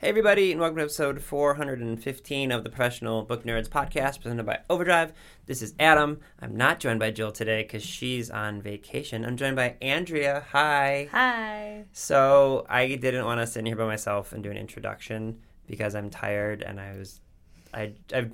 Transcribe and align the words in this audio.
Hey, 0.00 0.10
everybody, 0.10 0.52
and 0.52 0.60
welcome 0.60 0.76
to 0.76 0.82
episode 0.84 1.20
415 1.20 2.52
of 2.52 2.62
the 2.62 2.70
Professional 2.70 3.24
Book 3.24 3.42
Nerds 3.42 3.68
podcast 3.68 4.22
presented 4.22 4.46
by 4.46 4.60
Overdrive. 4.70 5.12
This 5.46 5.60
is 5.60 5.74
Adam. 5.80 6.20
I'm 6.40 6.54
not 6.56 6.78
joined 6.78 7.00
by 7.00 7.10
Jill 7.10 7.32
today 7.32 7.64
because 7.64 7.82
she's 7.82 8.30
on 8.30 8.62
vacation. 8.62 9.24
I'm 9.24 9.36
joined 9.36 9.56
by 9.56 9.74
Andrea. 9.82 10.44
Hi. 10.52 11.08
Hi. 11.10 11.84
So, 11.92 12.64
I 12.68 12.94
didn't 12.94 13.24
want 13.24 13.40
to 13.40 13.46
sit 13.48 13.66
here 13.66 13.74
by 13.74 13.86
myself 13.86 14.32
and 14.32 14.40
do 14.40 14.52
an 14.52 14.56
introduction 14.56 15.40
because 15.66 15.96
I'm 15.96 16.10
tired 16.10 16.62
and 16.62 16.78
I 16.78 16.96
was. 16.96 17.20
I, 17.74 17.94
I've 18.14 18.30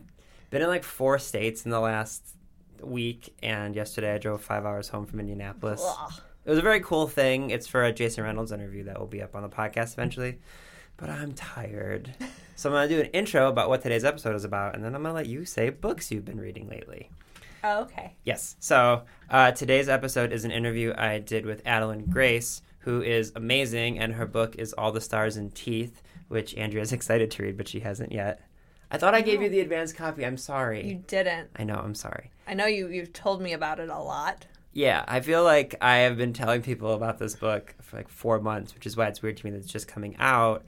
been 0.50 0.60
in 0.60 0.68
like 0.68 0.84
four 0.84 1.18
states 1.18 1.64
in 1.64 1.70
the 1.70 1.80
last 1.80 2.36
week, 2.82 3.34
and 3.42 3.74
yesterday 3.74 4.14
I 4.14 4.18
drove 4.18 4.42
five 4.42 4.66
hours 4.66 4.88
home 4.88 5.06
from 5.06 5.18
Indianapolis. 5.18 5.82
Ugh. 5.82 6.12
It 6.44 6.50
was 6.50 6.58
a 6.58 6.62
very 6.62 6.80
cool 6.80 7.08
thing. 7.08 7.48
It's 7.48 7.66
for 7.66 7.84
a 7.84 7.90
Jason 7.90 8.22
Reynolds 8.22 8.52
interview 8.52 8.84
that 8.84 9.00
will 9.00 9.06
be 9.06 9.22
up 9.22 9.34
on 9.34 9.40
the 9.40 9.48
podcast 9.48 9.94
eventually. 9.94 10.40
But 10.96 11.10
I'm 11.10 11.32
tired. 11.32 12.14
So 12.56 12.70
I'm 12.70 12.74
going 12.74 12.88
to 12.88 12.94
do 12.94 13.00
an 13.00 13.10
intro 13.12 13.48
about 13.48 13.68
what 13.68 13.82
today's 13.82 14.04
episode 14.04 14.36
is 14.36 14.44
about, 14.44 14.74
and 14.74 14.84
then 14.84 14.94
I'm 14.94 15.02
going 15.02 15.12
to 15.12 15.16
let 15.16 15.26
you 15.26 15.44
say 15.44 15.70
books 15.70 16.10
you've 16.10 16.24
been 16.24 16.40
reading 16.40 16.68
lately. 16.68 17.10
Oh, 17.64 17.80
okay. 17.82 18.14
Yes. 18.24 18.56
So 18.60 19.02
uh, 19.30 19.52
today's 19.52 19.88
episode 19.88 20.32
is 20.32 20.44
an 20.44 20.50
interview 20.50 20.94
I 20.96 21.18
did 21.18 21.46
with 21.46 21.64
Adalyn 21.64 22.08
Grace, 22.10 22.62
who 22.80 23.02
is 23.02 23.32
amazing, 23.34 23.98
and 23.98 24.14
her 24.14 24.26
book 24.26 24.56
is 24.56 24.72
All 24.74 24.92
the 24.92 25.00
Stars 25.00 25.36
and 25.36 25.52
Teeth, 25.54 26.02
which 26.28 26.54
Andrea's 26.56 26.92
excited 26.94 27.30
to 27.32 27.42
read, 27.42 27.56
but 27.56 27.66
she 27.66 27.80
hasn't 27.80 28.12
yet. 28.12 28.40
I 28.90 28.98
thought 28.98 29.14
I 29.14 29.22
gave 29.22 29.42
you 29.42 29.48
the 29.48 29.60
advanced 29.60 29.96
copy. 29.96 30.24
I'm 30.24 30.36
sorry. 30.36 30.86
You 30.86 31.02
didn't. 31.06 31.50
I 31.56 31.64
know. 31.64 31.76
I'm 31.76 31.94
sorry. 31.94 32.30
I 32.46 32.54
know 32.54 32.66
you. 32.66 32.86
You've 32.88 33.12
told 33.12 33.42
me 33.42 33.52
about 33.52 33.80
it 33.80 33.88
a 33.88 33.98
lot. 33.98 34.46
Yeah, 34.72 35.04
I 35.08 35.20
feel 35.20 35.42
like 35.42 35.74
I 35.80 35.98
have 35.98 36.16
been 36.16 36.32
telling 36.32 36.62
people 36.62 36.92
about 36.92 37.18
this 37.18 37.34
book 37.34 37.74
for 37.80 37.96
like 37.96 38.08
four 38.08 38.40
months, 38.40 38.74
which 38.74 38.86
is 38.86 38.96
why 38.96 39.06
it's 39.06 39.22
weird 39.22 39.36
to 39.38 39.46
me 39.46 39.52
that 39.52 39.58
it's 39.58 39.72
just 39.72 39.88
coming 39.88 40.16
out. 40.18 40.64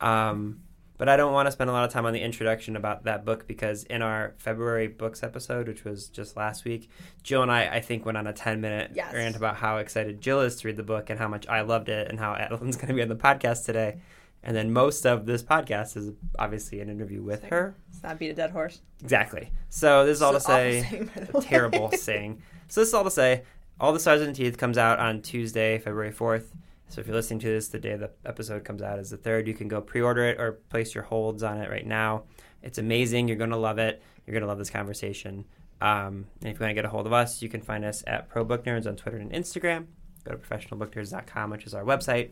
Um, 0.00 0.60
but 0.96 1.08
I 1.08 1.16
don't 1.16 1.32
want 1.32 1.46
to 1.46 1.52
spend 1.52 1.70
a 1.70 1.72
lot 1.72 1.84
of 1.84 1.92
time 1.92 2.06
on 2.06 2.12
the 2.12 2.20
introduction 2.20 2.74
about 2.74 3.04
that 3.04 3.24
book 3.24 3.46
because 3.46 3.84
in 3.84 4.02
our 4.02 4.34
February 4.38 4.88
books 4.88 5.22
episode, 5.22 5.68
which 5.68 5.84
was 5.84 6.08
just 6.08 6.36
last 6.36 6.64
week, 6.64 6.90
Jill 7.22 7.42
and 7.42 7.52
I, 7.52 7.68
I 7.76 7.80
think, 7.80 8.04
went 8.04 8.18
on 8.18 8.26
a 8.26 8.32
10 8.32 8.60
minute 8.60 8.90
Yes. 8.94 9.14
rant 9.14 9.36
about 9.36 9.54
how 9.56 9.76
excited 9.78 10.20
Jill 10.20 10.40
is 10.40 10.56
to 10.56 10.66
read 10.68 10.76
the 10.76 10.82
book 10.82 11.08
and 11.08 11.18
how 11.18 11.28
much 11.28 11.46
I 11.48 11.60
loved 11.60 11.88
it 11.88 12.08
and 12.08 12.18
how 12.18 12.34
Adalyn's 12.34 12.76
going 12.76 12.88
to 12.88 12.94
be 12.94 13.02
on 13.02 13.08
the 13.08 13.14
podcast 13.14 13.64
today. 13.64 14.00
And 14.42 14.56
then 14.56 14.72
most 14.72 15.04
of 15.06 15.24
this 15.26 15.42
podcast 15.42 15.96
is 15.96 16.12
obviously 16.38 16.80
an 16.80 16.88
interview 16.88 17.22
with 17.22 17.44
her. 17.44 17.76
It's 17.92 18.02
not 18.02 18.18
beat 18.18 18.30
a 18.30 18.34
dead 18.34 18.50
horse. 18.50 18.80
Exactly. 19.00 19.50
So 19.68 20.04
this 20.04 20.16
is 20.16 20.22
all 20.22 20.32
to 20.32 20.40
say 20.40 20.82
saying, 20.82 21.10
a 21.34 21.40
terrible 21.40 21.90
saying. 21.92 22.42
So 22.68 22.80
this 22.80 22.88
is 22.88 22.94
all 22.94 23.04
to 23.04 23.10
say, 23.10 23.42
All 23.80 23.92
the 23.92 24.00
Stars 24.00 24.20
and 24.22 24.34
Teeth 24.34 24.56
comes 24.58 24.78
out 24.78 24.98
on 24.98 25.22
Tuesday, 25.22 25.78
February 25.78 26.12
4th. 26.12 26.46
So 26.88 27.00
if 27.00 27.06
you're 27.06 27.16
listening 27.16 27.40
to 27.40 27.48
this, 27.48 27.68
the 27.68 27.78
day 27.78 27.96
the 27.96 28.10
episode 28.24 28.64
comes 28.64 28.82
out 28.82 28.98
is 28.98 29.10
the 29.10 29.18
3rd. 29.18 29.46
You 29.46 29.54
can 29.54 29.68
go 29.68 29.80
pre-order 29.80 30.24
it 30.24 30.40
or 30.40 30.52
place 30.70 30.94
your 30.94 31.04
holds 31.04 31.42
on 31.42 31.58
it 31.58 31.70
right 31.70 31.86
now. 31.86 32.24
It's 32.62 32.78
amazing. 32.78 33.28
You're 33.28 33.36
going 33.36 33.50
to 33.50 33.56
love 33.56 33.78
it. 33.78 34.02
You're 34.26 34.32
going 34.32 34.42
to 34.42 34.48
love 34.48 34.58
this 34.58 34.70
conversation. 34.70 35.44
Um, 35.80 36.26
and 36.40 36.50
if 36.50 36.58
you 36.58 36.64
want 36.64 36.70
to 36.70 36.74
get 36.74 36.84
a 36.84 36.88
hold 36.88 37.06
of 37.06 37.12
us, 37.12 37.42
you 37.42 37.48
can 37.48 37.60
find 37.60 37.84
us 37.84 38.02
at 38.06 38.28
Pro 38.28 38.44
Book 38.44 38.64
Nerds 38.64 38.86
on 38.86 38.96
Twitter 38.96 39.18
and 39.18 39.30
Instagram. 39.32 39.86
Go 40.24 40.32
to 40.32 40.38
professionalbooknerds.com, 40.38 41.50
which 41.50 41.66
is 41.66 41.74
our 41.74 41.84
website. 41.84 42.30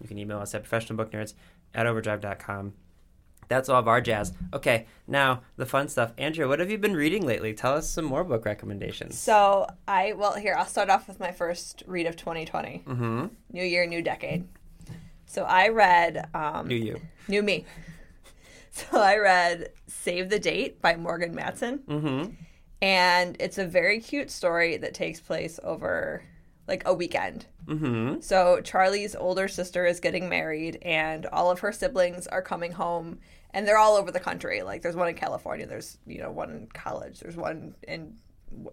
You 0.00 0.08
can 0.08 0.18
email 0.18 0.38
us 0.38 0.54
at 0.54 0.64
professionalbooknerds 0.64 1.34
at 1.74 1.86
overdrive.com. 1.86 2.74
That's 3.48 3.68
all 3.68 3.78
of 3.78 3.88
our 3.88 4.00
jazz. 4.00 4.32
Okay, 4.54 4.86
now 5.06 5.42
the 5.56 5.66
fun 5.66 5.88
stuff. 5.88 6.12
Andrea, 6.16 6.48
what 6.48 6.58
have 6.58 6.70
you 6.70 6.78
been 6.78 6.94
reading 6.94 7.26
lately? 7.26 7.52
Tell 7.52 7.74
us 7.74 7.90
some 7.90 8.04
more 8.04 8.24
book 8.24 8.44
recommendations. 8.46 9.18
So 9.18 9.66
I 9.86 10.12
well 10.14 10.34
here 10.34 10.54
I'll 10.56 10.64
start 10.66 10.88
off 10.90 11.06
with 11.08 11.20
my 11.20 11.32
first 11.32 11.82
read 11.86 12.06
of 12.06 12.16
2020. 12.16 12.82
Mm-hmm. 12.86 13.26
New 13.52 13.64
year, 13.64 13.84
new 13.86 14.00
decade. 14.02 14.48
So 15.26 15.44
I 15.44 15.68
read 15.68 16.28
um, 16.34 16.68
New 16.68 16.76
you. 16.76 17.00
new 17.28 17.42
me. 17.42 17.64
So 18.74 18.98
I 18.98 19.18
read 19.18 19.68
Save 19.86 20.30
the 20.30 20.38
Date 20.38 20.80
by 20.80 20.96
Morgan 20.96 21.34
Matson. 21.34 21.80
Mm-hmm. 21.86 22.32
and 22.80 23.36
it's 23.38 23.58
a 23.58 23.66
very 23.66 24.00
cute 24.00 24.30
story 24.30 24.78
that 24.78 24.94
takes 24.94 25.20
place 25.20 25.60
over 25.62 26.22
like 26.68 26.82
a 26.86 26.94
weekend. 26.94 27.46
Mm-hmm. 27.66 28.20
So 28.20 28.60
Charlie's 28.62 29.14
older 29.14 29.48
sister 29.48 29.86
is 29.86 30.00
getting 30.00 30.28
married, 30.28 30.78
and 30.82 31.26
all 31.26 31.50
of 31.50 31.60
her 31.60 31.72
siblings 31.72 32.26
are 32.26 32.42
coming 32.42 32.72
home, 32.72 33.18
and 33.50 33.66
they're 33.66 33.78
all 33.78 33.96
over 33.96 34.10
the 34.10 34.20
country. 34.20 34.62
Like 34.62 34.82
there's 34.82 34.96
one 34.96 35.08
in 35.08 35.14
California, 35.14 35.66
there's 35.66 35.98
you 36.06 36.20
know 36.20 36.30
one 36.30 36.50
in 36.50 36.66
college, 36.72 37.20
there's 37.20 37.36
one 37.36 37.74
in. 37.86 38.14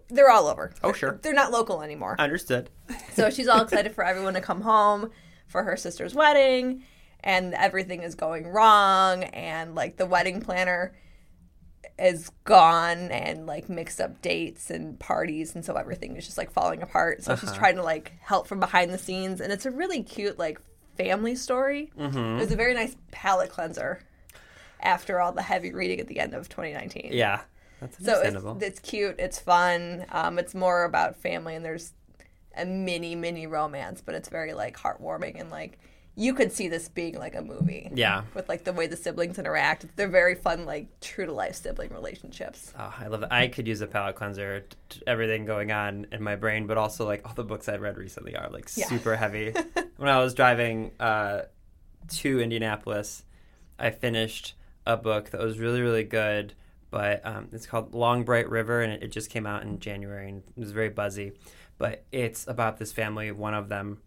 They're 0.08 0.30
all 0.30 0.46
over. 0.46 0.74
Oh, 0.84 0.92
sure. 0.92 1.18
They're 1.22 1.32
not 1.32 1.52
local 1.52 1.82
anymore. 1.82 2.16
Understood. 2.18 2.70
So 3.14 3.30
she's 3.30 3.48
all 3.48 3.62
excited 3.62 3.94
for 3.94 4.04
everyone 4.04 4.34
to 4.34 4.40
come 4.40 4.60
home 4.60 5.10
for 5.46 5.62
her 5.62 5.76
sister's 5.76 6.14
wedding, 6.14 6.84
and 7.20 7.54
everything 7.54 8.02
is 8.02 8.14
going 8.14 8.46
wrong, 8.46 9.24
and 9.24 9.74
like 9.74 9.96
the 9.96 10.06
wedding 10.06 10.40
planner 10.40 10.94
is 12.00 12.30
gone 12.44 13.10
and 13.10 13.46
like 13.46 13.68
mixed 13.68 14.00
up 14.00 14.22
dates 14.22 14.70
and 14.70 14.98
parties 14.98 15.54
and 15.54 15.64
so 15.64 15.74
everything 15.74 16.16
is 16.16 16.24
just 16.24 16.38
like 16.38 16.50
falling 16.50 16.82
apart. 16.82 17.22
So 17.22 17.36
she's 17.36 17.52
trying 17.52 17.76
to 17.76 17.82
like 17.82 18.12
help 18.20 18.46
from 18.46 18.60
behind 18.60 18.92
the 18.92 18.98
scenes 18.98 19.40
and 19.40 19.52
it's 19.52 19.66
a 19.66 19.70
really 19.70 20.02
cute 20.02 20.38
like 20.38 20.60
family 20.96 21.34
story. 21.36 21.90
Mm-hmm. 21.98 22.18
it 22.18 22.40
was 22.40 22.52
a 22.52 22.56
very 22.56 22.74
nice 22.74 22.96
palate 23.10 23.50
cleanser 23.50 24.00
after 24.80 25.20
all 25.20 25.32
the 25.32 25.42
heavy 25.42 25.72
reading 25.72 26.00
at 26.00 26.08
the 26.08 26.18
end 26.18 26.34
of 26.34 26.48
2019 26.48 27.10
Yeah, 27.12 27.40
that's 27.80 28.04
so 28.04 28.20
it's, 28.22 28.62
it's 28.62 28.80
cute. 28.80 29.16
It's 29.18 29.38
fun. 29.38 30.06
Um, 30.10 30.38
it's 30.38 30.54
more 30.54 30.84
about 30.84 31.16
family 31.16 31.54
and 31.54 31.64
there's 31.64 31.92
a 32.56 32.64
mini 32.64 33.14
mini 33.14 33.46
romance 33.46 34.02
but 34.04 34.14
it's 34.14 34.28
very 34.28 34.54
like 34.54 34.76
heartwarming 34.76 35.38
and 35.40 35.50
like 35.50 35.78
you 36.16 36.34
could 36.34 36.52
see 36.52 36.68
this 36.68 36.88
being 36.88 37.14
like 37.14 37.34
a 37.34 37.40
movie 37.42 37.88
yeah. 37.94 38.22
with 38.34 38.48
like 38.48 38.64
the 38.64 38.72
way 38.72 38.86
the 38.86 38.96
siblings 38.96 39.38
interact 39.38 39.86
they're 39.96 40.08
very 40.08 40.34
fun 40.34 40.66
like 40.66 40.88
true 41.00 41.24
to 41.24 41.32
life 41.32 41.54
sibling 41.54 41.90
relationships 41.90 42.72
Oh, 42.78 42.92
I 42.98 43.06
love 43.06 43.22
it. 43.22 43.28
I 43.30 43.48
could 43.48 43.66
use 43.68 43.80
a 43.80 43.86
palate 43.86 44.16
cleanser. 44.16 44.60
t- 44.60 44.76
t- 44.88 45.02
everything 45.06 45.44
going 45.44 45.70
on 45.72 46.06
in 46.12 46.22
my 46.22 46.36
brain, 46.36 46.66
but 46.66 46.76
also 46.78 47.06
like 47.06 47.26
all 47.26 47.34
the 47.34 47.44
books 47.44 47.68
I've 47.68 47.80
read 47.80 47.96
recently 47.96 48.36
are 48.36 48.50
like 48.50 48.68
Yeah. 48.76 48.86
super 48.86 49.16
heavy. 49.16 49.52
when 49.96 50.08
I 50.08 50.18
was 50.18 50.34
driving 50.34 50.92
uh, 51.00 51.42
to 52.16 52.40
Indianapolis, 52.40 53.22
I 53.78 53.90
finished 53.90 54.54
a 54.86 54.96
book 54.96 55.30
that 55.30 55.40
was 55.40 55.58
really 55.58 55.80
really 55.80 56.04
good. 56.04 56.54
But 56.90 57.24
um, 57.24 57.48
it's 57.52 57.66
called 57.66 57.94
Long 57.94 58.24
Bright 58.24 58.50
River, 58.50 58.80
and 58.82 58.92
it, 58.92 59.04
it 59.04 59.12
just 59.12 59.30
came 59.30 59.46
out 59.46 59.62
in 59.62 59.78
January, 59.78 60.28
and 60.28 60.42
it 60.56 60.60
was 60.60 60.72
very 60.72 60.88
buzzy. 60.88 61.32
But 61.78 62.04
it's 62.10 62.48
about 62.48 62.78
this 62.78 62.90
family. 62.92 63.30
One 63.30 63.54
of 63.54 63.68
them 63.68 63.98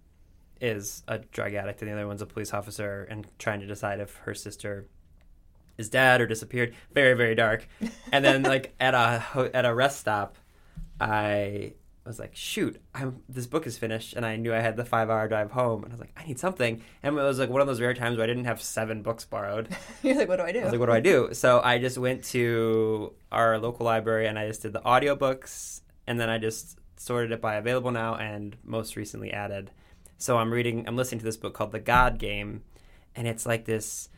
is 0.62 1.04
a 1.08 1.20
drug 1.20 1.54
addict, 1.54 1.82
and 1.82 1.90
the 1.90 1.96
other 1.96 2.08
one's 2.08 2.22
a 2.22 2.26
police 2.26 2.54
officer, 2.54 3.08
and 3.10 3.28
trying 3.40 3.60
to 3.60 3.68
decide 3.68 4.00
if 4.00 4.16
her 4.18 4.34
sister 4.34 4.88
is 5.78 5.90
dead 5.90 6.22
or 6.22 6.28
disappeared. 6.28 6.76
Very 6.94 7.16
very 7.16 7.36
dark. 7.36 7.68
And 8.12 8.24
then 8.24 8.44
like 8.54 8.74
at 8.80 8.94
a 8.94 9.52
at 9.54 9.66
a 9.66 9.74
rest 9.74 10.00
stop, 10.00 10.38
I 11.00 11.74
was 12.06 12.20
like, 12.20 12.36
shoot, 12.36 12.82
I'm 12.94 13.22
this 13.30 13.48
book 13.48 13.66
is 13.66 13.78
finished, 13.78 14.14
and 14.14 14.26
I 14.26 14.36
knew 14.36 14.54
I 14.54 14.60
had 14.60 14.78
the 14.78 14.86
five 14.86 15.10
hour 15.10 15.28
drive 15.28 15.52
home, 15.52 15.84
and 15.84 15.92
I 15.92 15.96
was 15.96 16.02
like, 16.02 16.14
I 16.18 16.26
need 16.26 16.40
something. 16.40 16.82
And 17.02 17.18
it 17.18 17.22
was 17.22 17.40
like 17.40 17.50
one 17.50 17.62
of 17.62 17.68
those 17.68 17.82
rare 17.82 17.94
times 17.94 18.18
where 18.18 18.24
I 18.24 18.28
didn't 18.28 18.46
have 18.46 18.62
seven 18.62 19.02
books 19.02 19.26
borrowed. 19.26 19.70
you're 20.04 20.16
like 20.16 20.28
what 20.28 20.38
do 20.38 20.44
i 20.44 20.52
do 20.52 20.60
I 20.60 20.64
was 20.64 20.72
like, 20.72 20.80
what 20.80 20.88
do 20.88 20.94
I 20.94 21.00
do? 21.00 21.30
So 21.34 21.62
I 21.64 21.80
just 21.80 21.98
went 21.98 22.24
to 22.26 23.14
our 23.32 23.58
local 23.58 23.86
library 23.86 24.28
and 24.28 24.38
I 24.38 24.48
just 24.48 24.62
did 24.62 24.74
the 24.74 24.82
audiobooks 24.82 25.82
and 26.08 26.20
then 26.20 26.30
I 26.30 26.38
just 26.38 26.78
sorted 26.98 27.32
it 27.32 27.42
by 27.42 27.56
available 27.56 27.92
now 27.92 28.16
and 28.16 28.56
most 28.64 28.96
recently 28.96 29.32
added. 29.32 29.72
So 30.18 30.38
I'm 30.38 30.52
reading, 30.52 30.88
I'm 30.88 30.96
listening 30.96 31.20
to 31.20 31.26
this 31.26 31.38
book 31.38 31.54
called 31.54 31.72
The 31.72 31.80
God 31.80 32.18
Game 32.18 32.64
and 33.16 33.28
it's 33.28 33.46
like 33.46 33.66
this 33.66 34.10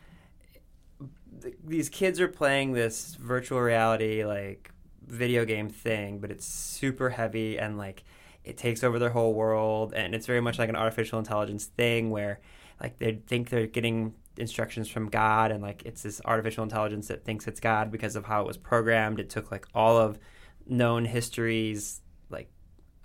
th- 1.42 1.56
these 1.64 1.88
kids 1.88 2.20
are 2.20 2.28
playing 2.28 2.72
this 2.72 3.14
virtual 3.14 3.60
reality 3.60 4.24
like 4.24 4.70
video 5.06 5.44
game 5.44 5.68
thing, 5.68 6.18
but 6.18 6.30
it's 6.30 6.46
super 6.46 7.10
heavy 7.10 7.58
and 7.58 7.78
like 7.78 8.04
it 8.44 8.56
takes 8.56 8.84
over 8.84 8.98
their 8.98 9.10
whole 9.10 9.34
world 9.34 9.92
and 9.94 10.14
it's 10.14 10.26
very 10.26 10.40
much 10.40 10.58
like 10.58 10.68
an 10.68 10.76
artificial 10.76 11.18
intelligence 11.18 11.66
thing 11.66 12.10
where 12.10 12.40
like 12.80 12.98
they 12.98 13.20
think 13.26 13.48
they're 13.50 13.66
getting 13.66 14.14
instructions 14.36 14.88
from 14.88 15.08
God 15.08 15.50
and 15.50 15.62
like 15.62 15.82
it's 15.84 16.02
this 16.02 16.20
artificial 16.24 16.62
intelligence 16.62 17.08
that 17.08 17.24
thinks 17.24 17.46
it's 17.46 17.60
God 17.60 17.90
because 17.90 18.16
of 18.16 18.24
how 18.26 18.42
it 18.42 18.46
was 18.46 18.56
programmed. 18.56 19.18
It 19.18 19.30
took 19.30 19.50
like 19.50 19.66
all 19.74 19.96
of 19.96 20.18
known 20.66 21.04
histories 21.04 22.02
like 22.28 22.50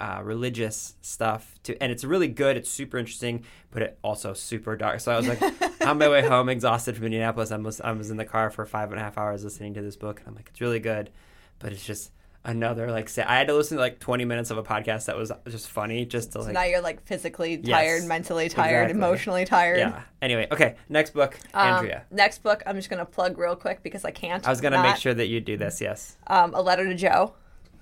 uh, 0.02 0.20
religious 0.24 0.96
stuff 1.02 1.54
to 1.64 1.82
and 1.82 1.92
it's 1.92 2.04
really 2.04 2.28
good 2.28 2.58
it's 2.58 2.70
super 2.72 2.98
interesting 2.98 3.44
but 3.70 3.84
it 3.84 4.00
also 4.04 4.34
super 4.34 4.76
dark. 4.76 5.00
So 5.00 5.12
i 5.12 5.18
was 5.18 5.28
like 5.28 5.42
on 5.88 6.00
my 6.00 6.10
way 6.10 6.28
home 6.28 6.50
exhausted 6.50 6.96
from 6.96 7.06
indianapolis 7.06 7.52
I 7.52 7.58
was, 7.58 7.80
I 7.80 7.92
was 7.92 8.10
in 8.10 8.18
the 8.18 8.26
car 8.26 8.50
for 8.50 8.66
five 8.66 8.92
and 8.92 9.00
a 9.00 9.04
half 9.04 9.18
hours 9.20 9.44
listening 9.44 9.76
to 9.76 9.82
this 9.82 9.96
book 9.96 10.20
and 10.20 10.28
i'm 10.28 10.36
like 10.36 10.48
it's 10.50 10.60
really 10.60 10.80
good 10.80 11.12
but 11.60 11.72
it's 11.72 11.86
just 11.86 12.12
another 12.44 12.90
like 12.90 13.08
sa- 13.10 13.26
i 13.28 13.38
had 13.38 13.46
to 13.46 13.54
listen 13.54 13.78
to 13.78 13.82
like 13.82 14.00
20 14.00 14.26
minutes 14.26 14.50
of 14.50 14.58
a 14.58 14.64
podcast 14.64 15.06
that 15.06 15.16
was 15.16 15.32
just 15.48 15.70
funny 15.70 16.04
just 16.06 16.32
to 16.32 16.40
so 16.40 16.46
like 16.46 16.54
now 16.54 16.64
you're 16.64 16.82
like 16.82 17.06
physically 17.06 17.60
Yes, 17.62 17.78
tired 17.80 18.04
mentally 18.06 18.50
tired 18.50 18.86
exactly. 18.90 18.98
emotionally 18.98 19.46
tired. 19.46 19.78
Yeah. 19.78 20.02
Anyway 20.24 20.48
okay 20.52 20.76
next 20.90 21.12
book 21.14 21.38
Um, 21.54 21.76
andrea. 21.76 22.06
next 22.10 22.42
book 22.42 22.64
i'm 22.66 22.76
just 22.76 22.90
gonna 22.90 23.06
plug 23.06 23.38
real 23.38 23.56
quick 23.56 23.84
because 23.84 24.04
i 24.06 24.10
can't 24.10 24.48
i 24.48 24.50
was 24.50 24.60
gonna 24.62 24.78
not. 24.78 24.88
make 24.90 24.96
sure 24.96 25.14
that 25.14 25.28
you 25.28 25.40
do 25.40 25.56
this 25.58 25.80
yes. 25.80 26.18
Um, 26.26 26.56
a 26.56 26.62
letter 26.64 26.86
to 26.86 26.96
joe 26.96 27.36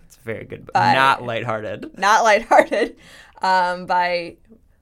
it's 0.10 0.18
a 0.18 0.22
very 0.22 0.44
good 0.46 0.66
book 0.66 0.74
By- 0.74 0.94
not 0.94 1.24
lighthearted 1.24 1.98
not 1.98 2.24
lighthearted 2.24 2.98
um, 3.42 3.86
by 3.86 4.38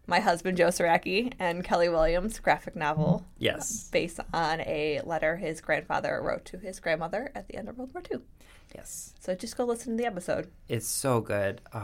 my 0.08 0.22
husband 0.22 0.58
Joe 0.58 0.68
Saraki 0.68 1.34
and 1.38 1.64
Kelly 1.66 1.90
Williams 1.90 2.40
graphic 2.40 2.76
novel 2.78 3.26
Yes. 3.38 3.90
based 3.92 4.20
on 4.34 4.62
a 4.62 5.02
letter 5.04 5.36
his 5.36 5.60
grandfather 5.60 6.22
wrote 6.24 6.46
to 6.46 6.58
his 6.58 6.80
grandmother 6.80 7.30
at 7.36 7.48
the 7.50 7.56
end 7.58 7.68
of 7.68 7.78
World 7.78 7.94
War 7.94 8.02
II. 8.10 8.22
Yes. 8.74 9.14
So 9.20 9.36
just 9.36 9.58
go 9.58 9.66
listen 9.66 9.98
to 9.98 10.02
the 10.02 10.08
episode. 10.08 10.50
It's 10.70 10.88
so 10.88 11.20
good. 11.20 11.60
Oh, 11.74 11.80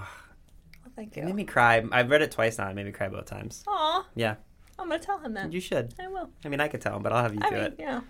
Well, 0.85 0.93
thank 0.95 1.17
it 1.17 1.25
made 1.25 1.35
me 1.35 1.43
cry. 1.43 1.83
I've 1.91 2.09
read 2.09 2.21
it 2.21 2.31
twice 2.31 2.57
now. 2.57 2.69
It 2.69 2.75
made 2.75 2.85
me 2.85 2.93
cry 2.93 3.09
both 3.09 3.25
times. 3.25 3.63
Aw, 3.67 4.07
Yeah. 4.15 4.35
I'm 4.79 4.87
gonna 4.87 4.99
tell 5.03 5.19
him 5.19 5.33
then. 5.33 5.51
You 5.51 5.59
should. 5.59 5.93
I 6.01 6.07
will. 6.07 6.29
I 6.45 6.47
mean, 6.49 6.61
I 6.61 6.67
could 6.69 6.79
tell 6.81 6.95
him, 6.95 7.03
but 7.03 7.11
I'll 7.11 7.23
have 7.23 7.33
you 7.33 7.41
I 7.43 7.49
do 7.49 7.55
mean, 7.55 7.63
it. 7.65 7.75
yeah. 7.77 8.01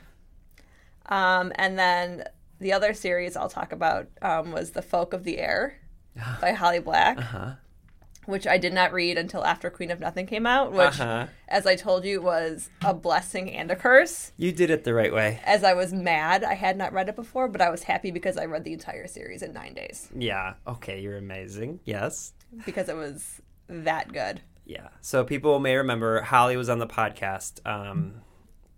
Um, 1.08 1.52
and 1.56 1.78
then 1.78 2.24
the 2.64 2.74
other 2.74 2.94
series 2.94 3.38
I'll 3.38 3.50
talk 3.50 3.72
about 3.72 4.08
um, 4.22 4.52
was 4.52 4.72
The 4.72 4.82
Folk 4.82 5.14
of 5.14 5.24
the 5.24 5.38
Air 5.38 5.80
by 6.42 6.54
Holly 6.54 6.80
Black, 6.80 7.18
Uh 7.20 7.22
huh. 7.22 7.52
which 8.26 8.48
I 8.48 8.58
did 8.58 8.74
not 8.74 8.94
read 8.94 9.18
until 9.18 9.44
after 9.46 9.70
Queen 9.70 9.92
of 9.92 10.00
Nothing 10.00 10.26
came 10.26 10.46
out, 10.48 10.72
which, 10.72 11.00
Uh 11.00 11.06
huh. 11.06 11.28
as 11.48 11.66
I 11.68 11.76
told 11.76 12.06
you, 12.06 12.22
was 12.22 12.70
a 12.84 12.94
blessing 12.94 13.52
and 13.52 13.70
a 13.70 13.76
curse. 13.76 14.32
You 14.38 14.52
did 14.52 14.70
it 14.70 14.84
the 14.86 14.94
right 14.94 15.14
way. 15.14 15.40
As 15.46 15.64
I 15.64 15.74
was 15.74 15.94
mad, 15.94 16.44
I 16.44 16.54
had 16.56 16.78
not 16.78 16.94
read 16.94 17.10
it 17.10 17.16
before, 17.16 17.48
but 17.48 17.62
I 17.62 17.70
was 17.70 17.84
happy 17.84 18.12
because 18.12 18.38
I 18.38 18.46
read 18.46 18.64
the 18.64 18.74
entire 18.74 19.08
series 19.08 19.42
in 19.44 19.54
nine 19.54 19.74
days 19.74 20.10
Yeah. 20.16 20.54
Okay. 20.68 21.00
You're 21.02 21.18
amazing. 21.18 21.80
Yes. 21.86 22.34
because 22.66 22.88
it 22.90 22.96
was 22.96 23.42
that 23.68 24.12
good. 24.14 24.42
Yeah. 24.66 24.88
So 25.02 25.24
people 25.26 25.60
may 25.60 25.76
remember 25.76 26.22
Holly 26.22 26.56
was 26.56 26.70
on 26.70 26.80
the 26.80 26.88
podcast. 26.88 27.60
Um, 27.68 28.22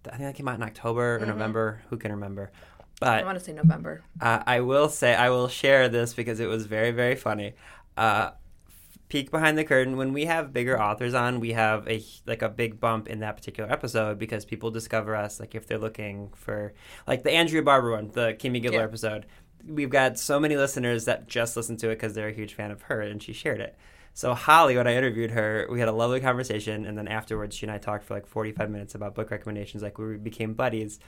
I 0.08 0.12
think 0.12 0.22
that 0.24 0.36
came 0.36 0.48
out 0.48 0.56
in 0.56 0.64
October 0.64 1.18
or 1.22 1.26
November. 1.26 1.82
Who 1.90 1.98
can 1.98 2.12
remember? 2.12 2.52
I 3.02 3.24
want 3.24 3.38
to 3.38 3.44
say 3.44 3.54
November. 3.54 4.02
uh, 4.22 4.42
I 4.48 4.62
will 4.62 4.90
say 4.90 5.14
I 5.16 5.30
will 5.30 5.48
share 5.48 5.90
this 5.90 6.14
because 6.14 6.40
it 6.40 6.48
was 6.48 6.66
very 6.66 6.92
very 6.92 7.16
funny. 7.16 7.54
Uh, 7.98 8.32
peek 9.08 9.30
behind 9.30 9.58
the 9.58 9.64
curtain 9.64 9.98
when 9.98 10.14
we 10.14 10.26
have 10.26 10.52
bigger 10.52 10.82
authors 10.82 11.14
on 11.14 11.40
we 11.40 11.52
have 11.54 11.88
a 11.88 12.04
like 12.26 12.42
a 12.42 12.50
big 12.50 12.80
bump 12.80 13.08
in 13.08 13.20
that 13.20 13.38
particular 13.38 13.72
episode 13.72 14.18
because 14.18 14.46
people 14.46 14.72
discover 14.72 15.16
us 15.16 15.40
like 15.40 15.54
if 15.54 15.68
they're 15.68 15.78
looking 15.78 16.32
for 16.36 16.74
like 17.08 17.22
the 17.22 17.30
andrea 17.32 17.62
barber 17.62 17.92
one 17.92 18.10
the 18.14 18.34
kimmy 18.40 18.60
gibbler 18.62 18.74
Yeah. 18.80 18.84
episode 18.84 19.28
we've 19.64 19.92
got 19.92 20.18
so 20.18 20.40
many 20.40 20.58
listeners 20.58 21.06
that 21.06 21.28
just 21.28 21.56
listen 21.56 21.78
to 21.78 21.90
it 21.92 21.96
because 21.98 22.16
they're 22.16 22.30
a 22.30 22.34
huge 22.34 22.56
fan 22.56 22.72
of 22.72 22.82
her 22.84 23.00
and 23.00 23.22
she 23.22 23.32
shared 23.32 23.62
it 23.62 23.78
so 24.16 24.34
holly 24.34 24.76
when 24.76 24.88
i 24.88 24.96
interviewed 24.96 25.30
her 25.32 25.68
we 25.70 25.80
had 25.80 25.88
a 25.88 25.94
lovely 25.94 26.20
conversation 26.20 26.84
and 26.84 26.98
then 26.98 27.08
afterwards 27.08 27.56
she 27.56 27.68
and 27.68 27.72
i 27.72 27.78
talked 27.78 28.06
for 28.06 28.16
like 28.16 28.26
45 28.26 28.72
minutes 28.72 28.96
about 28.96 29.14
book 29.14 29.30
recommendations 29.30 29.84
like 29.84 30.00
we 30.00 30.18
became 30.18 30.56
buddies 30.56 31.00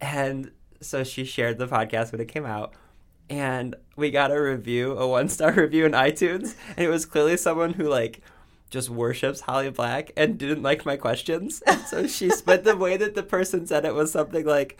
and 0.00 0.52
so 0.80 1.04
she 1.04 1.24
shared 1.24 1.58
the 1.58 1.66
podcast 1.66 2.12
when 2.12 2.20
it 2.20 2.28
came 2.28 2.46
out 2.46 2.74
and 3.30 3.74
we 3.96 4.10
got 4.10 4.30
a 4.30 4.40
review, 4.40 4.92
a 4.92 5.08
one 5.08 5.28
star 5.28 5.52
review 5.56 5.86
in 5.86 5.92
iTunes, 5.92 6.54
and 6.76 6.86
it 6.86 6.88
was 6.88 7.06
clearly 7.06 7.36
someone 7.36 7.74
who 7.74 7.88
like 7.88 8.20
just 8.70 8.90
worships 8.90 9.40
Holly 9.40 9.70
Black 9.70 10.10
and 10.16 10.38
didn't 10.38 10.62
like 10.62 10.84
my 10.84 10.96
questions. 10.96 11.62
So 11.86 12.06
she 12.06 12.30
but 12.44 12.64
the 12.64 12.76
way 12.76 12.96
that 12.96 13.14
the 13.14 13.22
person 13.22 13.66
said 13.66 13.84
it 13.84 13.94
was 13.94 14.10
something 14.10 14.44
like, 14.44 14.78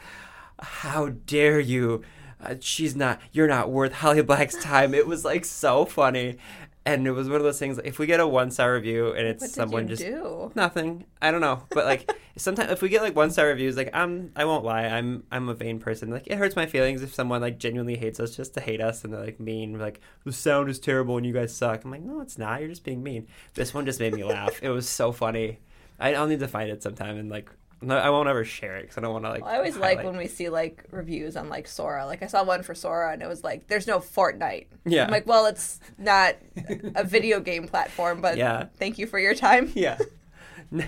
"How 0.59 1.11
dare 1.27 1.61
you? 1.61 2.03
Uh, 2.41 2.57
she's 2.61 2.97
not. 2.97 3.21
You're 3.31 3.47
not 3.47 3.71
worth 3.71 3.93
Holly 3.93 4.23
Black's 4.23 4.57
time." 4.57 4.95
It 4.95 5.07
was 5.07 5.25
like 5.25 5.45
so 5.45 5.85
funny, 5.85 6.39
and 6.87 7.07
it 7.07 7.13
was 7.13 7.29
one 7.29 7.37
of 7.37 7.43
those 7.43 7.59
things. 7.59 7.79
If 7.83 7.99
we 7.99 8.07
get 8.07 8.21
a 8.21 8.27
one 8.27 8.51
star 8.51 8.75
review 8.75 9.13
and 9.13 9.27
it's 9.27 9.53
someone 9.53 9.85
you 9.85 9.97
just 9.97 10.03
do? 10.03 10.53
nothing. 10.55 11.07
I 11.23 11.31
don't 11.31 11.41
know, 11.41 11.63
but 11.71 11.87
like 11.87 12.11
sometimes 12.37 12.71
if 12.71 12.83
we 12.83 12.91
get 12.91 13.03
like 13.03 13.17
one 13.17 13.31
star 13.31 13.47
reviews, 13.47 13.77
like 13.77 13.91
I'm, 13.95 14.33
I 14.37 14.45
won't 14.45 14.65
lie, 14.65 14.85
I'm, 14.85 15.25
I'm 15.33 15.49
a 15.49 15.55
vain 15.55 15.79
person. 15.79 16.11
Like 16.11 16.27
it 16.27 16.37
hurts 16.37 16.57
my 16.57 16.67
feelings 16.67 17.03
if 17.03 17.15
someone 17.15 17.41
like 17.41 17.59
genuinely 17.59 17.97
hates 17.97 18.21
us 18.21 18.37
just 18.37 18.55
to 18.55 18.61
hate 18.61 18.83
us 18.83 19.03
and 19.03 19.13
they're 19.13 19.25
like 19.25 19.41
mean, 19.41 19.79
like 19.79 20.01
the 20.25 20.33
sound 20.33 20.69
is 20.69 20.79
terrible 20.79 21.17
and 21.17 21.25
you 21.25 21.33
guys 21.33 21.57
suck. 21.57 21.85
I'm 21.85 21.91
like, 21.91 22.03
no, 22.03 22.21
it's 22.21 22.39
not. 22.39 22.61
You're 22.61 22.69
just 22.69 22.85
being 22.85 23.03
mean. 23.03 23.29
This 23.55 23.73
one 23.73 23.87
just 23.87 24.01
made 24.01 24.15
me 24.15 24.25
laugh. 24.25 24.63
It 24.63 24.69
was 24.69 24.89
so 24.89 25.11
funny. 25.11 25.61
I, 25.99 26.15
I'll 26.15 26.27
need 26.27 26.41
to 26.41 26.49
find 26.49 26.71
it 26.71 26.83
sometime 26.83 27.17
and 27.17 27.31
like, 27.31 27.51
no, 27.85 27.97
I 27.97 28.11
won't 28.11 28.29
ever 28.29 28.45
share 28.45 28.77
it 28.79 28.83
because 28.83 28.99
I 28.99 29.01
don't 29.03 29.13
want 29.13 29.25
to 29.25 29.31
like. 29.31 29.43
Well, 29.43 29.53
I 29.53 29.57
always 29.59 29.77
like 29.77 30.03
when 30.03 30.17
we 30.17 30.27
see 30.27 30.49
like 30.49 30.85
reviews 30.91 31.37
on 31.37 31.49
like 31.49 31.67
Sora. 31.69 32.07
Like 32.07 32.23
I 32.23 32.27
saw 32.27 32.43
one 32.45 32.63
for 32.63 32.75
Sora 32.75 33.13
and 33.13 33.23
it 33.23 33.29
was 33.29 33.45
like, 33.45 33.69
"There's 33.69 33.87
no 33.87 33.99
Fortnite." 34.01 34.67
Yeah. 34.85 35.05
I'm 35.05 35.11
like, 35.11 35.27
well, 35.27 35.47
it's 35.47 35.81
not 35.99 36.37
a 36.95 37.05
video 37.05 37.41
game 37.41 37.69
platform, 37.69 38.21
but 38.21 38.37
Yeah. 38.37 38.67
thank 38.79 38.99
you 38.99 39.07
for 39.07 39.19
your 39.19 39.35
time. 39.35 39.71
Yeah. 39.75 39.99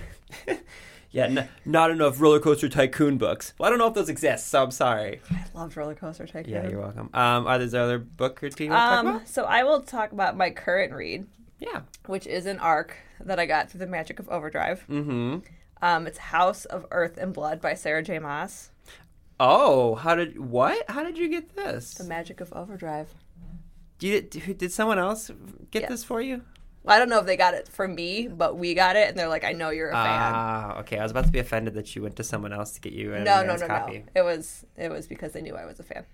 yeah, 1.11 1.25
n- 1.25 1.49
not 1.65 1.91
enough 1.91 2.19
roller 2.19 2.39
coaster 2.39 2.67
tycoon 2.69 3.17
books. 3.17 3.53
Well, 3.57 3.67
I 3.67 3.69
don't 3.69 3.79
know 3.79 3.87
if 3.87 3.93
those 3.93 4.09
exist, 4.09 4.47
so 4.47 4.63
I'm 4.63 4.71
sorry. 4.71 5.21
I 5.31 5.45
loved 5.53 5.75
Roller 5.77 5.95
Coaster 5.95 6.25
Tycoon. 6.27 6.51
Yeah, 6.53 6.67
you're 6.67 6.79
welcome. 6.81 7.09
Um, 7.13 7.47
are 7.47 7.57
there 7.57 7.81
other 7.81 7.97
book 7.99 8.43
or 8.43 8.49
TV 8.49 8.65
you 8.65 8.69
want 8.71 9.05
to 9.05 9.11
talk 9.11 9.21
Um, 9.21 9.25
so 9.25 9.45
I 9.45 9.63
will 9.63 9.81
talk 9.81 10.11
about 10.11 10.35
my 10.35 10.49
current 10.49 10.93
read, 10.93 11.25
Yeah. 11.59 11.81
which 12.07 12.27
is 12.27 12.45
an 12.45 12.59
arc 12.59 12.95
that 13.21 13.39
I 13.39 13.45
got 13.45 13.69
through 13.71 13.79
the 13.79 13.87
magic 13.87 14.19
of 14.19 14.27
Overdrive. 14.29 14.83
Mm-hmm. 14.89 15.37
Um, 15.81 16.07
it's 16.07 16.17
House 16.17 16.65
of 16.65 16.85
Earth 16.91 17.17
and 17.17 17.33
Blood 17.33 17.61
by 17.61 17.73
Sarah 17.73 18.03
J. 18.03 18.19
Maas. 18.19 18.71
Oh, 19.39 19.95
how 19.95 20.15
did 20.15 20.39
what? 20.39 20.89
How 20.89 21.03
did 21.03 21.17
you 21.17 21.29
get 21.29 21.55
this? 21.55 21.93
The 21.93 22.03
magic 22.03 22.41
of 22.41 22.51
Overdrive. 22.53 23.13
Did 23.99 24.29
did, 24.29 24.71
someone 24.71 24.99
else 24.99 25.31
get 25.71 25.87
this 25.89 26.03
for 26.03 26.21
you? 26.21 26.41
Well, 26.83 26.95
I 26.95 26.99
don't 26.99 27.09
know 27.09 27.19
if 27.19 27.25
they 27.25 27.37
got 27.37 27.53
it 27.53 27.67
for 27.67 27.87
me, 27.87 28.27
but 28.27 28.57
we 28.57 28.73
got 28.73 28.95
it, 28.95 29.09
and 29.09 29.17
they're 29.17 29.27
like, 29.27 29.43
"I 29.43 29.51
know 29.51 29.69
you're 29.69 29.89
a 29.89 29.93
fan." 29.93 30.33
Ah, 30.33 30.79
okay. 30.79 30.97
I 30.97 31.03
was 31.03 31.11
about 31.11 31.25
to 31.25 31.31
be 31.31 31.39
offended 31.39 31.73
that 31.75 31.95
you 31.95 32.01
went 32.01 32.15
to 32.15 32.23
someone 32.23 32.53
else 32.53 32.71
to 32.73 32.81
get 32.81 32.93
you 32.93 33.13
an 33.13 33.23
no, 33.23 33.43
no, 33.43 33.55
no, 33.55 33.67
copy. 33.67 33.99
no. 33.99 34.03
It 34.15 34.23
was 34.23 34.65
it 34.75 34.91
was 34.91 35.07
because 35.07 35.33
they 35.33 35.41
knew 35.41 35.55
I 35.55 35.65
was 35.65 35.79
a 35.79 35.83
fan. 35.83 36.05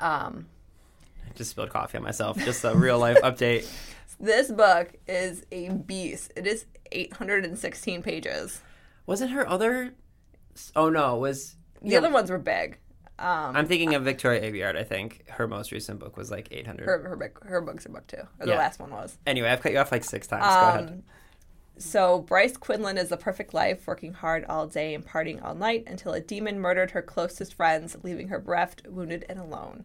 Um, 0.00 0.46
I 1.26 1.32
just 1.34 1.50
spilled 1.50 1.70
coffee 1.70 1.98
on 1.98 2.04
myself. 2.04 2.38
Just 2.44 2.64
a 2.64 2.74
real 2.74 2.98
life 2.98 3.18
update. 3.22 3.70
This 4.20 4.50
book 4.50 4.92
is 5.06 5.44
a 5.52 5.68
beast. 5.70 6.32
It 6.36 6.46
is 6.46 6.66
816 6.92 8.02
pages. 8.02 8.62
Wasn't 9.06 9.30
her 9.32 9.48
other? 9.48 9.94
Oh 10.76 10.88
no, 10.88 11.16
was 11.16 11.56
The 11.82 11.90
yeah, 11.90 11.98
other 11.98 12.10
ones 12.10 12.30
were 12.30 12.38
big. 12.38 12.78
Um, 13.18 13.54
I'm 13.56 13.66
thinking 13.66 13.94
of 13.94 14.02
Victoria 14.02 14.40
Aveyard. 14.40 14.76
I 14.76 14.82
think 14.82 15.28
her 15.30 15.46
most 15.46 15.70
recent 15.72 16.00
book 16.00 16.16
was 16.16 16.30
like 16.30 16.48
800. 16.50 16.84
her 16.86 17.08
her 17.08 17.16
book 17.16 17.44
her 17.44 17.60
book's 17.60 17.86
a 17.86 17.88
book 17.88 18.06
too. 18.06 18.22
Or 18.40 18.46
the 18.46 18.52
Yeah. 18.52 18.58
last 18.58 18.80
one 18.80 18.90
was. 18.90 19.18
Anyway, 19.26 19.48
I've 19.48 19.60
cut 19.60 19.72
you 19.72 19.78
off 19.78 19.92
like 19.92 20.04
six 20.04 20.26
times. 20.26 20.44
Go 20.44 20.68
ahead. 20.68 20.88
Um, 20.88 21.02
so 21.76 22.20
Bryce 22.20 22.56
Quinlan 22.56 22.98
is 22.98 23.08
the 23.08 23.16
perfect 23.16 23.52
life, 23.52 23.86
working 23.86 24.12
hard 24.14 24.44
all 24.48 24.66
day 24.66 24.94
and 24.94 25.04
partying 25.06 25.42
all 25.44 25.54
night 25.54 25.84
until 25.86 26.12
a 26.12 26.20
demon 26.20 26.60
murdered 26.60 26.92
her 26.92 27.02
closest 27.02 27.54
friends, 27.54 27.96
leaving 28.02 28.28
her 28.28 28.38
bereft, 28.38 28.86
wounded, 28.88 29.24
and 29.28 29.38
alone. 29.40 29.84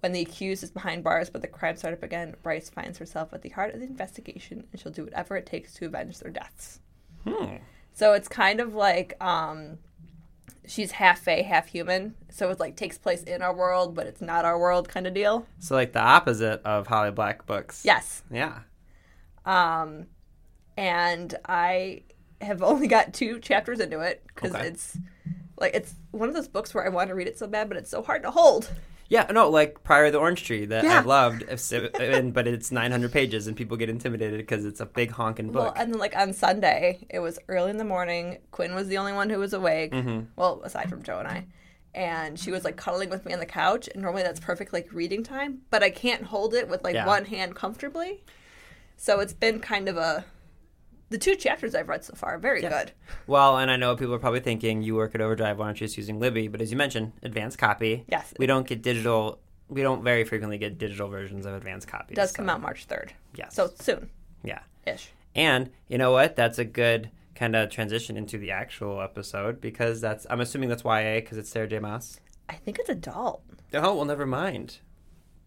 When 0.00 0.12
the 0.12 0.20
accused 0.22 0.62
is 0.62 0.70
behind 0.70 1.04
bars 1.04 1.28
but 1.30 1.42
the 1.42 1.48
crime 1.48 1.76
starts 1.76 1.98
up 1.98 2.02
again, 2.02 2.34
Bryce 2.42 2.70
finds 2.70 2.98
herself 2.98 3.32
at 3.32 3.42
the 3.42 3.50
heart 3.50 3.74
of 3.74 3.80
the 3.80 3.86
investigation 3.86 4.64
and 4.72 4.80
she'll 4.80 4.92
do 4.92 5.04
whatever 5.04 5.36
it 5.36 5.46
takes 5.46 5.74
to 5.74 5.86
avenge 5.86 6.18
their 6.18 6.30
deaths. 6.32 6.80
Hmm. 7.24 7.56
So 7.92 8.14
it's 8.14 8.28
kind 8.28 8.60
of 8.60 8.74
like 8.74 9.22
um, 9.22 9.78
she's 10.66 10.92
half 10.92 11.18
fae, 11.20 11.42
half 11.42 11.66
human. 11.68 12.14
So 12.30 12.48
it 12.50 12.58
like 12.60 12.76
takes 12.76 12.96
place 12.96 13.22
in 13.24 13.42
our 13.42 13.54
world, 13.54 13.94
but 13.94 14.06
it's 14.06 14.22
not 14.22 14.44
our 14.46 14.58
world 14.58 14.88
kind 14.88 15.06
of 15.06 15.12
deal. 15.12 15.46
So 15.58 15.74
like 15.74 15.92
the 15.92 16.00
opposite 16.02 16.62
of 16.64 16.86
Holly 16.86 17.10
Black 17.10 17.44
books. 17.44 17.84
Yes. 17.84 18.22
Yeah. 18.30 18.60
Um, 19.44 20.06
and 20.78 21.34
I 21.46 22.02
have 22.40 22.62
only 22.62 22.86
got 22.86 23.12
two 23.12 23.38
chapters 23.38 23.80
into 23.80 24.00
it 24.00 24.22
because 24.28 24.54
Okay. 24.54 24.68
it's 24.68 24.96
like 25.58 25.74
it's 25.74 25.94
one 26.10 26.28
of 26.30 26.34
those 26.34 26.48
books 26.48 26.72
where 26.72 26.86
I 26.86 26.88
want 26.88 27.08
to 27.08 27.14
read 27.14 27.26
it 27.28 27.38
so 27.38 27.46
bad, 27.46 27.68
but 27.68 27.76
it's 27.76 27.90
so 27.90 28.02
hard 28.02 28.22
to 28.22 28.30
hold. 28.30 28.70
Yeah, 29.10 29.26
no, 29.30 29.50
like 29.50 29.82
Priory 29.82 30.06
of 30.06 30.12
the 30.12 30.20
Orange 30.20 30.44
Tree 30.44 30.64
that 30.66 30.84
Yeah. 30.84 30.98
I've 31.00 31.06
loved, 31.06 31.44
but 31.48 32.46
it's 32.46 32.70
900 32.72 33.12
pages 33.12 33.46
and 33.48 33.56
people 33.56 33.76
get 33.76 33.90
intimidated 33.90 34.38
because 34.38 34.64
it's 34.64 34.80
a 34.80 34.86
big 34.86 35.10
honking 35.10 35.50
book. 35.50 35.62
Well, 35.62 35.72
and 35.76 35.92
then 35.92 35.98
like 36.00 36.16
on 36.16 36.32
Sunday, 36.32 37.06
it 37.10 37.18
was 37.18 37.38
early 37.48 37.70
in 37.70 37.76
the 37.76 37.84
morning. 37.84 38.38
Quinn 38.52 38.74
was 38.74 38.86
the 38.86 38.98
only 38.98 39.12
one 39.12 39.28
who 39.28 39.38
was 39.40 39.52
awake. 39.52 39.90
Mm-hmm. 39.92 40.20
Well, 40.36 40.62
aside 40.64 40.88
from 40.88 41.02
Joe 41.02 41.18
and 41.18 41.26
I. 41.28 41.46
And 41.92 42.38
she 42.38 42.52
was 42.52 42.62
like 42.62 42.76
cuddling 42.76 43.10
with 43.10 43.26
me 43.26 43.32
on 43.32 43.40
the 43.40 43.46
couch, 43.46 43.88
and 43.92 44.00
normally 44.00 44.22
that's 44.22 44.38
perfect 44.38 44.72
like 44.72 44.88
reading 44.92 45.24
time, 45.24 45.62
but 45.70 45.82
I 45.82 45.90
can't 45.90 46.22
hold 46.22 46.54
it 46.54 46.68
with 46.68 46.84
like 46.84 46.94
Yeah. 46.94 47.04
one 47.06 47.24
hand 47.24 47.56
comfortably. 47.56 48.22
So 48.96 49.18
it's 49.18 49.32
been 49.32 49.58
kind 49.58 49.88
of 49.88 49.96
a. 49.96 50.24
The 51.10 51.18
two 51.18 51.34
chapters 51.34 51.74
I've 51.74 51.88
read 51.88 52.04
so 52.04 52.14
far 52.14 52.34
are 52.34 52.38
very 52.38 52.60
good. 52.60 52.92
Well, 53.26 53.58
and 53.58 53.68
I 53.70 53.76
know 53.76 53.96
people 53.96 54.14
are 54.14 54.18
probably 54.20 54.40
thinking 54.40 54.82
you 54.82 54.94
work 54.94 55.14
at 55.14 55.20
Overdrive, 55.20 55.58
why 55.58 55.66
aren't 55.66 55.80
you 55.80 55.86
just 55.88 55.96
using 55.98 56.20
Libby? 56.20 56.46
But 56.48 56.60
as 56.60 56.70
you 56.70 56.76
mentioned, 56.76 57.12
advanced 57.24 57.58
copy. 57.58 58.04
Yes. 58.08 58.32
We 58.38 58.46
don't 58.46 58.66
get 58.66 58.80
digital. 58.82 59.40
We 59.68 59.82
don't 59.82 60.04
very 60.04 60.22
frequently 60.24 60.56
get 60.56 60.78
digital 60.78 61.08
versions 61.08 61.46
of 61.46 61.54
advanced 61.54 61.88
copies. 61.88 62.12
It 62.12 62.16
does 62.16 62.30
so- 62.30 62.36
come 62.36 62.48
out 62.48 62.60
March 62.60 62.86
3rd. 62.86 63.10
Yes. 63.34 63.54
So 63.54 63.70
soon 63.80 64.08
Yeah. 64.44 64.60
ish. 64.86 65.10
And 65.34 65.70
you 65.88 65.98
know 65.98 66.12
what? 66.12 66.36
That's 66.36 66.58
a 66.58 66.64
good 66.64 67.10
kind 67.34 67.56
of 67.56 67.70
transition 67.70 68.16
into 68.16 68.38
the 68.38 68.50
actual 68.52 69.00
episode 69.00 69.60
because 69.60 70.00
that's. 70.00 70.26
I'm 70.30 70.40
assuming 70.40 70.68
that's 70.68 70.84
YA 70.84 71.20
because 71.20 71.38
it's 71.38 71.50
Sarah 71.50 71.66
J. 71.68 71.78
Maas. 71.80 72.20
I 72.48 72.54
think 72.54 72.78
it's 72.78 72.88
adult. 72.88 73.42
Oh 73.74 73.94
well, 73.96 74.04
never 74.04 74.26
mind. 74.26 74.78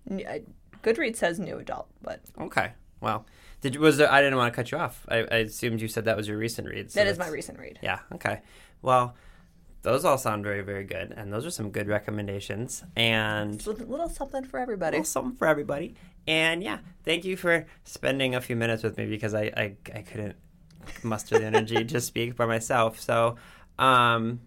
Goodreads 0.09 1.17
says 1.17 1.39
new 1.39 1.57
adult, 1.59 1.87
but 2.01 2.21
Okay. 2.39 2.71
Well, 3.01 3.25
did 3.63 3.75
was 3.77 3.97
there? 3.97 4.11
I 4.11 4.21
didn't 4.21 4.37
want 4.37 4.53
to 4.53 4.55
cut 4.55 4.71
you 4.71 4.77
off. 4.77 5.05
I, 5.09 5.17
I 5.19 5.37
assumed 5.37 5.81
you 5.81 5.87
said 5.87 6.05
that 6.05 6.15
was 6.15 6.27
your 6.27 6.37
recent 6.37 6.67
read. 6.67 6.91
so 6.91 6.99
that 6.99 7.07
is 7.07 7.17
my 7.17 7.27
recent 7.27 7.57
read. 7.57 7.79
Yeah. 7.81 7.99
Okay. 8.13 8.41
Well, 8.81 9.15
those 9.81 10.05
all 10.05 10.17
sound 10.17 10.43
very, 10.43 10.61
very 10.61 10.83
good, 10.83 11.11
and 11.15 11.33
those 11.33 11.45
are 11.45 11.49
some 11.51 11.71
good 11.71 11.87
recommendations, 11.87 12.83
and 12.95 13.55
It's 13.55 13.65
a 13.67 13.71
little 13.71 14.07
something 14.09 14.43
for 14.45 14.59
a 14.59 14.61
everybody. 14.61 14.97
little 14.97 15.05
something 15.05 15.35
for 15.35 15.47
everybody. 15.47 15.95
And 16.27 16.63
yeah, 16.63 16.77
thank 17.03 17.25
you 17.25 17.35
for 17.35 17.65
spending 17.83 18.35
a 18.35 18.41
few 18.41 18.55
minutes 18.55 18.83
with 18.83 18.97
me 18.97 19.05
because 19.07 19.33
I, 19.33 19.43
I, 19.57 19.75
I 19.93 20.01
couldn't 20.03 20.35
muster 21.03 21.39
the 21.39 21.45
energy 21.45 21.83
to 21.83 21.99
speak 22.11 22.35
by 22.35 22.45
myself. 22.45 22.99
So, 22.99 23.35
um, 23.79 24.39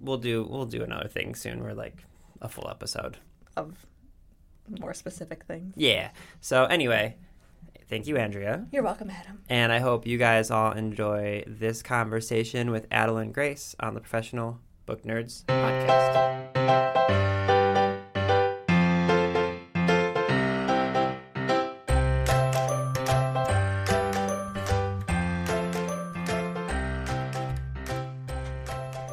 we'll 0.00 0.16
do 0.18 0.42
we'll 0.48 0.64
do 0.66 0.82
another 0.82 1.08
thing 1.08 1.34
soon. 1.34 1.62
We're 1.62 1.74
like 1.74 2.04
a 2.40 2.48
full 2.48 2.68
episode 2.68 3.18
of 3.56 3.76
more 4.80 4.94
specific 4.94 5.44
things. 5.44 5.74
Yeah. 5.76 6.10
So 6.40 6.64
anyway, 6.64 7.16
thank 7.90 8.06
you, 8.06 8.16
Andrea. 8.16 8.66
You're 8.72 8.82
welcome, 8.82 9.10
Adam. 9.10 9.42
And 9.50 9.72
I 9.72 9.80
hope 9.80 10.06
you 10.06 10.16
guys 10.16 10.50
all 10.50 10.72
enjoy 10.72 11.44
this 11.46 11.82
conversation 11.82 12.70
with 12.70 12.88
Adalyn 12.88 13.32
Grace 13.32 13.76
on 13.80 13.94
the 13.94 14.00
Professional 14.00 14.60
Book 14.86 15.02
Nerds 15.02 15.44
podcast. 15.44 17.49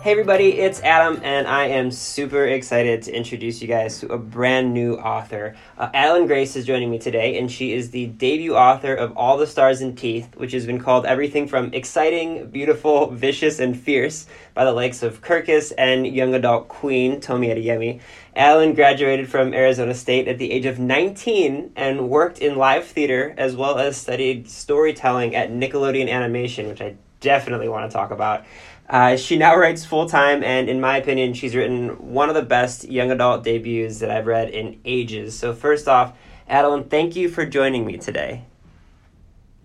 Hey 0.07 0.13
everybody, 0.13 0.57
it's 0.59 0.81
Adam, 0.83 1.19
and 1.21 1.45
I 1.45 1.65
am 1.65 1.91
super 1.91 2.45
excited 2.45 3.01
to 3.01 3.11
introduce 3.13 3.61
you 3.61 3.67
guys 3.67 3.99
to 3.99 4.07
a 4.07 4.17
brand 4.17 4.73
new 4.73 4.95
author. 4.95 5.57
Uh, 5.77 5.89
Adalyn 5.89 6.27
Grace 6.27 6.55
is 6.55 6.65
joining 6.65 6.89
me 6.89 6.97
today, 6.97 7.37
and 7.37 7.51
she 7.51 7.73
is 7.73 7.91
the 7.91 8.05
debut 8.05 8.55
author 8.55 8.95
of 8.95 9.17
All 9.17 9.35
the 9.35 9.45
Stars 9.45 9.81
and 9.81 9.97
Teeth, 9.97 10.33
which 10.37 10.53
has 10.53 10.65
been 10.65 10.79
called 10.79 11.05
everything 11.05 11.45
from 11.45 11.73
exciting, 11.73 12.49
beautiful, 12.51 13.11
vicious, 13.11 13.59
and 13.59 13.77
fierce 13.77 14.27
by 14.53 14.63
the 14.63 14.71
likes 14.71 15.03
of 15.03 15.21
Kirkus 15.21 15.73
and 15.77 16.07
young 16.07 16.33
adult 16.33 16.69
queen 16.69 17.19
Tomi 17.19 17.49
Adeyemi. 17.49 17.99
Alan 18.33 18.75
graduated 18.75 19.29
from 19.29 19.53
Arizona 19.53 19.93
State 19.93 20.29
at 20.29 20.37
the 20.37 20.53
age 20.53 20.65
of 20.65 20.79
19 20.79 21.73
and 21.75 22.07
worked 22.07 22.39
in 22.39 22.55
live 22.55 22.85
theater 22.85 23.35
as 23.37 23.57
well 23.57 23.77
as 23.77 23.97
studied 23.97 24.49
storytelling 24.49 25.35
at 25.35 25.51
Nickelodeon 25.51 26.09
Animation, 26.09 26.69
which 26.69 26.79
I 26.79 26.95
definitely 27.19 27.67
want 27.67 27.89
to 27.89 27.95
talk 27.95 28.11
about. 28.11 28.45
Uh, 28.89 29.17
she 29.17 29.35
now 29.37 29.55
writes 29.57 29.83
full 29.83 30.07
time, 30.07 30.43
and 30.43 30.69
in 30.69 30.79
my 30.79 30.97
opinion, 30.97 31.33
she's 31.33 31.55
written 31.55 31.89
one 32.13 32.29
of 32.29 32.35
the 32.35 32.41
best 32.41 32.85
young 32.85 33.11
adult 33.11 33.43
debuts 33.43 33.99
that 33.99 34.09
I've 34.09 34.27
read 34.27 34.49
in 34.49 34.79
ages. 34.85 35.37
So, 35.37 35.53
first 35.53 35.87
off, 35.87 36.13
Adalyn, 36.49 36.89
thank 36.89 37.15
you 37.15 37.27
for 37.27 37.45
joining 37.45 37.85
me 37.85 37.97
today. 37.97 38.43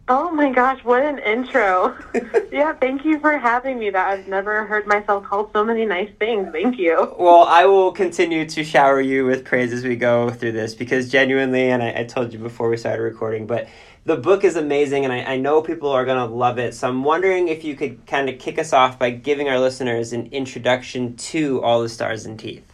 Oh 0.09 0.33
my 0.33 0.51
gosh, 0.51 0.83
what 0.83 1.03
an 1.03 1.19
intro. 1.21 1.97
yeah, 2.53 2.73
thank 2.75 3.05
you 3.05 3.21
for 3.21 3.39
having 3.39 3.79
me. 3.79 3.91
That 3.91 4.09
I've 4.09 4.27
never 4.27 4.67
heard 4.67 4.87
myself 4.87 5.25
called 5.25 5.51
so 5.53 5.65
many 5.65 5.87
nice 5.87 6.11
things. 6.19 6.49
Thank 6.51 6.79
you. 6.79 7.15
Well, 7.19 7.45
I 7.45 7.67
will 7.67 7.93
continue 7.93 8.45
to 8.47 8.65
shower 8.65 9.01
you 9.01 9.25
with 9.25 9.45
praise 9.45 9.73
as 9.73 9.85
we 9.85 9.95
go 9.95 10.31
through 10.31 10.53
this 10.53 10.75
because 10.75 11.09
genuinely, 11.09 11.71
and 11.71 11.83
I, 11.83 12.01
I 12.01 12.05
told 12.05 12.33
you 12.33 12.41
before 12.41 12.69
we 12.69 12.77
started 12.77 13.03
recording, 13.03 13.47
but 13.47 13.69
the 14.05 14.17
book 14.17 14.43
is 14.43 14.57
amazing 14.57 15.05
and 15.05 15.13
I, 15.13 15.35
I 15.35 15.37
know 15.37 15.63
people 15.63 15.91
are 15.91 16.05
going 16.05 16.19
to 16.29 16.35
love 16.35 16.59
it. 16.59 16.75
So 16.75 16.89
I'm 16.89 17.05
wondering 17.05 17.47
if 17.47 17.63
you 17.63 17.77
could 17.77 18.05
kind 18.07 18.29
of 18.29 18.41
kick 18.41 18.59
us 18.59 18.73
off 18.73 18.99
by 18.99 19.11
giving 19.11 19.49
our 19.49 19.61
listeners 19.61 20.13
an 20.13 20.27
introduction 20.33 21.17
to 21.17 21.63
All 21.63 21.81
the 21.81 21.89
Stars 21.89 22.27
and 22.27 22.39
Teeth. 22.39 22.67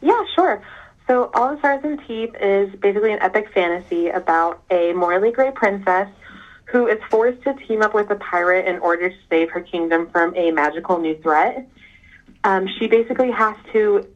Yeah, 0.00 0.22
sure. 0.34 0.62
So, 1.06 1.30
All 1.34 1.52
the 1.52 1.58
Stars 1.58 1.84
and 1.84 2.00
Teeth 2.06 2.34
is 2.40 2.74
basically 2.80 3.12
an 3.12 3.20
epic 3.20 3.52
fantasy 3.52 4.08
about 4.08 4.62
a 4.70 4.92
morally 4.92 5.30
gray 5.30 5.52
princess 5.52 6.08
who 6.64 6.88
is 6.88 6.98
forced 7.08 7.42
to 7.42 7.54
team 7.54 7.82
up 7.82 7.94
with 7.94 8.10
a 8.10 8.16
pirate 8.16 8.66
in 8.66 8.80
order 8.80 9.10
to 9.10 9.16
save 9.30 9.50
her 9.50 9.60
kingdom 9.60 10.10
from 10.10 10.34
a 10.34 10.50
magical 10.50 10.98
new 10.98 11.16
threat. 11.18 11.68
Um, 12.42 12.66
she 12.66 12.88
basically 12.88 13.30
has 13.30 13.56
to 13.72 14.08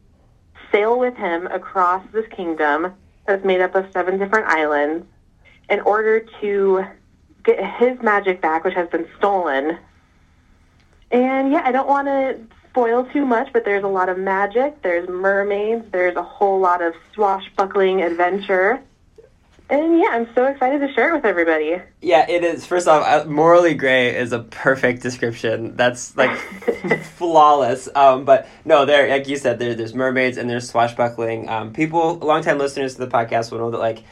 sail 0.72 0.98
with 0.98 1.16
him 1.16 1.46
across 1.46 2.04
this 2.12 2.26
kingdom 2.28 2.92
that's 3.24 3.44
made 3.44 3.60
up 3.60 3.76
of 3.76 3.86
seven 3.92 4.18
different 4.18 4.46
islands 4.48 5.06
in 5.68 5.78
order 5.80 6.26
to 6.40 6.84
get 7.44 7.64
his 7.78 8.02
magic 8.02 8.40
back, 8.40 8.64
which 8.64 8.74
has 8.74 8.88
been 8.88 9.06
stolen. 9.16 9.78
And 11.12 11.52
yeah, 11.52 11.62
I 11.64 11.70
don't 11.70 11.88
want 11.88 12.08
to 12.08 12.40
spoil 12.70 13.04
too 13.12 13.26
much, 13.26 13.52
but 13.52 13.64
there's 13.64 13.84
a 13.84 13.88
lot 13.88 14.08
of 14.08 14.18
magic, 14.18 14.82
there's 14.82 15.08
mermaids, 15.08 15.84
there's 15.92 16.16
a 16.16 16.22
whole 16.22 16.60
lot 16.60 16.80
of 16.82 16.94
swashbuckling 17.14 18.02
adventure. 18.02 18.80
And 19.68 20.00
yeah, 20.00 20.08
I'm 20.10 20.28
so 20.34 20.46
excited 20.46 20.80
to 20.80 20.92
share 20.94 21.10
it 21.10 21.14
with 21.14 21.24
everybody. 21.24 21.80
Yeah, 22.00 22.28
it 22.28 22.42
is. 22.42 22.66
First 22.66 22.88
off, 22.88 23.06
uh, 23.06 23.28
morally 23.28 23.74
gray 23.74 24.16
is 24.16 24.32
a 24.32 24.40
perfect 24.40 25.00
description. 25.00 25.76
That's 25.76 26.16
like 26.16 26.36
flawless. 27.16 27.88
Um, 27.94 28.24
but 28.24 28.48
no, 28.64 28.84
there, 28.84 29.08
like 29.08 29.28
you 29.28 29.36
said, 29.36 29.60
there, 29.60 29.76
there's 29.76 29.94
mermaids 29.94 30.38
and 30.38 30.50
there's 30.50 30.68
swashbuckling. 30.68 31.48
Um, 31.48 31.72
people, 31.72 32.16
longtime 32.16 32.58
listeners 32.58 32.94
to 32.94 33.06
the 33.06 33.06
podcast 33.06 33.52
will 33.52 33.58
know 33.58 33.70
that 33.70 33.78
like 33.78 34.02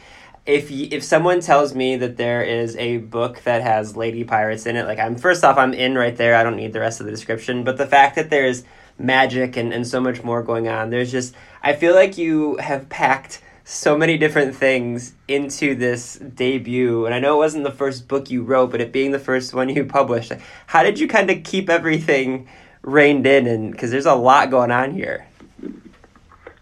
if 0.48 0.70
if 0.70 1.04
someone 1.04 1.40
tells 1.40 1.74
me 1.74 1.96
that 1.96 2.16
there 2.16 2.42
is 2.42 2.74
a 2.76 2.96
book 2.96 3.42
that 3.42 3.60
has 3.60 3.96
lady 3.96 4.24
pirates 4.24 4.64
in 4.64 4.76
it, 4.76 4.86
like 4.86 4.98
I'm 4.98 5.14
first 5.14 5.44
off 5.44 5.58
I'm 5.58 5.74
in 5.74 5.94
right 5.94 6.16
there. 6.16 6.34
I 6.34 6.42
don't 6.42 6.56
need 6.56 6.72
the 6.72 6.80
rest 6.80 7.00
of 7.00 7.06
the 7.06 7.12
description. 7.12 7.64
But 7.64 7.76
the 7.76 7.86
fact 7.86 8.16
that 8.16 8.30
there's 8.30 8.64
magic 8.98 9.56
and, 9.58 9.74
and 9.74 9.86
so 9.86 10.00
much 10.00 10.24
more 10.24 10.42
going 10.42 10.66
on, 10.66 10.88
there's 10.88 11.12
just 11.12 11.34
I 11.62 11.74
feel 11.74 11.94
like 11.94 12.16
you 12.16 12.56
have 12.56 12.88
packed 12.88 13.42
so 13.64 13.98
many 13.98 14.16
different 14.16 14.56
things 14.56 15.12
into 15.28 15.74
this 15.74 16.14
debut. 16.14 17.04
And 17.04 17.14
I 17.14 17.20
know 17.20 17.34
it 17.34 17.44
wasn't 17.44 17.64
the 17.64 17.70
first 17.70 18.08
book 18.08 18.30
you 18.30 18.42
wrote, 18.42 18.70
but 18.70 18.80
it 18.80 18.90
being 18.90 19.10
the 19.10 19.18
first 19.18 19.52
one 19.52 19.68
you 19.68 19.84
published, 19.98 20.32
how 20.66 20.82
did 20.82 20.98
you 20.98 21.06
kind 21.06 21.30
of 21.30 21.44
keep 21.44 21.68
everything 21.68 22.48
reined 22.80 23.26
in? 23.26 23.46
And 23.46 23.70
because 23.70 23.90
there's 23.90 24.06
a 24.06 24.14
lot 24.14 24.50
going 24.50 24.70
on 24.70 24.92
here. 24.92 25.27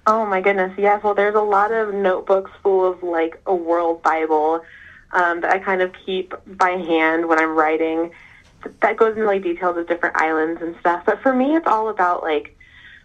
Oh 0.06 0.24
my 0.24 0.40
goodness, 0.40 0.72
yes. 0.78 1.02
Well, 1.02 1.14
there's 1.14 1.34
a 1.34 1.40
lot 1.40 1.72
of 1.72 1.92
notebooks 1.92 2.52
full 2.62 2.88
of 2.88 3.02
like 3.02 3.40
a 3.44 3.54
world 3.54 4.02
Bible 4.02 4.62
um, 5.10 5.40
that 5.40 5.52
I 5.52 5.58
kind 5.58 5.82
of 5.82 5.92
keep 6.04 6.32
by 6.46 6.70
hand 6.70 7.26
when 7.28 7.40
I'm 7.40 7.56
writing. 7.56 8.12
That 8.82 8.96
goes 8.96 9.16
into 9.16 9.26
like 9.26 9.42
details 9.42 9.76
of 9.76 9.88
different 9.88 10.16
islands 10.16 10.62
and 10.62 10.76
stuff. 10.78 11.02
But 11.04 11.20
for 11.22 11.34
me, 11.34 11.56
it's 11.56 11.66
all 11.66 11.88
about 11.88 12.22
like 12.22 12.56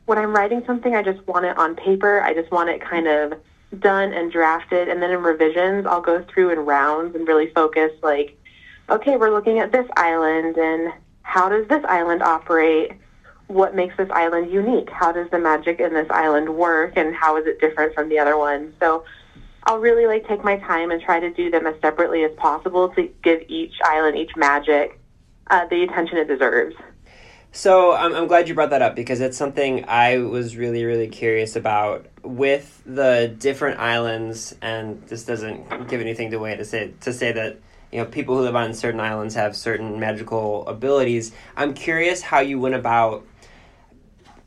when 0.06 0.20
I'm 0.20 0.32
writing 0.32 0.64
something, 0.68 0.96
I 0.96 1.02
just 1.02 1.26
want 1.28 1.46
it 1.46 1.58
on 1.58 1.76
paper. 1.76 2.22
I 2.22 2.36
just 2.36 2.52
want 2.52 2.70
it 2.70 2.82
kind 2.82 3.08
of 3.08 3.34
done 3.80 4.14
and 4.14 4.32
drafted, 4.32 4.88
and 4.88 5.02
then 5.02 5.10
in 5.12 5.24
revisions, 5.24 5.88
I'll 5.88 6.02
go 6.02 6.24
through 6.24 6.52
in 6.52 6.60
rounds 6.60 7.16
and 7.16 7.28
really 7.28 7.48
focus 7.48 7.92
like, 8.04 8.38
okay, 8.90 9.16
we're 9.16 9.32
looking 9.32 9.58
at 9.60 9.72
this 9.72 9.88
island 9.96 10.58
and 10.58 10.94
how 11.24 11.50
does 11.50 11.68
this 11.68 11.84
island 11.86 12.22
operate? 12.22 12.92
What 13.52 13.76
makes 13.76 13.96
this 13.98 14.10
island 14.12 14.52
unique? 14.52 14.90
How 14.90 15.12
does 15.12 15.30
the 15.30 15.40
magic 15.40 15.80
in 15.80 15.94
this 15.94 16.08
island 16.10 16.50
work 16.56 16.94
and 16.96 17.14
how 17.14 17.38
is 17.38 17.46
it 17.46 17.60
different 17.60 17.94
from 17.94 18.10
the 18.10 18.18
other 18.18 18.38
ones? 18.38 18.74
So 18.80 19.04
I'll 19.64 19.80
really 19.80 20.08
like 20.08 20.28
take 20.28 20.44
my 20.44 20.58
time 20.58 20.90
and 20.92 21.02
try 21.02 21.20
to 21.20 21.32
do 21.32 21.52
them 21.52 21.68
as 21.68 21.76
separately 21.82 22.24
as 22.24 22.32
possible 22.38 22.90
to 22.90 23.10
give 23.24 23.42
each 23.48 23.74
island, 23.84 24.18
each 24.18 24.36
magic, 24.36 25.00
uh, 25.50 25.66
the 25.68 25.84
attention 25.84 26.18
it 26.18 26.28
deserves. 26.28 26.76
So 27.52 27.92
I'm, 27.94 28.16
I'm 28.16 28.28
glad 28.28 28.48
you 28.48 28.56
brought 28.56 28.70
that 28.70 28.82
up 28.82 28.96
because 28.96 29.20
it's 29.20 29.38
something 29.38 29.84
I 29.88 30.20
was 30.20 30.56
really, 30.56 30.86
really 30.86 31.10
curious 31.10 31.58
about 31.58 32.06
with 32.24 32.82
the 32.86 33.36
different 33.38 33.80
islands, 33.80 34.56
and 34.62 35.02
this 35.08 35.26
doesn't 35.26 35.90
give 35.90 36.00
anything 36.00 36.34
away 36.34 36.56
to 36.56 36.64
say 36.64 36.94
to 37.02 37.12
say 37.12 37.34
that 37.34 37.60
you 37.92 38.00
know 38.00 38.06
people 38.06 38.38
who 38.38 38.44
live 38.44 38.56
on 38.56 38.74
certain 38.74 39.02
islands 39.02 39.36
have 39.36 39.58
certain 39.58 40.00
magical 40.00 40.66
abilities. 40.66 41.34
I'm 41.58 41.74
curious 41.74 42.22
how 42.22 42.40
you 42.40 42.58
went 42.58 42.76
about 42.76 43.26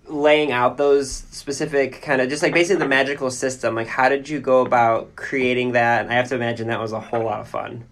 laying 0.06 0.52
out 0.52 0.76
those 0.76 1.10
specific 1.10 2.02
kind 2.02 2.20
of 2.20 2.28
just 2.28 2.42
like 2.42 2.52
basically 2.52 2.80
the 2.80 2.88
magical 2.88 3.30
system. 3.30 3.74
Like 3.74 3.86
how 3.86 4.08
did 4.08 4.28
you 4.28 4.40
go 4.40 4.64
about 4.64 5.16
creating 5.16 5.72
that? 5.72 6.08
I 6.08 6.14
have 6.14 6.28
to 6.28 6.34
imagine 6.34 6.68
that 6.68 6.80
was 6.80 6.92
a 6.92 7.00
whole 7.00 7.24
lot 7.24 7.40
of 7.40 7.48
fun. 7.48 7.84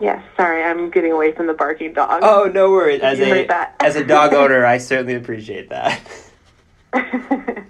Yes 0.00 0.24
sorry 0.36 0.62
i'm 0.62 0.90
getting 0.90 1.10
away 1.12 1.32
from 1.32 1.48
the 1.48 1.54
barking 1.54 1.92
dog. 1.92 2.20
Oh 2.22 2.50
no 2.52 2.70
worries. 2.70 3.00
As 3.02 3.18
a 3.20 3.82
as 3.82 3.96
a 3.96 4.04
dog 4.04 4.32
owner 4.32 4.64
i 4.64 4.78
certainly 4.78 5.14
appreciate 5.14 5.70
that. 5.70 6.00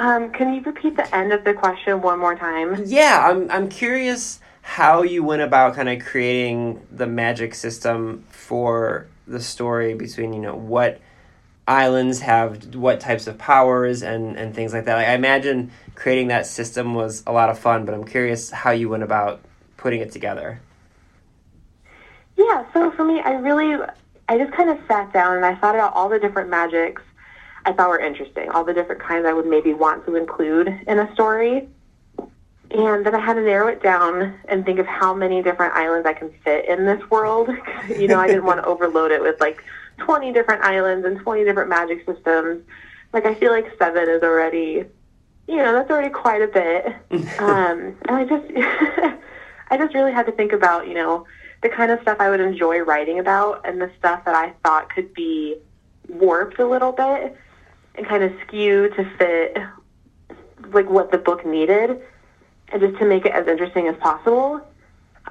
Um, 0.00 0.30
can 0.30 0.54
you 0.54 0.60
repeat 0.60 0.94
the 0.94 1.12
end 1.12 1.32
of 1.32 1.42
the 1.42 1.52
question 1.52 2.00
one 2.02 2.20
more 2.20 2.36
time? 2.36 2.84
Yeah 2.86 3.26
i'm 3.28 3.50
i'm 3.50 3.68
curious 3.68 4.38
how 4.62 5.02
you 5.02 5.24
went 5.24 5.42
about 5.42 5.74
kind 5.74 5.88
of 5.88 5.98
creating 6.04 6.86
the 6.92 7.06
magic 7.06 7.54
system 7.54 8.24
for 8.28 9.08
the 9.28 9.40
story 9.40 9.94
between 9.94 10.32
you 10.32 10.40
know 10.40 10.56
what 10.56 11.00
islands 11.66 12.20
have 12.20 12.74
what 12.74 12.98
types 12.98 13.26
of 13.26 13.38
powers 13.38 14.02
and 14.02 14.36
and 14.36 14.54
things 14.54 14.72
like 14.72 14.84
that. 14.86 14.96
Like, 14.96 15.08
I 15.08 15.14
imagine 15.14 15.70
creating 15.94 16.28
that 16.28 16.46
system 16.46 16.94
was 16.94 17.22
a 17.26 17.32
lot 17.32 17.50
of 17.50 17.58
fun, 17.58 17.84
but 17.84 17.94
I'm 17.94 18.04
curious 18.04 18.50
how 18.50 18.70
you 18.70 18.88
went 18.88 19.02
about 19.02 19.40
putting 19.76 20.00
it 20.00 20.10
together. 20.12 20.60
Yeah, 22.36 22.64
so 22.72 22.90
for 22.92 23.04
me, 23.04 23.20
I 23.20 23.32
really 23.32 23.84
I 24.28 24.38
just 24.38 24.52
kind 24.52 24.70
of 24.70 24.78
sat 24.88 25.12
down 25.12 25.36
and 25.36 25.44
I 25.44 25.54
thought 25.56 25.74
about 25.74 25.94
all 25.94 26.08
the 26.08 26.18
different 26.18 26.50
magics 26.50 27.02
I 27.64 27.72
thought 27.72 27.88
were 27.88 28.00
interesting, 28.00 28.48
all 28.50 28.64
the 28.64 28.72
different 28.72 29.02
kinds 29.02 29.26
I 29.26 29.32
would 29.32 29.46
maybe 29.46 29.74
want 29.74 30.06
to 30.06 30.16
include 30.16 30.68
in 30.86 30.98
a 30.98 31.12
story. 31.12 31.68
And 32.70 33.06
then 33.06 33.14
I 33.14 33.20
had 33.20 33.34
to 33.34 33.42
narrow 33.42 33.68
it 33.68 33.82
down 33.82 34.38
and 34.46 34.64
think 34.64 34.78
of 34.78 34.86
how 34.86 35.14
many 35.14 35.42
different 35.42 35.74
islands 35.74 36.06
I 36.06 36.12
can 36.12 36.30
fit 36.44 36.68
in 36.68 36.84
this 36.84 37.00
world. 37.10 37.48
you 37.88 38.08
know, 38.08 38.20
I 38.20 38.26
didn't 38.26 38.44
want 38.44 38.60
to 38.62 38.66
overload 38.66 39.10
it 39.10 39.22
with 39.22 39.40
like 39.40 39.64
20 39.98 40.32
different 40.32 40.62
islands 40.62 41.06
and 41.06 41.18
20 41.18 41.44
different 41.44 41.70
magic 41.70 42.04
systems. 42.04 42.62
Like, 43.12 43.24
I 43.24 43.34
feel 43.34 43.52
like 43.52 43.72
seven 43.78 44.08
is 44.08 44.22
already, 44.22 44.84
you 45.46 45.56
know, 45.56 45.72
that's 45.72 45.90
already 45.90 46.10
quite 46.10 46.42
a 46.42 46.48
bit. 46.48 46.86
um, 47.40 47.96
and 48.06 48.10
I 48.10 48.24
just, 48.24 48.44
I 49.70 49.78
just 49.78 49.94
really 49.94 50.12
had 50.12 50.26
to 50.26 50.32
think 50.32 50.52
about, 50.52 50.86
you 50.86 50.94
know, 50.94 51.26
the 51.62 51.70
kind 51.70 51.90
of 51.90 52.00
stuff 52.02 52.18
I 52.20 52.28
would 52.28 52.40
enjoy 52.40 52.80
writing 52.80 53.18
about 53.18 53.66
and 53.66 53.80
the 53.80 53.90
stuff 53.98 54.24
that 54.26 54.34
I 54.34 54.52
thought 54.62 54.94
could 54.94 55.14
be 55.14 55.56
warped 56.08 56.58
a 56.58 56.66
little 56.66 56.92
bit 56.92 57.36
and 57.94 58.06
kind 58.06 58.22
of 58.22 58.32
skewed 58.46 58.94
to 58.94 59.10
fit 59.16 59.56
like 60.72 60.88
what 60.88 61.10
the 61.10 61.18
book 61.18 61.44
needed 61.46 62.00
just 62.72 62.98
to 62.98 63.06
make 63.06 63.24
it 63.24 63.32
as 63.32 63.46
interesting 63.46 63.88
as 63.88 63.96
possible. 63.96 64.60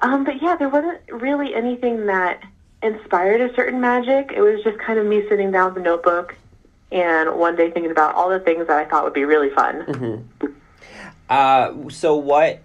Um, 0.02 0.24
but 0.24 0.42
yeah, 0.42 0.56
there 0.56 0.70
wasn't 0.70 1.00
really 1.10 1.54
anything 1.56 2.06
that 2.08 2.44
inspired 2.84 3.42
a 3.42 3.54
certain 3.56 3.82
magic. 3.82 4.32
It 4.36 4.42
was 4.42 4.64
just 4.64 4.78
kind 4.80 5.00
of 5.00 5.06
me 5.06 5.28
sitting 5.30 5.52
down 5.52 5.74
with 5.74 5.82
a 5.82 5.86
notebook 5.86 6.36
and 6.92 7.38
one 7.38 7.56
day 7.56 7.72
thinking 7.72 7.92
about 7.92 8.16
all 8.16 8.30
the 8.30 8.40
things 8.40 8.68
that 8.68 8.78
I 8.78 8.86
thought 8.86 9.04
would 9.04 9.14
be 9.14 9.26
really 9.26 9.50
fun. 9.50 9.86
Mm-hmm. 9.86 10.48
Uh, 11.30 11.90
so 11.90 12.16
what 12.16 12.62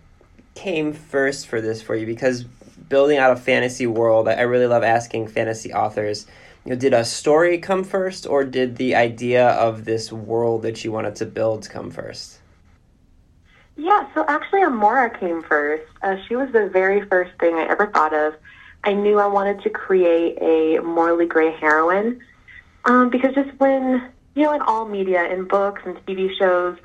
came 0.55 0.93
first 0.93 1.49
for 1.49 1.61
this 1.61 1.83
for 1.83 1.97
you? 1.97 2.07
Because 2.07 2.45
building 2.45 3.19
out 3.19 3.33
a 3.33 3.37
fantasy 3.37 3.87
world, 3.87 4.29
I 4.29 4.43
really 4.43 4.67
love 4.67 4.85
asking 4.85 5.29
fantasy 5.29 5.73
authors. 5.73 6.27
You 6.65 6.71
know, 6.71 6.77
did 6.77 6.95
a 6.95 7.05
story 7.05 7.59
come 7.59 7.83
first, 7.83 8.27
or 8.27 8.45
did 8.45 8.77
the 8.77 8.95
idea 8.95 9.49
of 9.49 9.85
this 9.85 10.13
world 10.13 10.63
that 10.63 10.85
you 10.85 10.93
wanted 10.93 11.17
to 11.17 11.27
build 11.27 11.69
come 11.69 11.91
first? 11.91 12.39
Yeah, 13.77 14.07
so 14.15 14.25
actually, 14.29 14.61
Amora 14.61 15.19
came 15.19 15.43
first. 15.43 15.85
Uh, 16.03 16.17
she 16.29 16.37
was 16.37 16.53
the 16.53 16.69
very 16.69 17.07
first 17.09 17.33
thing 17.41 17.55
I 17.55 17.67
ever 17.69 17.87
thought 17.87 18.15
of. 18.15 18.35
I 18.85 18.93
knew 18.93 19.19
I 19.19 19.27
wanted 19.27 19.63
to 19.63 19.71
create 19.71 20.39
a 20.41 20.81
morally 20.83 21.27
gray 21.27 21.53
heroine 21.53 22.21
um, 22.85 23.11
because 23.11 23.35
just 23.35 23.51
when 23.59 24.13
you 24.35 24.45
know, 24.45 24.53
in 24.53 24.63
all 24.63 24.87
media, 24.87 25.25
in 25.31 25.45
books 25.45 25.83
and 25.85 25.97
TV 26.07 26.37
shows, 26.39 26.79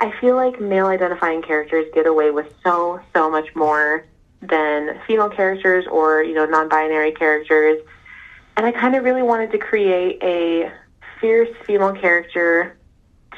I 0.00 0.12
feel 0.20 0.36
like 0.36 0.60
male 0.60 0.86
identifying 0.86 1.42
characters 1.42 1.86
get 1.94 2.06
away 2.06 2.30
with 2.30 2.52
so, 2.62 3.00
so 3.14 3.30
much 3.30 3.54
more 3.54 4.04
than 4.40 5.00
female 5.06 5.30
characters 5.30 5.86
or, 5.90 6.22
you 6.22 6.34
know, 6.34 6.46
non 6.46 6.68
binary 6.68 7.12
characters. 7.12 7.80
And 8.56 8.66
I 8.66 8.72
kind 8.72 8.94
of 8.94 9.04
really 9.04 9.22
wanted 9.22 9.52
to 9.52 9.58
create 9.58 10.22
a 10.22 10.72
fierce 11.20 11.54
female 11.66 11.92
character 11.92 12.76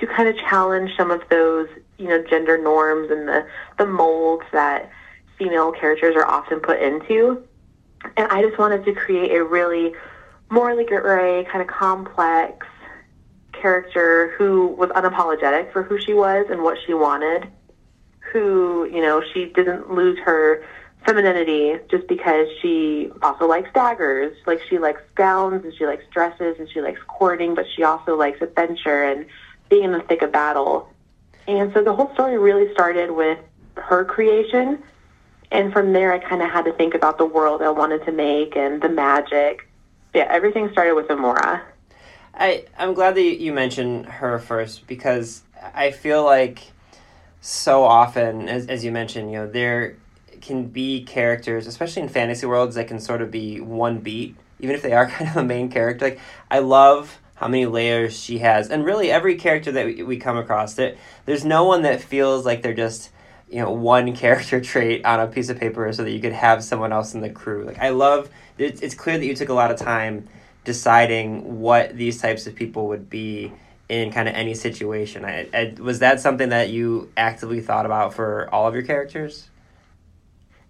to 0.00 0.06
kind 0.06 0.28
of 0.28 0.36
challenge 0.36 0.90
some 0.96 1.10
of 1.10 1.22
those, 1.28 1.68
you 1.98 2.08
know, 2.08 2.22
gender 2.22 2.56
norms 2.56 3.10
and 3.10 3.28
the, 3.28 3.46
the 3.76 3.86
molds 3.86 4.44
that 4.52 4.90
female 5.36 5.72
characters 5.72 6.14
are 6.16 6.26
often 6.26 6.60
put 6.60 6.80
into. 6.80 7.42
And 8.16 8.28
I 8.30 8.42
just 8.42 8.58
wanted 8.58 8.84
to 8.84 8.92
create 8.94 9.32
a 9.32 9.44
really 9.44 9.92
morally 10.50 10.84
gray, 10.84 11.44
kind 11.44 11.60
of 11.60 11.66
complex, 11.66 12.66
character 13.52 14.34
who 14.38 14.68
was 14.68 14.90
unapologetic 14.90 15.72
for 15.72 15.82
who 15.82 16.00
she 16.00 16.14
was 16.14 16.46
and 16.50 16.62
what 16.62 16.78
she 16.86 16.94
wanted, 16.94 17.48
who, 18.32 18.88
you 18.92 19.02
know, 19.02 19.22
she 19.34 19.46
didn't 19.46 19.92
lose 19.92 20.18
her 20.20 20.64
femininity 21.06 21.78
just 21.90 22.06
because 22.08 22.46
she 22.60 23.10
also 23.22 23.46
likes 23.46 23.68
daggers. 23.72 24.36
Like 24.46 24.60
she 24.68 24.78
likes 24.78 25.02
gowns 25.14 25.64
and 25.64 25.74
she 25.76 25.86
likes 25.86 26.04
dresses 26.12 26.56
and 26.58 26.68
she 26.70 26.80
likes 26.80 27.00
courting, 27.06 27.54
but 27.54 27.66
she 27.74 27.82
also 27.82 28.16
likes 28.16 28.40
adventure 28.40 29.04
and 29.04 29.26
being 29.68 29.84
in 29.84 29.92
the 29.92 30.00
thick 30.00 30.22
of 30.22 30.32
battle. 30.32 30.88
And 31.48 31.72
so 31.72 31.82
the 31.82 31.94
whole 31.94 32.12
story 32.12 32.38
really 32.38 32.70
started 32.74 33.10
with 33.10 33.38
her 33.76 34.04
creation. 34.04 34.82
And 35.50 35.72
from 35.72 35.94
there, 35.94 36.12
I 36.12 36.18
kind 36.18 36.42
of 36.42 36.50
had 36.50 36.66
to 36.66 36.72
think 36.74 36.94
about 36.94 37.16
the 37.16 37.24
world 37.24 37.62
I 37.62 37.70
wanted 37.70 38.04
to 38.04 38.12
make 38.12 38.54
and 38.54 38.82
the 38.82 38.90
magic. 38.90 39.66
Yeah, 40.14 40.26
everything 40.28 40.70
started 40.72 40.94
with 40.94 41.08
Amora. 41.08 41.62
I 42.34 42.66
I'm 42.76 42.92
glad 42.92 43.14
that 43.14 43.40
you 43.40 43.52
mentioned 43.52 44.06
her 44.06 44.38
first 44.38 44.86
because 44.86 45.42
I 45.74 45.90
feel 45.90 46.22
like 46.22 46.70
so 47.40 47.82
often, 47.82 48.48
as 48.48 48.66
as 48.66 48.84
you 48.84 48.92
mentioned, 48.92 49.32
you 49.32 49.38
know, 49.38 49.50
there 49.50 49.96
can 50.42 50.66
be 50.66 51.02
characters, 51.02 51.66
especially 51.66 52.02
in 52.02 52.08
fantasy 52.08 52.46
worlds, 52.46 52.74
that 52.76 52.88
can 52.88 53.00
sort 53.00 53.22
of 53.22 53.30
be 53.30 53.60
one 53.60 53.98
beat, 53.98 54.36
even 54.60 54.74
if 54.74 54.82
they 54.82 54.92
are 54.92 55.06
kind 55.10 55.30
of 55.30 55.36
a 55.38 55.44
main 55.44 55.70
character. 55.70 56.10
Like 56.10 56.20
I 56.50 56.58
love 56.58 57.18
how 57.38 57.48
many 57.48 57.66
layers 57.66 58.18
she 58.18 58.38
has, 58.38 58.68
and 58.70 58.84
really 58.84 59.10
every 59.10 59.36
character 59.36 59.70
that 59.72 59.86
we, 59.86 60.02
we 60.02 60.16
come 60.16 60.36
across, 60.36 60.74
there 60.74 60.96
there's 61.24 61.44
no 61.44 61.64
one 61.64 61.82
that 61.82 62.00
feels 62.00 62.44
like 62.44 62.62
they're 62.62 62.74
just 62.74 63.10
you 63.48 63.60
know 63.60 63.70
one 63.70 64.14
character 64.24 64.60
trait 64.60 65.04
on 65.04 65.20
a 65.20 65.26
piece 65.26 65.48
of 65.48 65.58
paper 65.58 65.92
so 65.92 66.04
that 66.04 66.10
you 66.10 66.20
could 66.20 66.32
have 66.32 66.64
someone 66.64 66.92
else 66.92 67.14
in 67.14 67.20
the 67.20 67.30
crew. 67.30 67.64
Like 67.64 67.78
I 67.78 67.90
love, 67.90 68.28
it's, 68.58 68.80
it's 68.80 68.94
clear 68.94 69.18
that 69.18 69.24
you 69.24 69.34
took 69.34 69.48
a 69.48 69.54
lot 69.54 69.70
of 69.70 69.78
time 69.78 70.28
deciding 70.64 71.60
what 71.60 71.96
these 71.96 72.20
types 72.20 72.46
of 72.46 72.54
people 72.54 72.88
would 72.88 73.08
be 73.08 73.52
in 73.88 74.10
kind 74.10 74.28
of 74.28 74.34
any 74.34 74.54
situation. 74.54 75.24
I, 75.24 75.48
I, 75.54 75.74
was 75.80 76.00
that 76.00 76.20
something 76.20 76.50
that 76.50 76.70
you 76.70 77.10
actively 77.16 77.60
thought 77.60 77.86
about 77.86 78.12
for 78.12 78.48
all 78.52 78.68
of 78.68 78.74
your 78.74 78.82
characters? 78.82 79.48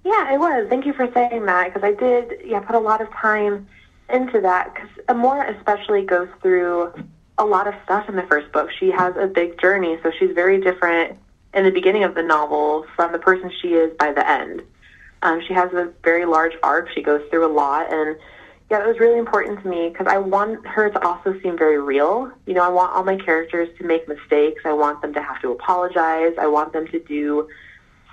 Yeah, 0.04 0.32
it 0.32 0.38
was. 0.38 0.68
Thank 0.68 0.86
you 0.86 0.92
for 0.92 1.10
saying 1.12 1.44
that 1.46 1.72
because 1.72 1.82
I 1.82 1.92
did. 1.92 2.42
Yeah, 2.44 2.60
put 2.60 2.76
a 2.76 2.78
lot 2.78 3.00
of 3.00 3.10
time 3.10 3.66
into 4.10 4.40
that 4.40 4.74
because 4.74 4.90
Amora 5.08 5.56
especially 5.56 6.04
goes 6.04 6.28
through 6.42 6.92
a 7.38 7.44
lot 7.44 7.68
of 7.68 7.74
stuff 7.84 8.08
in 8.08 8.16
the 8.16 8.22
first 8.24 8.50
book. 8.52 8.70
She 8.78 8.90
has 8.90 9.14
a 9.16 9.26
big 9.26 9.60
journey, 9.60 9.98
so 10.02 10.10
she's 10.18 10.32
very 10.34 10.60
different 10.60 11.16
in 11.54 11.64
the 11.64 11.70
beginning 11.70 12.04
of 12.04 12.14
the 12.14 12.22
novel 12.22 12.86
from 12.96 13.12
the 13.12 13.18
person 13.18 13.50
she 13.62 13.68
is 13.68 13.92
by 13.98 14.12
the 14.12 14.28
end. 14.28 14.62
Um, 15.22 15.40
she 15.46 15.54
has 15.54 15.72
a 15.72 15.92
very 16.02 16.24
large 16.24 16.52
arc. 16.62 16.88
She 16.94 17.02
goes 17.02 17.22
through 17.30 17.46
a 17.46 17.52
lot, 17.52 17.92
and 17.92 18.16
yeah, 18.70 18.82
it 18.84 18.86
was 18.86 18.98
really 19.00 19.18
important 19.18 19.62
to 19.62 19.68
me 19.68 19.88
because 19.88 20.06
I 20.06 20.18
want 20.18 20.66
her 20.66 20.90
to 20.90 21.06
also 21.06 21.38
seem 21.40 21.56
very 21.56 21.80
real. 21.80 22.30
You 22.46 22.54
know, 22.54 22.62
I 22.62 22.68
want 22.68 22.92
all 22.92 23.02
my 23.02 23.16
characters 23.16 23.68
to 23.78 23.84
make 23.84 24.06
mistakes. 24.06 24.62
I 24.64 24.72
want 24.72 25.00
them 25.00 25.14
to 25.14 25.22
have 25.22 25.40
to 25.42 25.50
apologize. 25.52 26.34
I 26.38 26.46
want 26.46 26.72
them 26.72 26.86
to 26.88 26.98
do 27.00 27.48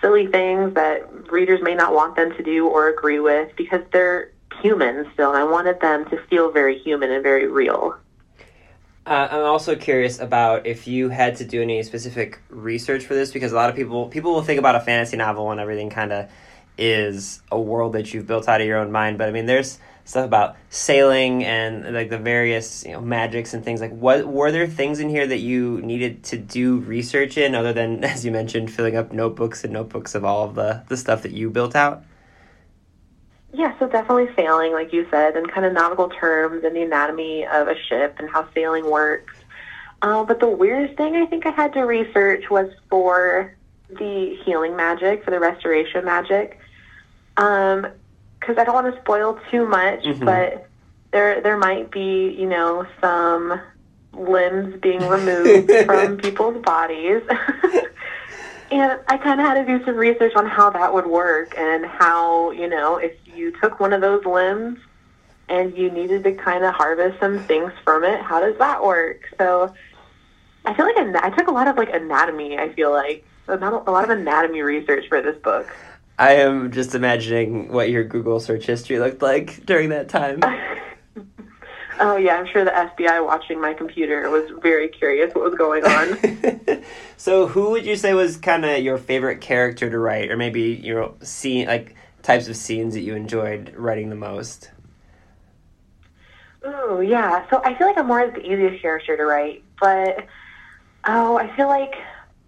silly 0.01 0.27
things 0.27 0.73
that 0.75 1.31
readers 1.31 1.61
may 1.61 1.75
not 1.75 1.93
want 1.93 2.15
them 2.15 2.31
to 2.37 2.43
do 2.43 2.67
or 2.67 2.87
agree 2.87 3.19
with 3.19 3.55
because 3.55 3.81
they're 3.91 4.31
human 4.61 5.09
still. 5.13 5.31
I 5.31 5.43
wanted 5.43 5.79
them 5.79 6.05
to 6.09 6.17
feel 6.27 6.51
very 6.51 6.77
human 6.79 7.11
and 7.11 7.23
very 7.23 7.47
real. 7.47 7.97
Uh, 9.05 9.27
I'm 9.29 9.43
also 9.43 9.75
curious 9.75 10.19
about 10.19 10.65
if 10.65 10.87
you 10.87 11.09
had 11.09 11.35
to 11.37 11.45
do 11.45 11.61
any 11.61 11.83
specific 11.83 12.39
research 12.49 13.05
for 13.05 13.13
this 13.13 13.31
because 13.31 13.51
a 13.51 13.55
lot 13.55 13.69
of 13.69 13.75
people 13.75 14.07
people 14.07 14.33
will 14.33 14.41
think 14.41 14.57
about 14.57 14.75
a 14.75 14.79
fantasy 14.79 15.15
novel 15.15 15.51
and 15.51 15.59
everything 15.59 15.91
kind 15.91 16.11
of 16.11 16.29
is 16.77 17.41
a 17.51 17.59
world 17.59 17.93
that 17.93 18.13
you've 18.13 18.25
built 18.25 18.47
out 18.47 18.61
of 18.61 18.67
your 18.67 18.79
own 18.79 18.91
mind. 18.91 19.19
But 19.19 19.29
I 19.29 19.31
mean, 19.31 19.45
there's 19.45 19.79
stuff 20.05 20.25
about 20.25 20.55
sailing 20.69 21.43
and 21.43 21.93
like 21.93 22.09
the 22.09 22.17
various 22.17 22.85
you 22.85 22.91
know 22.91 23.01
magics 23.01 23.53
and 23.53 23.63
things 23.63 23.81
like 23.81 23.91
what 23.91 24.25
were 24.25 24.51
there 24.51 24.67
things 24.67 24.99
in 24.99 25.09
here 25.09 25.25
that 25.25 25.39
you 25.39 25.81
needed 25.81 26.23
to 26.23 26.37
do 26.37 26.77
research 26.77 27.37
in 27.37 27.55
other 27.55 27.73
than 27.73 28.03
as 28.03 28.23
you 28.23 28.31
mentioned 28.31 28.71
filling 28.71 28.95
up 28.95 29.11
notebooks 29.11 29.63
and 29.63 29.73
notebooks 29.73 30.13
of 30.13 30.23
all 30.23 30.43
of 30.47 30.53
the 30.53 30.83
the 30.89 30.95
stuff 30.95 31.23
that 31.23 31.31
you 31.31 31.49
built 31.49 31.75
out 31.75 32.03
yeah 33.55 33.77
so 33.79 33.87
definitely 33.87 34.27
sailing 34.35 34.71
like 34.73 34.91
you 34.93 35.07
said 35.09 35.35
and 35.35 35.51
kind 35.51 35.65
of 35.65 35.73
nautical 35.73 36.09
terms 36.09 36.63
and 36.63 36.75
the 36.75 36.81
anatomy 36.81 37.45
of 37.45 37.67
a 37.67 37.75
ship 37.87 38.15
and 38.19 38.29
how 38.29 38.47
sailing 38.53 38.89
works 38.89 39.33
uh, 40.01 40.23
but 40.23 40.39
the 40.39 40.47
weirdest 40.47 40.97
thing 40.97 41.15
i 41.15 41.25
think 41.25 41.45
i 41.45 41.51
had 41.51 41.73
to 41.73 41.81
research 41.81 42.49
was 42.49 42.69
for 42.89 43.55
the 43.89 44.37
healing 44.43 44.75
magic 44.75 45.23
for 45.23 45.31
the 45.31 45.39
restoration 45.39 46.03
magic 46.05 46.59
um, 47.37 47.87
because 48.39 48.57
I 48.57 48.63
don't 48.63 48.75
want 48.75 48.93
to 48.93 49.01
spoil 49.01 49.39
too 49.49 49.67
much, 49.67 50.03
mm-hmm. 50.03 50.23
but 50.23 50.67
there 51.11 51.41
there 51.41 51.57
might 51.57 51.91
be 51.91 52.35
you 52.37 52.47
know 52.47 52.85
some 53.01 53.59
limbs 54.13 54.79
being 54.81 55.07
removed 55.07 55.71
from 55.85 56.17
people's 56.17 56.61
bodies. 56.63 57.21
and 58.71 58.99
I 59.07 59.17
kind 59.17 59.39
of 59.39 59.45
had 59.45 59.65
to 59.65 59.65
do 59.65 59.83
some 59.85 59.95
research 59.95 60.33
on 60.35 60.45
how 60.45 60.69
that 60.69 60.93
would 60.93 61.05
work 61.05 61.57
and 61.57 61.85
how, 61.85 62.51
you 62.51 62.67
know, 62.69 62.97
if 62.97 63.11
you 63.35 63.51
took 63.61 63.79
one 63.79 63.93
of 63.93 64.01
those 64.01 64.25
limbs 64.25 64.79
and 65.47 65.77
you 65.77 65.91
needed 65.91 66.23
to 66.23 66.33
kind 66.33 66.63
of 66.63 66.73
harvest 66.73 67.19
some 67.19 67.39
things 67.43 67.71
from 67.83 68.03
it, 68.03 68.21
how 68.21 68.39
does 68.39 68.57
that 68.57 68.83
work? 68.83 69.21
So 69.37 69.73
I 70.65 70.73
feel 70.73 70.85
like 70.85 71.23
I 71.23 71.29
took 71.29 71.47
a 71.47 71.51
lot 71.51 71.67
of 71.67 71.77
like 71.77 71.93
anatomy, 71.93 72.57
I 72.57 72.73
feel 72.73 72.91
like. 72.91 73.25
A 73.47 73.57
lot 73.57 74.03
of 74.03 74.09
anatomy 74.09 74.61
research 74.61 75.07
for 75.07 75.21
this 75.21 75.37
book. 75.43 75.71
I 76.17 76.37
am 76.37 76.71
just 76.71 76.95
imagining 76.95 77.71
what 77.71 77.89
your 77.89 78.03
Google 78.03 78.39
search 78.39 78.65
history 78.65 78.97
looked 78.97 79.21
like 79.21 79.65
during 79.65 79.89
that 79.89 80.09
time. 80.09 80.39
oh 81.99 82.15
yeah, 82.17 82.37
I'm 82.37 82.47
sure 82.47 82.63
the 82.63 82.71
FBI 82.71 83.23
watching 83.23 83.61
my 83.61 83.73
computer 83.73 84.29
was 84.29 84.49
very 84.61 84.87
curious 84.87 85.35
what 85.35 85.43
was 85.43 85.55
going 85.55 85.83
on. 85.83 86.83
so, 87.17 87.47
who 87.47 87.71
would 87.71 87.85
you 87.85 87.95
say 87.95 88.13
was 88.13 88.37
kind 88.37 88.65
of 88.65 88.79
your 88.79 88.97
favorite 88.97 89.41
character 89.41 89.89
to 89.89 89.99
write, 89.99 90.31
or 90.31 90.37
maybe 90.37 90.61
you 90.61 90.95
know, 90.95 91.15
scene 91.21 91.67
like 91.67 91.95
types 92.25 92.47
of 92.47 92.55
scenes 92.57 92.95
that 92.95 93.01
you 93.01 93.15
enjoyed 93.15 93.73
writing 93.75 94.09
the 94.09 94.15
most? 94.15 94.71
Oh 96.63 96.99
yeah, 96.99 97.47
so 97.49 97.61
I 97.63 97.75
feel 97.75 97.87
like 97.87 97.97
Amora 97.97 98.29
is 98.29 98.33
the 98.33 98.41
easiest 98.41 98.81
character 98.81 99.15
to 99.15 99.23
write, 99.23 99.63
but 99.79 100.25
oh, 101.05 101.37
I 101.37 101.55
feel 101.55 101.67
like 101.67 101.93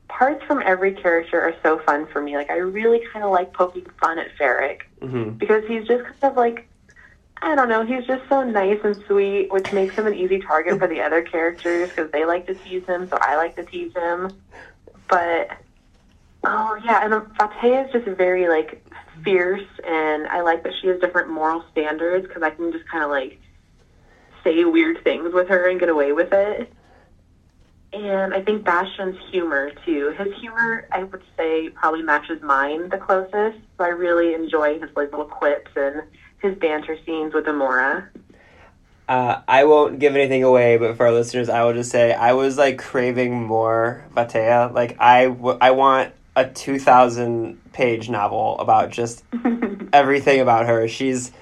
parts 0.07 0.43
from 0.45 0.63
every 0.65 0.93
character 0.93 1.39
are 1.39 1.55
so 1.61 1.79
fun 1.85 2.07
for 2.07 2.21
me. 2.21 2.35
Like 2.35 2.49
I 2.49 2.57
really 2.57 3.01
kind 3.13 3.23
of 3.23 3.31
like 3.31 3.53
poking 3.53 3.85
fun 4.01 4.17
at 4.17 4.35
Ferrick 4.35 4.89
mm-hmm. 4.99 5.31
because 5.31 5.63
he's 5.67 5.87
just 5.87 6.03
kind 6.03 6.23
of 6.23 6.35
like 6.35 6.67
I 7.39 7.53
don't 7.53 7.69
know. 7.69 7.85
He's 7.85 8.07
just 8.07 8.27
so 8.27 8.43
nice 8.43 8.79
and 8.83 8.95
sweet, 9.05 9.51
which 9.51 9.71
makes 9.71 9.93
him 9.93 10.07
an 10.07 10.15
easy 10.15 10.39
target 10.39 10.79
for 10.79 10.87
the 10.87 11.01
other 11.01 11.21
characters 11.21 11.89
because 11.89 12.09
they 12.11 12.25
like 12.25 12.47
to 12.47 12.55
tease 12.55 12.85
him, 12.87 13.07
so 13.07 13.19
I 13.21 13.35
like 13.35 13.55
to 13.57 13.63
tease 13.63 13.93
him. 13.93 14.31
But 15.07 15.51
Oh 16.49 16.79
yeah, 16.85 17.03
and 17.03 17.13
Vataea 17.13 17.87
is 17.87 17.91
just 17.91 18.05
very 18.17 18.47
like 18.47 18.81
fierce, 19.23 19.67
and 19.85 20.27
I 20.27 20.41
like 20.41 20.63
that 20.63 20.71
she 20.81 20.87
has 20.87 20.99
different 21.01 21.29
moral 21.29 21.63
standards 21.71 22.25
because 22.25 22.41
I 22.41 22.51
can 22.51 22.71
just 22.71 22.87
kind 22.87 23.03
of 23.03 23.09
like 23.09 23.37
say 24.45 24.63
weird 24.63 25.03
things 25.03 25.33
with 25.33 25.49
her 25.49 25.67
and 25.67 25.77
get 25.77 25.89
away 25.89 26.13
with 26.13 26.31
it. 26.31 26.71
And 27.91 28.33
I 28.33 28.41
think 28.41 28.63
Bastian's 28.63 29.17
humor 29.29 29.71
too. 29.85 30.13
His 30.17 30.33
humor, 30.39 30.87
I 30.91 31.03
would 31.03 31.23
say, 31.35 31.67
probably 31.69 32.01
matches 32.01 32.41
mine 32.41 32.87
the 32.89 32.97
closest. 32.97 33.57
So 33.77 33.83
I 33.83 33.89
really 33.89 34.33
enjoy 34.33 34.79
his 34.79 34.89
like 34.95 35.11
little 35.11 35.25
quips 35.25 35.71
and 35.75 36.03
his 36.41 36.55
banter 36.55 36.97
scenes 37.05 37.33
with 37.33 37.45
Amora. 37.45 38.07
Uh, 39.09 39.41
I 39.47 39.65
won't 39.65 39.99
give 39.99 40.15
anything 40.15 40.43
away, 40.43 40.77
but 40.77 40.95
for 40.95 41.07
our 41.07 41.13
listeners, 41.13 41.49
I 41.49 41.63
will 41.63 41.73
just 41.73 41.91
say 41.91 42.13
I 42.13 42.33
was 42.33 42.57
like 42.57 42.77
craving 42.77 43.43
more 43.43 44.05
Vataea. 44.13 44.73
Like 44.73 44.97
I, 45.01 45.25
w- 45.25 45.57
I 45.59 45.71
want 45.71 46.13
a 46.37 46.47
two 46.47 46.79
thousand 46.79 47.61
page 47.73 48.09
novel 48.09 48.57
about 48.59 48.91
just 48.91 49.25
everything 49.93 50.39
about 50.39 50.67
her. 50.67 50.87
She's, 50.87 51.33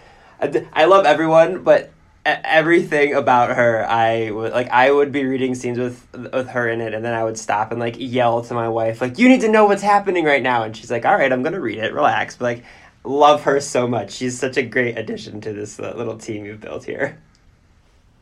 I 0.42 0.86
love 0.86 1.06
everyone, 1.06 1.64
but 1.64 1.92
everything 2.26 3.14
about 3.14 3.56
her 3.56 3.86
i 3.88 4.32
would 4.32 4.52
like 4.52 4.68
i 4.70 4.90
would 4.90 5.12
be 5.12 5.24
reading 5.24 5.54
scenes 5.54 5.78
with 5.78 6.08
with 6.34 6.48
her 6.48 6.68
in 6.68 6.82
it 6.82 6.92
and 6.92 7.06
then 7.06 7.14
i 7.14 7.24
would 7.24 7.38
stop 7.38 7.70
and 7.70 7.80
like 7.80 7.96
yell 8.00 8.42
to 8.42 8.56
my 8.56 8.68
wife 8.68 9.00
like 9.00 9.20
you 9.20 9.30
need 9.30 9.42
to 9.42 9.48
know 9.48 9.66
what's 9.66 9.84
happening 9.84 10.26
right 10.26 10.42
now. 10.42 10.64
And 10.64 10.76
she's 10.76 10.90
like 10.90 11.06
all 11.06 11.16
right 11.16 11.32
i'm 11.32 11.44
gonna 11.44 11.60
read 11.60 11.78
it. 11.78 11.94
Relax. 11.94 12.38
But 12.38 12.46
like 12.46 12.64
love 13.04 13.44
her 13.44 13.60
so 13.62 13.88
much. 13.88 14.12
She's 14.12 14.38
such 14.38 14.58
a 14.58 14.64
great 14.64 14.98
addition 14.98 15.40
to 15.42 15.54
this 15.54 15.80
uh, 15.80 15.94
little 15.96 16.18
team 16.18 16.46
you've 16.46 16.62
built 16.62 16.86
here. 16.86 17.22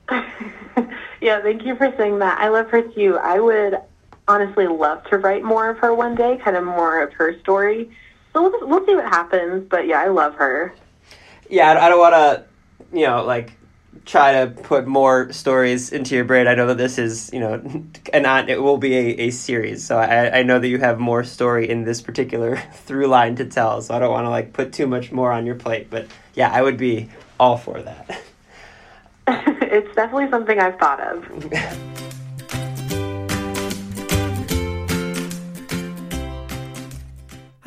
Yeah 1.22 1.42
thank 1.42 1.64
you 1.64 1.78
for 1.78 1.90
saying 1.96 2.20
that. 2.20 2.38
I 2.38 2.50
love 2.50 2.70
her 2.72 2.82
too. 2.82 3.18
I 3.18 3.40
would 3.40 3.78
honestly 4.28 4.68
love 4.68 5.04
to 5.06 5.18
write 5.18 5.44
more 5.44 5.70
of 5.70 5.78
her 5.78 5.94
one 5.94 6.16
day 6.16 6.40
kind 6.44 6.56
of 6.56 6.64
more 6.64 7.02
of 7.02 7.12
her 7.14 7.38
story 7.40 7.90
so 8.34 8.42
we'll, 8.42 8.68
we'll 8.68 8.86
see 8.86 8.96
what 8.96 9.06
happens 9.06 9.68
but 9.70 9.88
yeah 9.88 10.00
i 10.00 10.08
love 10.08 10.34
her 10.36 10.74
yeah 11.50 11.72
i, 11.72 11.90
don't 11.90 12.00
want 12.00 12.14
to 12.14 12.46
you 12.98 13.06
know 13.06 13.24
like 13.24 13.54
try 14.06 14.44
to 14.44 14.52
put 14.52 14.86
more 14.86 15.32
stories 15.32 15.92
into 15.92 16.16
your 16.16 16.26
brain. 16.26 16.48
I 16.48 16.56
know 16.56 16.68
that 16.68 16.78
this 16.78 16.98
is, 16.98 17.30
you 17.32 17.40
know, 17.40 17.54
and 18.14 18.26
on, 18.26 18.50
it 18.50 18.62
will 18.62 18.78
be 18.78 18.96
a, 18.96 19.28
a 19.28 19.30
series. 19.30 19.86
So 19.86 19.98
I, 19.98 20.40
I 20.40 20.44
know 20.44 20.60
that 20.60 20.68
you 20.68 20.80
have 20.80 21.00
more 21.00 21.24
story 21.24 21.70
in 21.70 21.84
this 21.84 22.02
particular 22.02 22.58
through 22.74 23.08
line 23.08 23.36
to 23.38 23.46
tell. 23.46 23.82
So 23.82 23.94
I 23.94 24.00
don't 24.00 24.12
want 24.12 24.26
to 24.26 24.30
like 24.30 24.54
put 24.54 24.74
too 24.74 24.88
much 24.88 25.12
more 25.12 25.32
on 25.32 25.46
your 25.46 25.56
plate. 25.56 25.90
But 25.90 26.08
yeah, 26.34 26.52
I 26.52 26.62
would 26.62 26.78
be 26.78 27.10
all 27.40 27.58
for 27.58 27.82
that. 27.82 28.22
it's 29.28 29.96
definitely 29.96 30.30
something 30.30 30.60
I've 30.60 30.78
thought 30.80 31.00
of. 31.00 31.92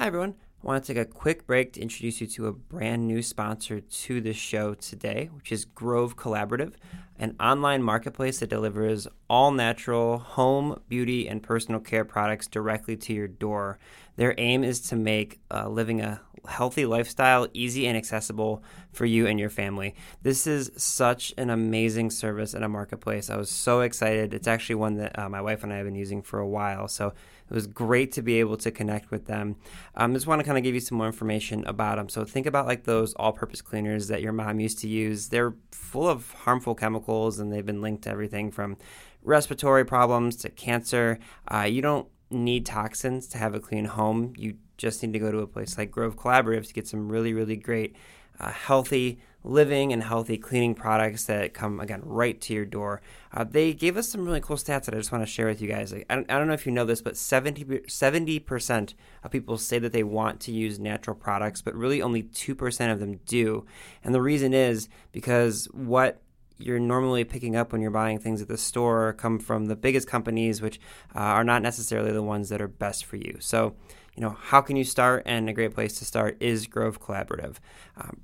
Hi, 0.06 0.08
everyone. 0.08 0.36
I 0.62 0.66
want 0.68 0.84
to 0.84 0.94
take 0.94 1.02
a 1.02 1.04
quick 1.04 1.48
break 1.48 1.72
to 1.72 1.80
introduce 1.80 2.20
you 2.20 2.28
to 2.28 2.46
a 2.46 2.52
brand 2.52 3.08
new 3.08 3.22
sponsor 3.22 3.80
to 3.80 4.20
the 4.20 4.32
show 4.32 4.74
today, 4.74 5.30
which 5.34 5.50
is 5.50 5.64
Grove 5.64 6.16
Collaborative, 6.16 6.74
an 7.18 7.34
online 7.40 7.82
marketplace 7.82 8.38
that 8.38 8.48
delivers 8.48 9.08
all 9.28 9.50
natural 9.50 10.18
home, 10.18 10.80
beauty, 10.88 11.26
and 11.26 11.42
personal 11.42 11.80
care 11.80 12.04
products 12.04 12.46
directly 12.46 12.96
to 12.98 13.12
your 13.12 13.26
door. 13.26 13.80
Their 14.14 14.36
aim 14.38 14.62
is 14.62 14.80
to 14.82 14.94
make 14.94 15.40
uh, 15.50 15.68
living 15.68 16.00
a 16.00 16.20
healthy 16.46 16.86
lifestyle 16.86 17.48
easy 17.52 17.88
and 17.88 17.96
accessible 17.96 18.62
for 18.92 19.06
you 19.06 19.26
and 19.26 19.40
your 19.40 19.50
family. 19.50 19.94
This 20.22 20.46
is 20.46 20.70
such 20.76 21.34
an 21.36 21.50
amazing 21.50 22.10
service 22.10 22.54
and 22.54 22.64
a 22.64 22.68
marketplace. 22.68 23.28
I 23.28 23.36
was 23.36 23.50
so 23.50 23.80
excited. 23.80 24.32
It's 24.32 24.46
actually 24.46 24.76
one 24.76 24.98
that 24.98 25.18
uh, 25.18 25.28
my 25.28 25.40
wife 25.40 25.64
and 25.64 25.72
I 25.72 25.78
have 25.78 25.86
been 25.86 25.96
using 25.96 26.22
for 26.22 26.38
a 26.38 26.46
while. 26.46 26.86
So 26.86 27.12
it 27.48 27.54
was 27.54 27.66
great 27.66 28.12
to 28.12 28.22
be 28.22 28.40
able 28.40 28.56
to 28.56 28.70
connect 28.70 29.10
with 29.10 29.26
them. 29.26 29.56
I 29.94 30.04
um, 30.04 30.14
just 30.14 30.26
want 30.26 30.40
to 30.40 30.44
kind 30.44 30.58
of 30.58 30.64
give 30.64 30.74
you 30.74 30.80
some 30.80 30.98
more 30.98 31.06
information 31.06 31.64
about 31.66 31.96
them. 31.96 32.08
So 32.08 32.24
think 32.24 32.46
about 32.46 32.66
like 32.66 32.84
those 32.84 33.14
all-purpose 33.14 33.62
cleaners 33.62 34.08
that 34.08 34.22
your 34.22 34.32
mom 34.32 34.60
used 34.60 34.78
to 34.80 34.88
use. 34.88 35.28
They're 35.28 35.54
full 35.70 36.08
of 36.08 36.32
harmful 36.32 36.74
chemicals, 36.74 37.38
and 37.38 37.52
they've 37.52 37.64
been 37.64 37.82
linked 37.82 38.04
to 38.04 38.10
everything 38.10 38.50
from 38.50 38.76
respiratory 39.22 39.84
problems 39.84 40.36
to 40.36 40.48
cancer. 40.48 41.18
Uh, 41.48 41.62
you 41.62 41.82
don't 41.82 42.08
need 42.30 42.66
toxins 42.66 43.28
to 43.28 43.38
have 43.38 43.54
a 43.54 43.60
clean 43.60 43.84
home. 43.84 44.32
You 44.36 44.56
just 44.76 45.02
need 45.02 45.12
to 45.12 45.18
go 45.18 45.30
to 45.30 45.38
a 45.38 45.46
place 45.46 45.78
like 45.78 45.90
Grove 45.90 46.16
Collaborative 46.16 46.66
to 46.66 46.74
get 46.74 46.88
some 46.88 47.08
really, 47.08 47.32
really 47.32 47.56
great, 47.56 47.96
uh, 48.40 48.50
healthy 48.50 49.20
living 49.46 49.92
and 49.92 50.02
healthy 50.02 50.36
cleaning 50.36 50.74
products 50.74 51.24
that 51.26 51.54
come 51.54 51.80
again 51.80 52.02
right 52.04 52.40
to 52.40 52.52
your 52.52 52.64
door. 52.64 53.00
Uh, 53.32 53.44
they 53.44 53.72
gave 53.72 53.96
us 53.96 54.08
some 54.08 54.24
really 54.24 54.40
cool 54.40 54.56
stats 54.56 54.84
that 54.84 54.94
I 54.94 54.98
just 54.98 55.12
want 55.12 55.22
to 55.22 55.30
share 55.30 55.46
with 55.46 55.60
you 55.62 55.68
guys. 55.68 55.92
Like, 55.92 56.06
I, 56.10 56.16
don't, 56.16 56.30
I 56.30 56.38
don't 56.38 56.48
know 56.48 56.54
if 56.54 56.66
you 56.66 56.72
know 56.72 56.84
this, 56.84 57.00
but 57.00 57.16
70 57.16 58.40
percent 58.40 58.94
of 59.22 59.30
people 59.30 59.56
say 59.58 59.78
that 59.78 59.92
they 59.92 60.02
want 60.02 60.40
to 60.40 60.52
use 60.52 60.78
natural 60.78 61.16
products, 61.16 61.62
but 61.62 61.74
really 61.74 62.02
only 62.02 62.22
two 62.22 62.54
percent 62.54 62.92
of 62.92 63.00
them 63.00 63.20
do. 63.26 63.64
And 64.02 64.14
the 64.14 64.22
reason 64.22 64.52
is 64.52 64.88
because 65.12 65.66
what 65.72 66.20
you're 66.58 66.78
normally 66.78 67.24
picking 67.24 67.54
up 67.54 67.72
when 67.72 67.82
you're 67.82 67.90
buying 67.90 68.18
things 68.18 68.40
at 68.40 68.48
the 68.48 68.56
store 68.56 69.12
come 69.12 69.38
from 69.38 69.66
the 69.66 69.76
biggest 69.76 70.08
companies, 70.08 70.62
which 70.62 70.80
uh, 71.14 71.18
are 71.18 71.44
not 71.44 71.62
necessarily 71.62 72.12
the 72.12 72.22
ones 72.22 72.48
that 72.48 72.62
are 72.62 72.68
best 72.68 73.04
for 73.04 73.16
you. 73.16 73.36
So, 73.40 73.74
you 74.14 74.22
know, 74.22 74.30
how 74.40 74.62
can 74.62 74.76
you 74.76 74.84
start? 74.84 75.22
And 75.26 75.48
a 75.48 75.52
great 75.52 75.74
place 75.74 75.98
to 75.98 76.04
start 76.04 76.38
is 76.40 76.66
Grove 76.66 77.00
Collaborative. 77.00 77.56
Um, 77.98 78.22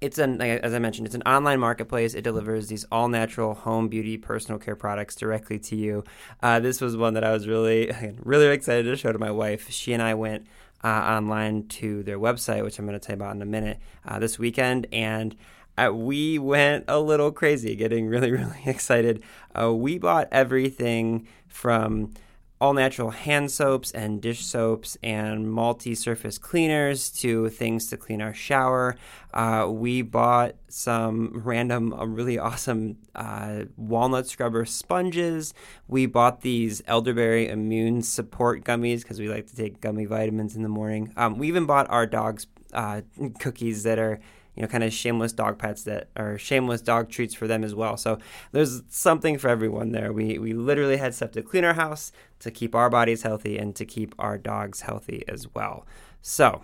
it's 0.00 0.18
an 0.18 0.40
as 0.40 0.72
I 0.72 0.78
mentioned, 0.78 1.06
it's 1.06 1.14
an 1.14 1.22
online 1.22 1.60
marketplace. 1.60 2.14
It 2.14 2.22
delivers 2.22 2.68
these 2.68 2.84
all 2.90 3.08
natural 3.08 3.54
home 3.54 3.88
beauty 3.88 4.16
personal 4.16 4.58
care 4.58 4.76
products 4.76 5.14
directly 5.14 5.58
to 5.60 5.76
you. 5.76 6.04
Uh, 6.42 6.60
this 6.60 6.80
was 6.80 6.96
one 6.96 7.14
that 7.14 7.24
I 7.24 7.32
was 7.32 7.46
really 7.46 7.92
really 8.22 8.46
excited 8.48 8.84
to 8.84 8.96
show 8.96 9.12
to 9.12 9.18
my 9.18 9.30
wife. 9.30 9.70
She 9.70 9.92
and 9.92 10.02
I 10.02 10.14
went 10.14 10.46
uh, 10.82 10.88
online 10.88 11.68
to 11.68 12.02
their 12.02 12.18
website, 12.18 12.64
which 12.64 12.78
I'm 12.78 12.86
going 12.86 12.98
to 12.98 13.04
tell 13.04 13.16
you 13.16 13.22
about 13.22 13.36
in 13.36 13.42
a 13.42 13.46
minute, 13.46 13.78
uh, 14.06 14.18
this 14.18 14.38
weekend, 14.38 14.86
and 14.92 15.36
uh, 15.76 15.90
we 15.92 16.38
went 16.38 16.84
a 16.88 16.98
little 16.98 17.30
crazy, 17.30 17.76
getting 17.76 18.06
really 18.06 18.30
really 18.32 18.62
excited. 18.64 19.22
Uh, 19.58 19.72
we 19.74 19.98
bought 19.98 20.28
everything 20.32 21.28
from 21.46 22.14
all 22.60 22.74
natural 22.74 23.10
hand 23.10 23.50
soaps 23.50 23.90
and 23.92 24.20
dish 24.20 24.44
soaps 24.44 24.98
and 25.02 25.50
multi 25.50 25.94
surface 25.94 26.36
cleaners 26.36 27.08
to 27.08 27.48
things 27.48 27.88
to 27.88 27.96
clean 27.96 28.20
our 28.20 28.34
shower. 28.34 28.96
Uh, 29.32 29.66
we 29.70 30.02
bought 30.02 30.56
some 30.68 31.40
random, 31.42 31.94
uh, 31.94 32.04
really 32.04 32.38
awesome 32.38 32.98
uh, 33.14 33.62
walnut 33.76 34.26
scrubber 34.26 34.66
sponges. 34.66 35.54
We 35.88 36.04
bought 36.04 36.42
these 36.42 36.82
elderberry 36.86 37.48
immune 37.48 38.02
support 38.02 38.64
gummies 38.64 39.02
because 39.02 39.18
we 39.18 39.28
like 39.28 39.46
to 39.46 39.56
take 39.56 39.80
gummy 39.80 40.04
vitamins 40.04 40.54
in 40.54 40.62
the 40.62 40.68
morning. 40.68 41.12
Um, 41.16 41.38
we 41.38 41.48
even 41.48 41.64
bought 41.64 41.88
our 41.88 42.06
dogs 42.06 42.46
uh, 42.74 43.00
cookies 43.38 43.84
that 43.84 43.98
are 43.98 44.20
you 44.54 44.62
know, 44.62 44.68
kind 44.68 44.84
of 44.84 44.92
shameless 44.92 45.32
dog 45.32 45.58
pets 45.58 45.84
that 45.84 46.08
are 46.16 46.36
shameless 46.38 46.82
dog 46.82 47.08
treats 47.08 47.34
for 47.34 47.46
them 47.46 47.64
as 47.64 47.74
well. 47.74 47.96
So 47.96 48.18
there's 48.52 48.82
something 48.88 49.38
for 49.38 49.48
everyone 49.48 49.92
there. 49.92 50.12
We 50.12 50.38
we 50.38 50.52
literally 50.52 50.96
had 50.96 51.14
stuff 51.14 51.32
to 51.32 51.42
clean 51.42 51.64
our 51.64 51.74
house, 51.74 52.12
to 52.40 52.50
keep 52.50 52.74
our 52.74 52.90
bodies 52.90 53.22
healthy, 53.22 53.58
and 53.58 53.74
to 53.76 53.84
keep 53.84 54.14
our 54.18 54.38
dogs 54.38 54.82
healthy 54.82 55.24
as 55.28 55.46
well. 55.54 55.86
So 56.20 56.62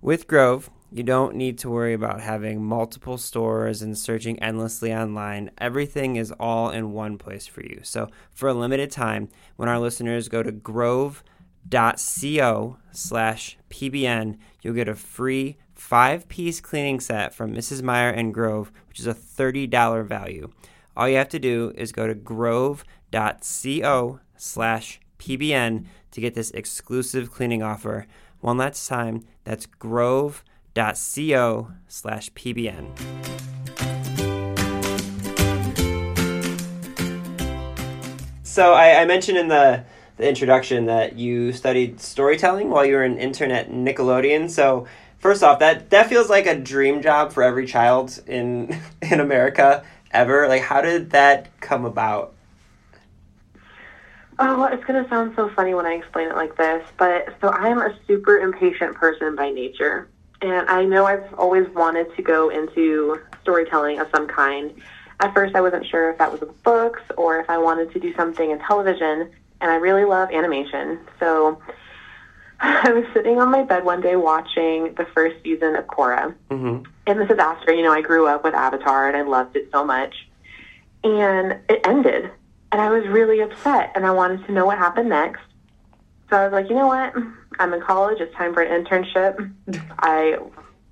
with 0.00 0.26
Grove, 0.26 0.70
you 0.90 1.02
don't 1.02 1.36
need 1.36 1.56
to 1.58 1.70
worry 1.70 1.94
about 1.94 2.20
having 2.20 2.62
multiple 2.62 3.16
stores 3.16 3.80
and 3.80 3.96
searching 3.96 4.38
endlessly 4.40 4.92
online. 4.92 5.50
Everything 5.56 6.16
is 6.16 6.32
all 6.38 6.68
in 6.70 6.92
one 6.92 7.16
place 7.16 7.46
for 7.46 7.62
you. 7.62 7.80
So 7.82 8.08
for 8.30 8.50
a 8.50 8.54
limited 8.54 8.90
time, 8.90 9.30
when 9.56 9.70
our 9.70 9.78
listeners 9.78 10.28
go 10.28 10.42
to 10.42 10.52
grove.co 10.52 11.22
slash 12.90 13.56
pbn, 13.70 14.36
you'll 14.60 14.74
get 14.74 14.88
a 14.88 14.94
free 14.94 15.56
five 15.82 16.28
piece 16.28 16.60
cleaning 16.60 17.00
set 17.00 17.34
from 17.34 17.52
Mrs. 17.52 17.82
Meyer 17.82 18.08
and 18.08 18.32
Grove, 18.32 18.70
which 18.88 19.00
is 19.00 19.06
a 19.06 19.12
$30 19.12 20.06
value. 20.06 20.48
All 20.96 21.08
you 21.08 21.16
have 21.16 21.28
to 21.30 21.40
do 21.40 21.72
is 21.76 21.90
go 21.90 22.06
to 22.06 22.14
grove.co 22.14 24.20
slash 24.36 25.00
PBN 25.18 25.84
to 26.12 26.20
get 26.20 26.34
this 26.34 26.52
exclusive 26.52 27.32
cleaning 27.32 27.64
offer. 27.64 28.06
One 28.40 28.58
last 28.58 28.88
time, 28.88 29.24
that's 29.44 29.66
grove.co 29.66 31.72
slash 31.88 32.30
PBN. 32.30 32.86
So 38.44 38.72
I, 38.72 39.02
I 39.02 39.04
mentioned 39.04 39.36
in 39.36 39.48
the 39.48 39.84
the 40.18 40.28
introduction 40.28 40.86
that 40.86 41.16
you 41.16 41.52
studied 41.52 42.00
storytelling 42.00 42.70
while 42.70 42.84
you 42.84 42.94
were 42.94 43.02
an 43.02 43.18
intern 43.18 43.50
at 43.50 43.70
Nickelodeon. 43.70 44.50
So 44.50 44.86
first 45.22 45.42
off, 45.42 45.60
that 45.60 45.88
that 45.90 46.08
feels 46.08 46.28
like 46.28 46.46
a 46.46 46.54
dream 46.54 47.00
job 47.00 47.32
for 47.32 47.42
every 47.42 47.66
child 47.66 48.20
in 48.26 48.78
in 49.02 49.20
America 49.20 49.82
ever. 50.10 50.46
Like, 50.48 50.62
how 50.62 50.82
did 50.82 51.10
that 51.10 51.58
come 51.60 51.86
about? 51.86 52.34
Oh, 54.38 54.64
it's 54.64 54.84
going 54.84 55.02
to 55.02 55.08
sound 55.08 55.34
so 55.36 55.50
funny 55.50 55.72
when 55.72 55.86
I 55.86 55.92
explain 55.92 56.28
it 56.28 56.34
like 56.34 56.56
this, 56.56 56.84
but 56.98 57.36
so 57.40 57.50
I'm 57.50 57.78
a 57.78 57.96
super 58.08 58.38
impatient 58.38 58.96
person 58.96 59.36
by 59.36 59.50
nature. 59.50 60.08
And 60.40 60.68
I 60.68 60.84
know 60.84 61.06
I've 61.06 61.32
always 61.34 61.68
wanted 61.68 62.14
to 62.16 62.22
go 62.22 62.48
into 62.48 63.20
storytelling 63.42 64.00
of 64.00 64.08
some 64.12 64.26
kind. 64.26 64.72
At 65.20 65.32
first, 65.32 65.54
I 65.54 65.60
wasn't 65.60 65.86
sure 65.86 66.10
if 66.10 66.18
that 66.18 66.32
was 66.32 66.40
books 66.64 67.02
or 67.16 67.38
if 67.38 67.48
I 67.48 67.58
wanted 67.58 67.92
to 67.92 68.00
do 68.00 68.12
something 68.16 68.50
in 68.50 68.58
television, 68.58 69.30
and 69.60 69.70
I 69.70 69.76
really 69.76 70.04
love 70.04 70.30
animation. 70.32 70.98
So 71.20 71.60
I 72.84 72.92
was 72.92 73.04
sitting 73.12 73.40
on 73.40 73.50
my 73.50 73.64
bed 73.64 73.84
one 73.84 74.00
day 74.00 74.14
watching 74.14 74.94
the 74.94 75.04
first 75.12 75.42
season 75.42 75.74
of 75.74 75.84
Korra. 75.86 76.32
Mm-hmm. 76.48 76.84
And 77.08 77.20
this 77.20 77.28
is 77.28 77.38
after, 77.38 77.74
you 77.74 77.82
know, 77.82 77.92
I 77.92 78.02
grew 78.02 78.28
up 78.28 78.44
with 78.44 78.54
Avatar 78.54 79.08
and 79.08 79.16
I 79.16 79.22
loved 79.22 79.56
it 79.56 79.68
so 79.72 79.84
much. 79.84 80.14
And 81.02 81.58
it 81.68 81.84
ended. 81.84 82.30
And 82.70 82.80
I 82.80 82.88
was 82.90 83.04
really 83.08 83.40
upset 83.40 83.90
and 83.96 84.06
I 84.06 84.12
wanted 84.12 84.46
to 84.46 84.52
know 84.52 84.64
what 84.64 84.78
happened 84.78 85.08
next. 85.08 85.42
So 86.30 86.36
I 86.36 86.44
was 86.44 86.52
like, 86.52 86.68
you 86.70 86.76
know 86.76 86.86
what? 86.86 87.12
I'm 87.58 87.74
in 87.74 87.80
college. 87.80 88.20
It's 88.20 88.34
time 88.36 88.54
for 88.54 88.62
an 88.62 88.84
internship. 88.84 89.52
I 89.98 90.38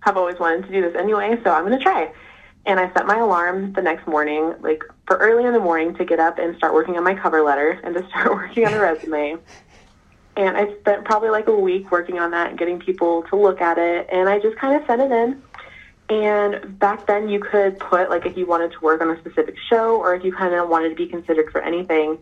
have 0.00 0.16
always 0.16 0.40
wanted 0.40 0.66
to 0.66 0.72
do 0.72 0.82
this 0.82 0.96
anyway, 1.00 1.38
so 1.44 1.52
I'm 1.52 1.64
going 1.64 1.78
to 1.78 1.82
try. 1.82 2.12
And 2.66 2.80
I 2.80 2.92
set 2.94 3.06
my 3.06 3.18
alarm 3.18 3.74
the 3.74 3.80
next 3.80 4.08
morning, 4.08 4.54
like 4.60 4.82
for 5.06 5.16
early 5.18 5.46
in 5.46 5.52
the 5.52 5.60
morning, 5.60 5.94
to 5.94 6.04
get 6.04 6.18
up 6.18 6.40
and 6.40 6.56
start 6.56 6.74
working 6.74 6.96
on 6.96 7.04
my 7.04 7.14
cover 7.14 7.42
letter 7.42 7.80
and 7.84 7.94
to 7.94 8.06
start 8.08 8.30
working 8.32 8.66
on 8.66 8.74
a 8.74 8.80
resume. 8.80 9.38
And 10.40 10.56
I 10.56 10.74
spent 10.80 11.04
probably 11.04 11.28
like 11.28 11.48
a 11.48 11.54
week 11.54 11.90
working 11.90 12.18
on 12.18 12.30
that 12.30 12.48
and 12.48 12.58
getting 12.58 12.78
people 12.78 13.24
to 13.24 13.36
look 13.36 13.60
at 13.60 13.76
it. 13.76 14.08
And 14.10 14.26
I 14.26 14.38
just 14.38 14.56
kind 14.56 14.74
of 14.74 14.86
sent 14.86 15.02
it 15.02 15.12
in. 15.12 15.42
And 16.08 16.78
back 16.78 17.06
then, 17.06 17.28
you 17.28 17.40
could 17.40 17.78
put, 17.78 18.08
like, 18.08 18.24
if 18.24 18.38
you 18.38 18.46
wanted 18.46 18.72
to 18.72 18.80
work 18.80 19.02
on 19.02 19.10
a 19.10 19.20
specific 19.20 19.54
show 19.68 20.00
or 20.00 20.14
if 20.14 20.24
you 20.24 20.32
kind 20.32 20.54
of 20.54 20.70
wanted 20.70 20.88
to 20.88 20.94
be 20.94 21.06
considered 21.06 21.52
for 21.52 21.60
anything. 21.60 22.18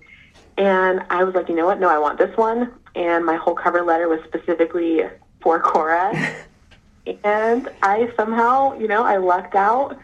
And 0.57 1.01
I 1.11 1.23
was 1.23 1.37
like, 1.37 1.49
you 1.49 1.55
know 1.55 1.67
what? 1.67 1.79
No, 1.79 1.89
I 1.89 2.01
want 2.01 2.19
this 2.19 2.37
one. 2.37 2.73
And 2.97 3.25
my 3.25 3.37
whole 3.37 3.55
cover 3.55 3.83
letter 3.83 4.09
was 4.09 4.19
specifically 4.27 5.03
for 5.41 5.63
Korra. 5.63 6.35
and 7.23 7.71
I 7.85 8.13
somehow, 8.17 8.77
you 8.81 8.89
know, 8.89 9.05
I 9.05 9.19
lucked 9.19 9.55
out 9.55 9.97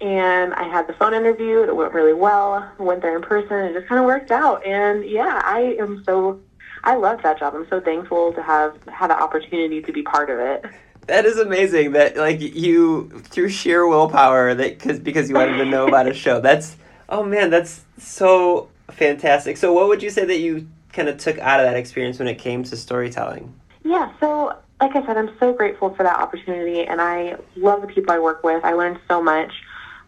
and 0.00 0.52
I 0.54 0.64
had 0.64 0.88
the 0.88 0.92
phone 0.94 1.14
interview. 1.14 1.62
It 1.62 1.76
went 1.76 1.94
really 1.94 2.12
well. 2.14 2.68
I 2.78 2.82
went 2.82 3.00
there 3.00 3.14
in 3.14 3.22
person. 3.22 3.56
It 3.58 3.74
just 3.74 3.86
kind 3.86 4.00
of 4.00 4.06
worked 4.06 4.32
out. 4.32 4.66
And 4.66 5.04
yeah, 5.08 5.40
I 5.44 5.76
am 5.78 6.02
so, 6.04 6.40
I 6.84 6.96
love 6.96 7.22
that 7.22 7.38
job. 7.38 7.54
I'm 7.54 7.66
so 7.68 7.80
thankful 7.80 8.34
to 8.34 8.42
have 8.42 8.76
had 8.86 9.08
the 9.08 9.20
opportunity 9.20 9.80
to 9.80 9.92
be 9.92 10.02
part 10.02 10.28
of 10.28 10.38
it. 10.38 10.66
That 11.06 11.24
is 11.24 11.38
amazing. 11.38 11.92
That 11.92 12.16
like 12.16 12.40
you 12.40 13.08
through 13.24 13.48
sheer 13.48 13.86
willpower 13.86 14.54
that 14.54 14.78
because 14.78 15.00
because 15.00 15.28
you 15.28 15.34
wanted 15.34 15.56
to 15.56 15.64
know 15.64 15.88
about 15.88 16.06
a 16.06 16.14
show. 16.24 16.40
That's 16.40 16.76
oh 17.08 17.22
man, 17.22 17.50
that's 17.50 17.84
so 17.98 18.68
fantastic. 18.90 19.56
So 19.56 19.72
what 19.72 19.88
would 19.88 20.02
you 20.02 20.10
say 20.10 20.26
that 20.26 20.38
you 20.38 20.68
kind 20.92 21.08
of 21.08 21.16
took 21.16 21.38
out 21.38 21.58
of 21.58 21.66
that 21.66 21.76
experience 21.76 22.18
when 22.18 22.28
it 22.28 22.36
came 22.36 22.62
to 22.64 22.76
storytelling? 22.76 23.52
Yeah, 23.82 24.12
so 24.20 24.56
like 24.80 24.94
I 24.94 25.04
said, 25.06 25.16
I'm 25.16 25.30
so 25.38 25.52
grateful 25.54 25.94
for 25.94 26.02
that 26.02 26.18
opportunity, 26.18 26.84
and 26.84 27.00
I 27.00 27.36
love 27.56 27.80
the 27.80 27.86
people 27.86 28.12
I 28.12 28.18
work 28.18 28.44
with. 28.44 28.62
I 28.62 28.72
learned 28.72 28.98
so 29.08 29.22
much, 29.22 29.52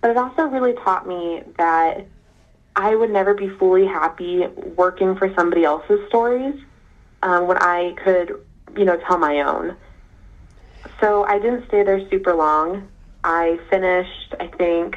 but 0.02 0.10
it 0.10 0.16
also 0.16 0.44
really 0.44 0.74
taught 0.74 1.06
me 1.06 1.42
that 1.56 2.06
I 2.74 2.94
would 2.94 3.10
never 3.10 3.32
be 3.32 3.48
fully 3.48 3.86
happy 3.86 4.46
working 4.76 5.16
for 5.16 5.32
somebody 5.34 5.64
else's 5.64 6.00
stories 6.08 6.54
um, 7.26 7.48
when 7.48 7.58
I 7.58 7.94
could, 8.04 8.40
you 8.76 8.84
know, 8.84 8.96
tell 8.96 9.18
my 9.18 9.40
own. 9.40 9.76
So 11.00 11.24
I 11.24 11.40
didn't 11.40 11.66
stay 11.66 11.82
there 11.82 12.08
super 12.08 12.32
long. 12.34 12.88
I 13.24 13.58
finished, 13.68 14.34
I 14.38 14.46
think, 14.46 14.96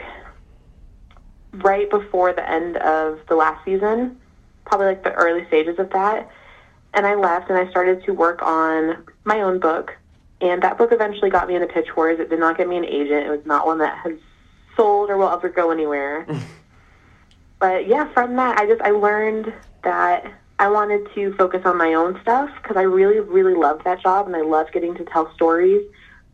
right 1.53 1.89
before 1.89 2.31
the 2.31 2.47
end 2.47 2.77
of 2.77 3.19
the 3.27 3.35
last 3.35 3.65
season, 3.65 4.19
probably 4.63 4.85
like 4.85 5.03
the 5.03 5.13
early 5.13 5.45
stages 5.47 5.79
of 5.79 5.89
that. 5.89 6.29
And 6.93 7.07
I 7.07 7.15
left 7.15 7.49
and 7.49 7.57
I 7.57 7.69
started 7.71 8.03
to 8.05 8.13
work 8.13 8.43
on 8.43 9.03
my 9.23 9.41
own 9.41 9.59
book. 9.59 9.97
And 10.39 10.61
that 10.61 10.77
book 10.77 10.91
eventually 10.91 11.31
got 11.31 11.47
me 11.47 11.55
into 11.55 11.67
Pitch 11.67 11.95
Wars. 11.97 12.19
It 12.19 12.29
did 12.29 12.39
not 12.39 12.57
get 12.57 12.69
me 12.69 12.77
an 12.77 12.85
agent. 12.85 13.25
It 13.25 13.29
was 13.29 13.45
not 13.45 13.65
one 13.65 13.79
that 13.79 13.97
has 13.97 14.13
sold 14.77 15.09
or 15.09 15.17
will 15.17 15.29
ever 15.29 15.49
go 15.49 15.71
anywhere. 15.71 16.27
but 17.59 17.87
yeah, 17.87 18.07
from 18.13 18.35
that, 18.35 18.59
I 18.59 18.67
just 18.67 18.81
I 18.81 18.91
learned 18.91 19.51
that 19.83 20.31
I 20.59 20.67
wanted 20.67 21.07
to 21.15 21.33
focus 21.35 21.61
on 21.63 21.77
my 21.77 21.93
own 21.93 22.19
stuff 22.21 22.49
because 22.61 22.75
I 22.75 22.81
really, 22.81 23.21
really 23.21 23.55
loved 23.55 23.85
that 23.85 24.01
job 24.01 24.27
and 24.27 24.35
I 24.35 24.41
loved 24.41 24.73
getting 24.73 24.93
to 24.95 25.05
tell 25.05 25.33
stories. 25.33 25.81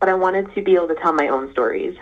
But 0.00 0.08
I 0.08 0.14
wanted 0.14 0.52
to 0.54 0.62
be 0.62 0.74
able 0.74 0.88
to 0.88 0.96
tell 0.96 1.12
my 1.12 1.28
own 1.28 1.52
stories. 1.52 1.96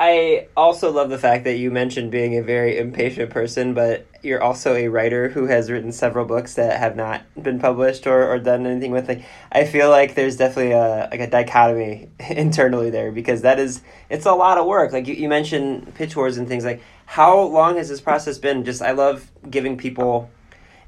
I 0.00 0.48
also 0.56 0.90
love 0.90 1.08
the 1.08 1.18
fact 1.18 1.44
that 1.44 1.56
you 1.56 1.70
mentioned 1.70 2.10
being 2.10 2.36
a 2.36 2.42
very 2.42 2.78
impatient 2.78 3.30
person, 3.30 3.74
but 3.74 4.06
you're 4.22 4.42
also 4.42 4.74
a 4.74 4.88
writer 4.88 5.28
who 5.28 5.46
has 5.46 5.70
written 5.70 5.92
several 5.92 6.26
books 6.26 6.54
that 6.54 6.80
have 6.80 6.96
not 6.96 7.22
been 7.40 7.60
published 7.60 8.08
or, 8.08 8.28
or 8.28 8.40
done 8.40 8.66
anything 8.66 8.90
with. 8.90 9.08
Like, 9.08 9.22
I 9.52 9.64
feel 9.64 9.90
like 9.90 10.16
there's 10.16 10.36
definitely 10.36 10.72
a 10.72 11.08
like 11.12 11.20
a 11.20 11.30
dichotomy 11.30 12.08
internally 12.28 12.90
there 12.90 13.12
because 13.12 13.42
that 13.42 13.60
is 13.60 13.82
it's 14.10 14.26
a 14.26 14.32
lot 14.32 14.58
of 14.58 14.66
work. 14.66 14.92
Like 14.92 15.06
you, 15.06 15.14
you 15.14 15.28
mentioned 15.28 15.94
pitch 15.94 16.16
wars 16.16 16.38
and 16.38 16.48
things 16.48 16.64
like 16.64 16.82
how 17.06 17.40
long 17.40 17.76
has 17.76 17.88
this 17.88 18.00
process 18.00 18.36
been? 18.36 18.64
Just 18.64 18.82
I 18.82 18.90
love 18.90 19.30
giving 19.48 19.76
people 19.76 20.28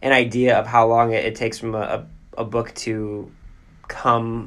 an 0.03 0.13
idea 0.13 0.59
of 0.59 0.67
how 0.67 0.87
long 0.87 1.13
it, 1.13 1.25
it 1.25 1.35
takes 1.35 1.59
from 1.59 1.75
a, 1.75 1.79
a, 1.79 2.07
a 2.39 2.45
book 2.45 2.75
to 2.75 3.31
come 3.89 4.47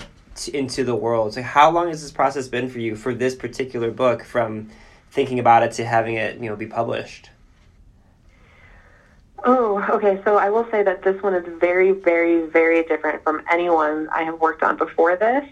into 0.53 0.83
the 0.83 0.95
world. 0.95 1.33
So 1.33 1.41
how 1.41 1.69
long 1.71 1.89
has 1.89 2.01
this 2.01 2.12
process 2.12 2.47
been 2.47 2.69
for 2.69 2.79
you 2.79 2.95
for 2.95 3.13
this 3.13 3.35
particular 3.35 3.91
book 3.91 4.23
from 4.23 4.69
thinking 5.12 5.39
about 5.39 5.63
it 5.63 5.71
to 5.73 5.85
having 5.85 6.15
it, 6.15 6.39
you 6.39 6.49
know, 6.49 6.55
be 6.55 6.67
published? 6.67 7.29
Oh, 9.45 9.85
okay. 9.89 10.21
So 10.25 10.38
I 10.38 10.49
will 10.49 10.67
say 10.69 10.83
that 10.83 11.03
this 11.03 11.21
one 11.21 11.33
is 11.33 11.45
very, 11.59 11.91
very, 11.91 12.45
very 12.45 12.83
different 12.83 13.23
from 13.23 13.41
anyone 13.51 14.09
I 14.09 14.23
have 14.23 14.39
worked 14.39 14.63
on 14.63 14.77
before 14.77 15.15
this. 15.15 15.45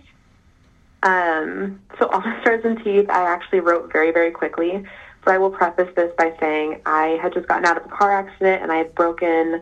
Um, 1.04 1.80
so 2.00 2.08
All 2.08 2.22
the 2.22 2.36
Stars 2.42 2.66
and 2.66 2.84
Teeth, 2.84 3.10
I 3.10 3.24
actually 3.24 3.62
wrote 3.62 3.92
very, 3.92 4.12
very 4.12 4.32
quickly. 4.32 4.86
But 5.24 5.34
I 5.34 5.38
will 5.38 5.50
preface 5.50 5.94
this 5.96 6.12
by 6.18 6.34
saying 6.40 6.82
I 6.86 7.20
had 7.22 7.34
just 7.34 7.48
gotten 7.48 7.66
out 7.66 7.78
of 7.78 7.86
a 7.86 7.90
car 7.90 8.12
accident 8.12 8.64
and 8.64 8.72
I 8.72 8.78
had 8.78 8.96
broken 8.96 9.62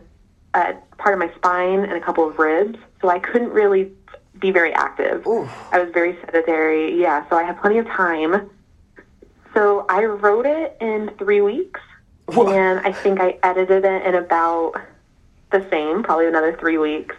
uh, 0.56 0.72
part 0.96 1.12
of 1.12 1.20
my 1.20 1.32
spine 1.36 1.80
and 1.80 1.92
a 1.92 2.00
couple 2.00 2.26
of 2.26 2.38
ribs. 2.38 2.78
So 3.02 3.08
I 3.08 3.18
couldn't 3.18 3.50
really 3.50 3.92
be 4.40 4.50
very 4.50 4.72
active. 4.72 5.26
Ooh. 5.26 5.48
I 5.70 5.78
was 5.78 5.92
very 5.92 6.18
sedentary. 6.24 6.98
Yeah, 7.00 7.28
so 7.28 7.36
I 7.36 7.42
had 7.42 7.60
plenty 7.60 7.78
of 7.78 7.86
time. 7.86 8.50
So 9.54 9.86
I 9.88 10.04
wrote 10.04 10.46
it 10.46 10.76
in 10.80 11.10
three 11.18 11.40
weeks, 11.40 11.80
and 12.28 12.80
I 12.80 12.92
think 12.92 13.20
I 13.20 13.38
edited 13.42 13.84
it 13.84 14.06
in 14.06 14.14
about 14.14 14.74
the 15.50 15.66
same, 15.70 16.02
probably 16.02 16.26
another 16.26 16.56
three 16.58 16.78
weeks. 16.78 17.14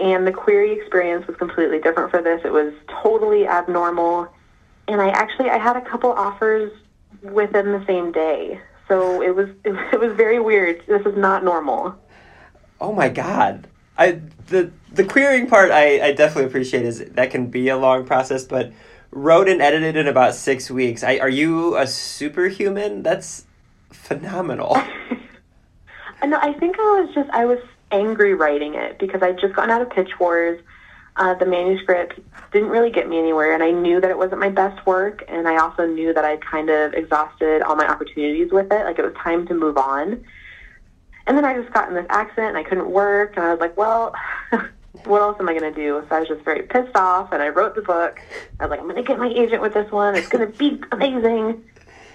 And 0.00 0.26
the 0.26 0.32
query 0.32 0.72
experience 0.72 1.26
was 1.26 1.36
completely 1.36 1.80
different 1.80 2.10
for 2.10 2.22
this. 2.22 2.42
It 2.44 2.52
was 2.52 2.72
totally 3.02 3.46
abnormal, 3.46 4.28
and 4.86 5.00
I 5.00 5.08
actually 5.08 5.50
I 5.50 5.58
had 5.58 5.76
a 5.76 5.80
couple 5.80 6.12
offers 6.12 6.72
within 7.22 7.72
the 7.72 7.84
same 7.86 8.12
day. 8.12 8.60
So 8.86 9.22
it 9.22 9.34
was 9.34 9.48
it 9.64 10.00
was 10.00 10.12
very 10.16 10.38
weird. 10.38 10.82
This 10.86 11.04
is 11.06 11.16
not 11.16 11.44
normal. 11.44 11.98
Oh 12.80 12.92
my 12.92 13.08
god. 13.08 13.68
I 13.96 14.20
the 14.46 14.70
the 14.92 15.04
querying 15.04 15.48
part 15.48 15.70
I, 15.70 16.00
I 16.00 16.12
definitely 16.12 16.46
appreciate 16.46 16.84
is 16.84 17.00
that 17.00 17.30
can 17.30 17.46
be 17.46 17.68
a 17.68 17.76
long 17.76 18.06
process, 18.06 18.44
but 18.44 18.72
wrote 19.10 19.48
and 19.48 19.60
edited 19.60 19.96
in 19.96 20.06
about 20.06 20.34
six 20.34 20.70
weeks. 20.70 21.02
I, 21.02 21.18
are 21.18 21.28
you 21.28 21.76
a 21.76 21.86
superhuman? 21.86 23.02
That's 23.02 23.46
phenomenal. 23.90 24.76
No, 26.26 26.38
I 26.42 26.52
think 26.52 26.76
I 26.78 27.00
was 27.00 27.14
just 27.14 27.30
I 27.30 27.46
was 27.46 27.58
angry 27.90 28.34
writing 28.34 28.74
it 28.74 28.98
because 28.98 29.22
I'd 29.22 29.38
just 29.38 29.54
gotten 29.54 29.70
out 29.70 29.80
of 29.80 29.90
Pitch 29.90 30.18
Wars. 30.18 30.60
Uh, 31.16 31.34
the 31.34 31.46
manuscript 31.46 32.20
didn't 32.52 32.68
really 32.68 32.90
get 32.90 33.08
me 33.08 33.18
anywhere, 33.18 33.54
and 33.54 33.62
I 33.62 33.70
knew 33.70 34.00
that 34.00 34.10
it 34.10 34.18
wasn't 34.18 34.40
my 34.40 34.50
best 34.50 34.84
work, 34.86 35.24
and 35.26 35.48
I 35.48 35.56
also 35.56 35.86
knew 35.86 36.12
that 36.14 36.24
I'd 36.24 36.44
kind 36.44 36.70
of 36.70 36.94
exhausted 36.94 37.62
all 37.62 37.76
my 37.76 37.88
opportunities 37.88 38.52
with 38.52 38.70
it. 38.70 38.84
Like 38.84 38.98
it 38.98 39.04
was 39.04 39.14
time 39.14 39.46
to 39.48 39.54
move 39.54 39.78
on. 39.78 40.24
And 41.28 41.36
then 41.36 41.44
I 41.44 41.54
just 41.54 41.72
got 41.72 41.88
in 41.88 41.94
this 41.94 42.06
accident, 42.08 42.48
and 42.48 42.58
I 42.58 42.64
couldn't 42.64 42.90
work, 42.90 43.36
and 43.36 43.44
I 43.44 43.50
was 43.50 43.60
like, 43.60 43.76
well. 43.76 44.14
What 45.04 45.22
else 45.22 45.36
am 45.38 45.48
I 45.48 45.56
going 45.56 45.72
to 45.72 45.80
do? 45.80 46.04
So 46.08 46.16
I 46.16 46.20
was 46.20 46.28
just 46.28 46.44
very 46.44 46.62
pissed 46.62 46.96
off, 46.96 47.30
and 47.30 47.40
I 47.40 47.50
wrote 47.50 47.76
the 47.76 47.82
book. 47.82 48.20
I 48.58 48.64
was 48.64 48.70
like, 48.70 48.80
I'm 48.80 48.86
going 48.86 48.96
to 48.96 49.02
get 49.04 49.16
my 49.16 49.28
agent 49.28 49.62
with 49.62 49.72
this 49.72 49.90
one. 49.92 50.16
It's 50.16 50.26
going 50.26 50.50
to 50.50 50.58
be 50.58 50.82
amazing. 50.90 51.62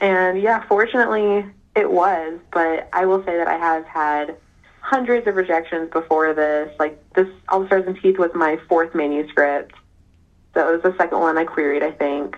And 0.02 0.42
yeah, 0.42 0.66
fortunately, 0.68 1.46
it 1.76 1.90
was, 1.90 2.40
but 2.52 2.90
I 2.94 3.06
will 3.06 3.24
say 3.24 3.38
that 3.38 3.48
I 3.48 3.58
have 3.58 3.86
had 3.86 4.36
hundreds 4.82 5.28
of 5.28 5.36
rejections 5.36 5.90
before 5.92 6.34
this. 6.34 6.72
Like 6.78 7.02
this, 7.14 7.28
All 7.50 7.62
the 7.62 7.68
Stars 7.68 7.86
and 7.88 7.98
Teeth 8.00 8.20
was 8.20 8.32
my 8.36 8.60
fourth 8.68 8.94
manuscript. 8.94 9.74
So 10.54 10.70
it 10.70 10.72
was 10.72 10.82
the 10.84 10.96
second 10.98 11.20
one 11.20 11.38
I 11.38 11.46
queried, 11.46 11.82
I 11.82 11.92
think. 11.92 12.38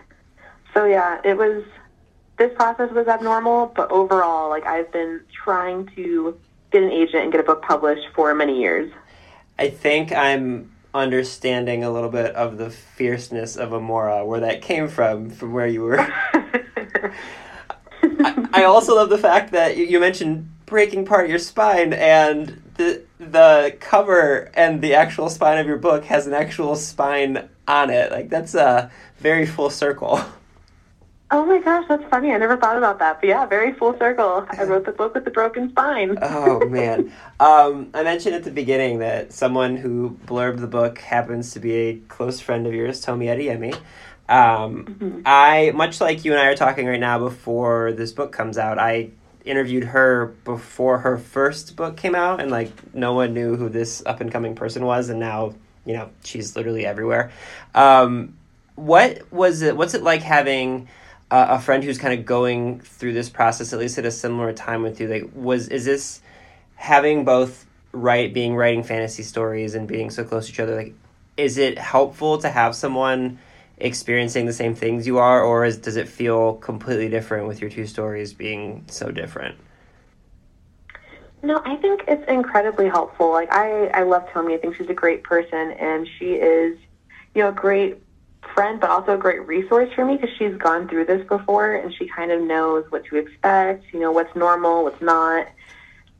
So 0.74 0.86
yeah, 0.86 1.20
it 1.24 1.38
was. 1.38 1.64
This 2.38 2.52
process 2.54 2.92
was 2.92 3.08
abnormal, 3.08 3.72
but 3.76 3.90
overall, 3.92 4.50
like 4.50 4.66
I've 4.66 4.92
been 4.92 5.22
trying 5.34 5.88
to 5.96 6.38
get 6.72 6.84
an 6.84 6.92
agent 6.92 7.24
and 7.24 7.32
get 7.32 7.42
a 7.42 7.44
book 7.44 7.62
published 7.62 8.08
for 8.16 8.34
many 8.34 8.60
years. 8.60 8.92
I 9.58 9.70
think 9.70 10.12
I'm 10.12 10.72
understanding 10.94 11.84
a 11.84 11.92
little 11.92 12.10
bit 12.10 12.34
of 12.36 12.58
the 12.58 12.70
fierceness 12.70 13.58
of 13.58 13.72
Amora, 13.72 14.26
where 14.26 14.40
that 14.40 14.62
came 14.62 14.88
from, 14.88 15.30
from 15.30 15.54
where 15.54 15.68
you 15.68 15.82
were. 15.82 16.00
I, 18.02 18.50
I 18.54 18.64
also 18.64 18.96
love 18.96 19.10
the 19.10 19.18
fact 19.18 19.52
that 19.52 19.78
you, 19.78 19.86
you 19.86 20.00
mentioned 20.00 20.50
breaking 20.66 21.06
part 21.06 21.26
of 21.26 21.30
your 21.30 21.40
spine, 21.40 21.94
and 21.94 22.62
the 22.76 23.04
the 23.20 23.76
cover 23.80 24.52
and 24.54 24.82
the 24.82 24.94
actual 24.94 25.30
spine 25.30 25.58
of 25.58 25.68
your 25.68 25.78
book 25.78 26.06
has 26.06 26.28
an 26.28 26.34
actual 26.34 26.76
spine 26.76 27.50
on 27.68 27.90
it. 27.90 28.12
Like 28.12 28.30
that's 28.30 28.56
a 28.56 28.92
very 29.18 29.46
full 29.46 29.70
circle. 29.70 30.20
Oh 31.36 31.46
my 31.46 31.60
gosh, 31.60 31.84
that's 31.90 32.04
funny. 32.06 32.32
I 32.32 32.38
never 32.38 32.56
thought 32.56 32.78
about 32.78 33.00
that. 33.00 33.20
But 33.20 33.28
yeah, 33.28 33.46
very 33.46 33.74
full 33.74 33.98
circle. 34.00 34.48
I 34.50 34.64
wrote 34.68 34.86
the 34.86 34.94
book 34.94 35.14
with 35.14 35.26
the 35.26 35.32
broken 35.32 35.70
spine. 35.70 36.18
oh 36.22 36.66
man. 36.70 37.12
Um, 37.42 37.90
I 37.94 38.04
mentioned 38.04 38.36
at 38.36 38.46
the 38.46 38.52
beginning 38.52 39.00
that 39.00 39.34
someone 39.34 39.76
who 39.76 40.18
blurbed 40.28 40.62
the 40.62 40.68
book 40.68 40.98
happens 41.00 41.52
to 41.52 41.60
be 41.60 41.74
a 41.74 41.96
close 42.08 42.40
friend 42.40 42.66
of 42.66 42.74
yours, 42.74 43.02
Tomi 43.02 43.26
Adeyemi. 43.26 43.74
Um, 44.30 44.86
mm-hmm. 44.86 45.22
I 45.26 45.74
much 45.76 46.00
like 46.00 46.24
you 46.24 46.32
and 46.32 46.40
I 46.40 46.46
are 46.46 46.56
talking 46.56 46.86
right 46.86 47.02
now 47.02 47.20
before 47.20 47.92
this 47.92 48.14
book 48.14 48.32
comes 48.32 48.58
out. 48.58 48.80
I 48.80 49.10
interviewed 49.44 49.84
her 49.84 50.28
before 50.46 51.00
her 51.00 51.18
first 51.18 51.76
book 51.76 51.98
came 51.98 52.16
out, 52.16 52.40
and 52.40 52.50
like 52.50 52.72
no 52.96 53.14
one 53.14 53.34
knew 53.34 53.58
who 53.58 53.68
this 53.68 54.02
up 54.06 54.22
and 54.22 54.32
coming 54.32 54.56
person 54.56 54.86
was, 54.86 55.10
and 55.10 55.20
now 55.20 55.54
you 55.86 55.96
know 55.96 56.12
she's 56.24 56.56
literally 56.56 56.86
everywhere. 56.86 57.34
Um, 57.74 58.38
what 58.76 59.30
was 59.34 59.64
it? 59.64 59.76
What's 59.76 59.96
it 59.96 60.02
like 60.02 60.22
having 60.22 60.88
a, 61.32 61.48
a 61.52 61.60
friend 61.60 61.84
who's 61.84 61.98
kind 61.98 62.18
of 62.18 62.26
going 62.26 62.80
through 62.80 63.14
this 63.14 63.30
process 63.30 63.74
at 63.74 63.80
least 63.80 63.98
at 63.98 64.06
a 64.06 64.12
similar 64.12 64.54
time 64.54 64.82
with 64.84 65.00
you? 65.00 65.08
Like, 65.08 65.30
was 65.34 65.68
is 65.68 65.86
this 65.86 66.22
having 66.76 67.26
both 67.26 67.66
write 67.92 68.34
being 68.34 68.56
writing 68.56 68.84
fantasy 68.84 69.24
stories 69.24 69.76
and 69.76 69.88
being 69.88 70.10
so 70.10 70.24
close 70.24 70.48
to 70.48 70.54
each 70.54 70.60
other? 70.60 70.76
Like, 70.76 70.94
is 71.38 71.58
it 71.58 71.78
helpful 71.78 72.38
to 72.40 72.50
have 72.50 72.76
someone? 72.76 73.40
experiencing 73.78 74.46
the 74.46 74.54
same 74.54 74.76
things 74.76 75.06
you 75.06 75.18
are, 75.18 75.44
or 75.44 75.66
is, 75.66 75.78
does 75.78 75.96
it 75.96 76.08
feel 76.08 76.56
completely 76.56 77.10
different 77.10 77.48
with 77.48 77.62
your 77.62 77.70
two 77.70 77.86
stories 77.86 78.34
being 78.34 78.86
so 78.88 79.12
different? 79.12 79.58
No, 81.44 81.62
I 81.64 81.76
think 81.76 82.04
it's 82.08 82.28
incredibly 82.28 82.88
helpful. 82.88 83.32
Like 83.32 83.52
I, 83.52 83.88
I 83.88 84.04
love 84.04 84.28
Tomi. 84.32 84.56
I 84.56 84.58
think 84.58 84.76
she's 84.76 84.90
a 84.90 84.94
great 84.94 85.24
person, 85.24 85.72
and 85.72 86.08
she 86.18 86.34
is, 86.34 86.78
you 87.34 87.44
know, 87.44 87.50
a 87.50 87.54
great 87.54 88.02
friend, 88.56 88.80
but 88.80 88.90
also 88.90 89.14
a 89.14 89.18
great 89.18 89.46
resource 89.46 89.94
for 89.94 90.04
me 90.06 90.16
because 90.16 90.36
she's 90.38 90.56
gone 90.56 90.88
through 90.88 91.06
this 91.06 91.28
before, 91.28 91.76
and 91.76 91.94
she 91.94 92.08
kind 92.08 92.32
of 92.32 92.42
knows 92.42 92.86
what 92.90 93.06
to 93.06 93.18
expect. 93.18 93.86
You 93.94 94.00
know, 94.00 94.12
what's 94.12 94.36
normal, 94.36 94.84
what's 94.84 95.02
not. 95.02 95.48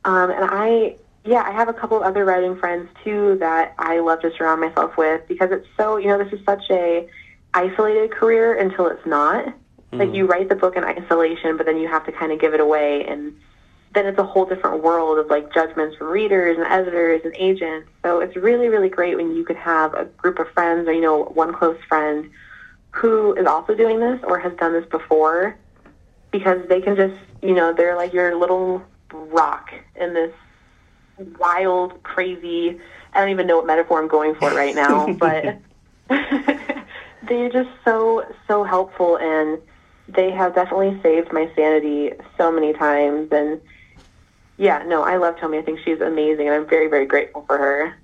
Um, 0.04 0.30
and 0.30 0.44
I, 0.48 0.96
yeah, 1.24 1.42
I 1.44 1.50
have 1.50 1.68
a 1.68 1.72
couple 1.72 1.96
of 1.96 2.04
other 2.04 2.24
writing 2.24 2.56
friends 2.56 2.88
too 3.02 3.36
that 3.40 3.74
I 3.78 3.98
love 3.98 4.20
to 4.20 4.30
surround 4.36 4.60
myself 4.60 4.96
with 4.96 5.26
because 5.26 5.50
it's 5.50 5.66
so, 5.76 5.96
you 5.96 6.06
know, 6.06 6.22
this 6.22 6.32
is 6.32 6.44
such 6.44 6.62
a 6.70 7.08
isolated 7.54 8.12
career 8.12 8.56
until 8.56 8.86
it's 8.86 9.04
not. 9.06 9.46
Mm-hmm. 9.46 9.98
Like 9.98 10.14
you 10.14 10.26
write 10.26 10.48
the 10.48 10.54
book 10.54 10.76
in 10.76 10.84
isolation, 10.84 11.56
but 11.56 11.66
then 11.66 11.78
you 11.78 11.88
have 11.88 12.06
to 12.06 12.12
kind 12.12 12.30
of 12.30 12.40
give 12.40 12.54
it 12.54 12.60
away, 12.60 13.04
and 13.06 13.36
then 13.96 14.04
it's 14.06 14.18
a 14.18 14.24
whole 14.24 14.44
different 14.44 14.82
world 14.82 15.18
of 15.18 15.28
like 15.28 15.52
judgments 15.54 15.96
from 15.96 16.08
readers 16.08 16.58
and 16.58 16.66
editors 16.66 17.22
and 17.24 17.34
agents. 17.38 17.88
So 18.04 18.20
it's 18.20 18.36
really, 18.36 18.68
really 18.68 18.90
great 18.90 19.16
when 19.16 19.34
you 19.34 19.42
could 19.42 19.56
have 19.56 19.94
a 19.94 20.04
group 20.04 20.38
of 20.38 20.48
friends 20.50 20.86
or 20.86 20.92
you 20.92 21.00
know 21.00 21.24
one 21.24 21.54
close 21.54 21.78
friend 21.88 22.30
who 22.90 23.34
is 23.34 23.46
also 23.46 23.74
doing 23.74 23.98
this 23.98 24.20
or 24.24 24.38
has 24.38 24.52
done 24.58 24.74
this 24.74 24.84
before, 24.90 25.56
because 26.30 26.60
they 26.68 26.82
can 26.82 26.94
just 26.94 27.14
you 27.40 27.54
know 27.54 27.72
they're 27.72 27.96
like 27.96 28.12
your 28.12 28.36
little 28.38 28.82
rock 29.12 29.70
in 29.98 30.12
this 30.12 30.32
wild, 31.38 32.02
crazy. 32.02 32.78
I 33.14 33.20
don't 33.20 33.30
even 33.30 33.46
know 33.46 33.56
what 33.56 33.66
metaphor 33.66 33.98
I'm 33.98 34.08
going 34.08 34.34
for 34.34 34.50
right 34.50 34.74
now, 34.74 35.10
but 35.18 35.56
they're 37.26 37.48
just 37.48 37.70
so 37.82 38.26
so 38.46 38.62
helpful 38.62 39.16
and 39.16 39.58
they 40.06 40.30
have 40.32 40.54
definitely 40.54 41.00
saved 41.02 41.32
my 41.32 41.50
sanity 41.56 42.12
so 42.36 42.52
many 42.52 42.74
times 42.74 43.28
and 43.32 43.58
yeah 44.58 44.82
no 44.86 45.02
i 45.02 45.16
love 45.16 45.38
tomi 45.38 45.58
i 45.58 45.62
think 45.62 45.78
she's 45.84 46.00
amazing 46.00 46.46
and 46.46 46.54
i'm 46.54 46.66
very 46.66 46.88
very 46.88 47.06
grateful 47.06 47.44
for 47.46 47.58
her. 47.58 47.96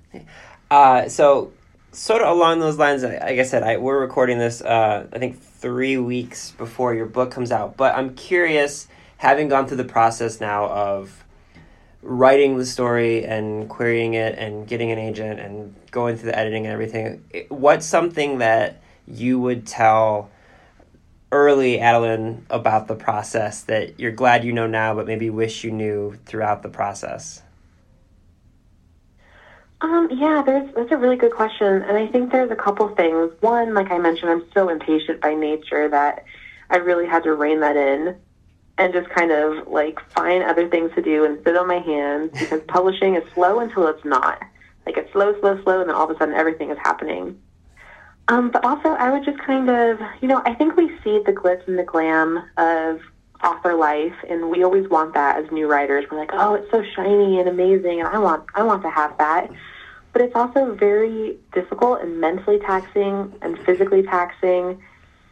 Uh, 0.69 1.07
so 1.07 1.51
sort 1.91 2.21
of 2.21 2.35
along 2.35 2.59
those 2.59 2.77
lines 2.77 3.03
like 3.03 3.21
i 3.21 3.43
said 3.43 3.63
I, 3.63 3.77
we're 3.77 3.99
recording 3.99 4.39
this 4.39 4.61
uh, 4.61 5.07
i 5.13 5.19
think 5.19 5.39
three 5.39 5.97
weeks 5.97 6.51
before 6.51 6.93
your 6.93 7.05
book 7.05 7.31
comes 7.31 7.51
out 7.51 7.77
but 7.77 7.95
i'm 7.95 8.15
curious 8.15 8.87
having 9.17 9.47
gone 9.47 9.67
through 9.67 9.77
the 9.77 9.83
process 9.83 10.41
now 10.41 10.65
of 10.67 11.23
writing 12.01 12.57
the 12.57 12.65
story 12.65 13.25
and 13.25 13.69
querying 13.69 14.15
it 14.15 14.37
and 14.37 14.67
getting 14.67 14.91
an 14.91 14.97
agent 14.97 15.39
and 15.39 15.75
going 15.91 16.17
through 16.17 16.31
the 16.31 16.37
editing 16.37 16.65
and 16.65 16.73
everything 16.73 17.23
what's 17.49 17.85
something 17.85 18.39
that 18.39 18.81
you 19.07 19.39
would 19.39 19.65
tell 19.65 20.29
early 21.33 21.79
Adalyn 21.79 22.43
about 22.49 22.87
the 22.87 22.95
process 22.95 23.63
that 23.63 23.99
you're 23.99 24.11
glad 24.11 24.45
you 24.45 24.53
know 24.53 24.67
now, 24.67 24.93
but 24.93 25.07
maybe 25.07 25.29
wish 25.29 25.63
you 25.63 25.71
knew 25.71 26.17
throughout 26.25 26.61
the 26.61 26.69
process? 26.69 27.41
Um, 29.81 30.07
yeah, 30.11 30.43
there's 30.45 30.73
that's 30.73 30.91
a 30.91 30.97
really 30.97 31.17
good 31.17 31.33
question, 31.33 31.81
and 31.81 31.97
I 31.97 32.07
think 32.07 32.31
there's 32.31 32.51
a 32.51 32.55
couple 32.55 32.87
things. 32.95 33.31
One, 33.41 33.73
like 33.73 33.91
I 33.91 33.97
mentioned, 33.97 34.31
I'm 34.31 34.45
so 34.53 34.69
impatient 34.69 35.19
by 35.19 35.33
nature 35.33 35.89
that 35.89 36.23
I 36.69 36.77
really 36.77 37.05
had 37.05 37.23
to 37.23 37.33
rein 37.33 37.59
that 37.59 37.75
in 37.75 38.15
and 38.77 38.93
just 38.93 39.09
kind 39.09 39.31
of 39.31 39.67
like 39.67 39.99
find 40.11 40.43
other 40.43 40.69
things 40.69 40.91
to 40.95 41.01
do 41.01 41.25
and 41.25 41.43
sit 41.43 41.57
on 41.57 41.67
my 41.67 41.79
hands 41.79 42.31
because 42.39 42.61
publishing 42.67 43.15
is 43.15 43.23
slow 43.33 43.59
until 43.59 43.87
it's 43.87 44.05
not. 44.05 44.41
Like 44.85 44.97
it's 44.97 45.11
slow, 45.11 45.37
slow, 45.39 45.61
slow, 45.63 45.81
and 45.81 45.89
then 45.89 45.95
all 45.95 46.09
of 46.09 46.15
a 46.15 46.19
sudden 46.19 46.33
everything 46.33 46.69
is 46.69 46.77
happening. 46.77 47.41
Um, 48.29 48.51
but 48.51 48.63
also, 48.63 48.89
I 48.89 49.11
would 49.11 49.25
just 49.25 49.39
kind 49.39 49.69
of, 49.69 49.99
you 50.21 50.27
know, 50.27 50.41
I 50.45 50.53
think 50.53 50.77
we 50.77 50.87
see 51.03 51.19
the 51.25 51.33
glitz 51.33 51.67
and 51.67 51.77
the 51.77 51.83
glam 51.83 52.43
of 52.57 53.01
author 53.43 53.75
life, 53.75 54.15
and 54.29 54.49
we 54.49 54.63
always 54.63 54.87
want 54.89 55.13
that 55.13 55.43
as 55.43 55.51
new 55.51 55.69
writers. 55.69 56.05
We're 56.09 56.19
like, 56.19 56.31
oh, 56.33 56.53
it's 56.53 56.71
so 56.71 56.83
shiny 56.95 57.39
and 57.39 57.49
amazing, 57.49 57.99
and 57.99 58.07
I 58.07 58.17
want, 58.19 58.45
I 58.55 58.63
want 58.63 58.81
to 58.83 58.89
have 58.89 59.17
that. 59.17 59.49
But 60.13 60.21
it's 60.21 60.35
also 60.35 60.73
very 60.75 61.37
difficult 61.51 62.01
and 62.01 62.21
mentally 62.21 62.59
taxing 62.59 63.33
and 63.41 63.59
physically 63.65 64.03
taxing. 64.03 64.81